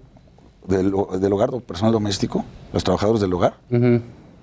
[0.66, 3.55] del, del hogar, personal doméstico, los trabajadores del hogar.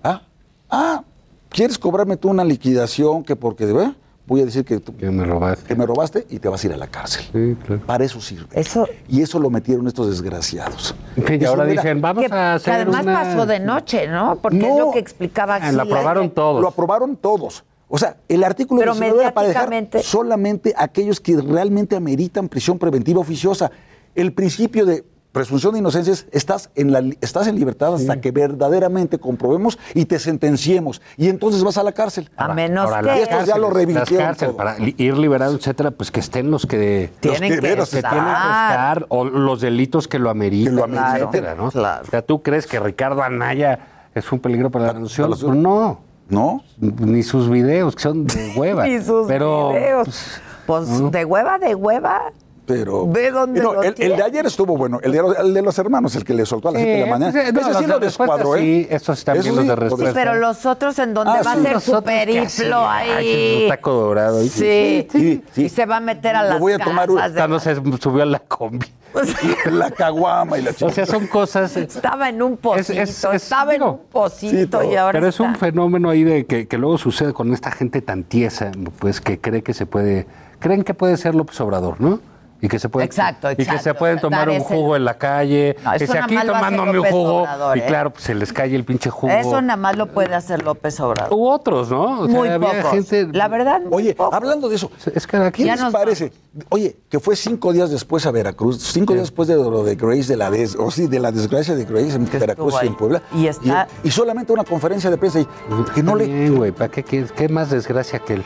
[0.04, 0.22] Ah,
[0.70, 1.04] ah,
[1.50, 3.94] ¿quieres cobrarme tú una liquidación que porque de
[4.26, 5.66] voy a decir que, tú- que me robaste.
[5.66, 7.24] que me robaste y te vas a ir a la cárcel?
[7.32, 7.82] Sí, claro.
[7.86, 8.48] Para eso sirve.
[8.54, 10.94] Eso, Y eso lo metieron estos desgraciados.
[11.26, 14.08] Que Eso ahora mira, dicen, vamos que, a que hacer además una- pasó de noche,
[14.08, 14.36] ¿no?
[14.42, 16.62] Porque es lo que explicaba Ah, lo aprobaron que- todos.
[16.62, 17.64] Lo aprobaron todos.
[17.90, 19.70] O sea, el artículo Pero 19 era para dejar
[20.04, 23.72] solamente aquellos que realmente ameritan prisión preventiva oficiosa.
[24.16, 28.20] El principio de presunción de inocencia es estás en, la, li- estás en libertad hasta
[28.20, 31.02] que verdaderamente comprobemos y te sentenciemos.
[31.18, 32.30] Y entonces vas a la cárcel.
[32.36, 33.06] A menos Ahora, que...
[33.08, 36.20] las Y estos ya lo cárceles, revirtieron las cárceles, para ir liberado, etcétera, pues que
[36.20, 38.12] estén los que Tienen que que, veros, que estar.
[38.12, 41.16] tienen que estar o los delitos que lo ameritan, Que lo ameritan.
[41.18, 41.70] etcétera, ¿no?
[41.72, 42.04] Claro.
[42.08, 45.30] O sea, ¿tú crees que Ricardo Anaya es un peligro para la nación?
[45.30, 46.64] Pues no, ¿No?
[46.80, 48.88] ni sus videos que son de hueva.
[48.88, 50.42] Y sus pero videos.
[50.66, 52.32] Pues de hueva, de hueva.
[52.70, 53.08] Pero.
[53.08, 55.00] Ve dónde No, lo el, de ayer estuvo bueno.
[55.02, 57.00] El de, los- el de los hermanos, el que le soltó a las Sí, 7
[57.00, 57.42] de la mañana.
[57.42, 58.60] ese- no, Ese sí lo descuadró, ¿eh?
[58.60, 60.08] sí, esos también Eso los de lo respuesta.
[60.10, 61.62] Sí, pero los otros en donde Ah, va a sí.
[61.64, 63.64] ser su periplo ay, ahí.
[63.64, 64.44] un taco dorado.
[64.44, 65.08] y- Sí.
[65.12, 65.64] Sí, sí.
[65.66, 68.22] Y se va a meter a Lo las voy a tomar un- Cuando se subió
[68.22, 68.86] a la combi.
[69.72, 70.92] La caguama y la O chica.
[70.92, 71.76] sea, son cosas.
[71.76, 75.28] Estaba en un pocito, Es- es- es- estaba en un pocito sí, y ahora Pero
[75.28, 79.20] es un fenómeno ahí de que, que luego sucede con esta gente tan tiesa, pues
[79.20, 80.28] que cree que se puede,
[80.60, 82.20] creen que puede ser López Obrador, ¿no?
[82.62, 85.06] Y que se puede, Exacto, y que se pueden tomar Dar un ese- jugo en
[85.06, 87.86] la calle, No, que nada aquí tomándome un jugo Obrador, y ¿eh?
[87.88, 89.32] claro, pues se les cae el pinche jugo.
[89.32, 91.34] Eso nada más lo puede hacer López Obrador.
[91.34, 92.20] U otros, ¿no?
[92.22, 92.92] O sea, Muy había pocos.
[92.92, 93.28] gente.
[93.32, 94.34] La verdad, Oye, pocos.
[94.34, 95.68] hablando de eso, Es cada ¿qué quien.
[95.68, 96.34] Ya les nos parece?
[96.68, 100.24] Oye, que fue cinco días después a Veracruz, cinco días después de lo de Grace,
[100.28, 103.22] de la, des- o sí, de la desgracia de Grace en Veracruz y en Puebla.
[103.34, 105.48] Y está- Y, y solamente una conferencia de prensa y
[105.96, 106.50] que no le...
[106.50, 108.44] Güey, ¿para qué, qué, qué más desgracia que él?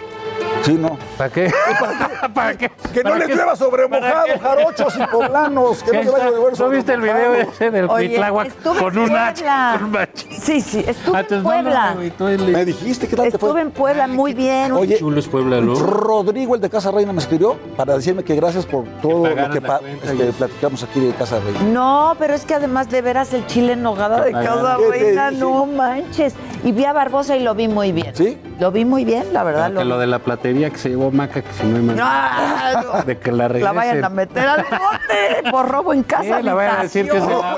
[0.63, 0.97] Sí, no.
[1.17, 1.51] ¿Para qué?
[2.33, 2.71] ¿Para qué?
[2.93, 3.35] Que no ¿Para le qué?
[3.35, 5.83] llueva sobre ¿Para mojado, jarochos y poblanos.
[5.83, 8.79] Que no ¿Qué le vaya a llover ¿No sobre viste el video ese del estuve
[8.79, 9.75] con en un hacha?
[9.77, 10.25] Con un hacha.
[10.39, 11.95] Sí, sí, estuve Ah, en no, Puebla.
[12.19, 13.61] no, Me dijiste, ¿qué tal te Estuve fue?
[13.61, 14.71] en Puebla muy bien.
[14.71, 15.75] Oye, Chulo es Puebla, ¿no?
[15.75, 19.59] Rodrigo, el de Casa Reina, me escribió para decirme que gracias por todo lo que
[20.03, 21.59] este, platicamos aquí de Casa Reina.
[21.73, 25.03] No, pero es que además de veras el chile en nogada de Casa ¿qué te
[25.05, 26.33] Reina, no manches.
[26.63, 28.15] Y vi a Barbosa y lo vi muy bien.
[28.15, 28.37] ¿Sí?
[28.59, 29.73] Lo vi muy bien, la verdad.
[29.73, 33.03] Que lo de la platería que se llevó Maca, que si no hay manera no.
[33.03, 36.37] de que la La vayan a meter al bote por robo en casa.
[36.37, 37.57] Sí, la vayan a decir que se la...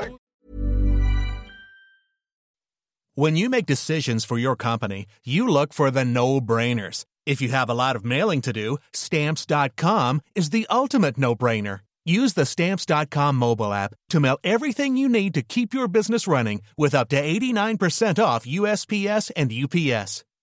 [3.14, 7.06] When you make decisions for your company, you look for the no-brainers.
[7.24, 11.80] If you have a lot of mailing to do, stamps.com is the ultimate no-brainer.
[12.04, 16.60] Use the stamps.com mobile app to mail everything you need to keep your business running
[16.76, 20.25] with up to 89% off USPS and UPS.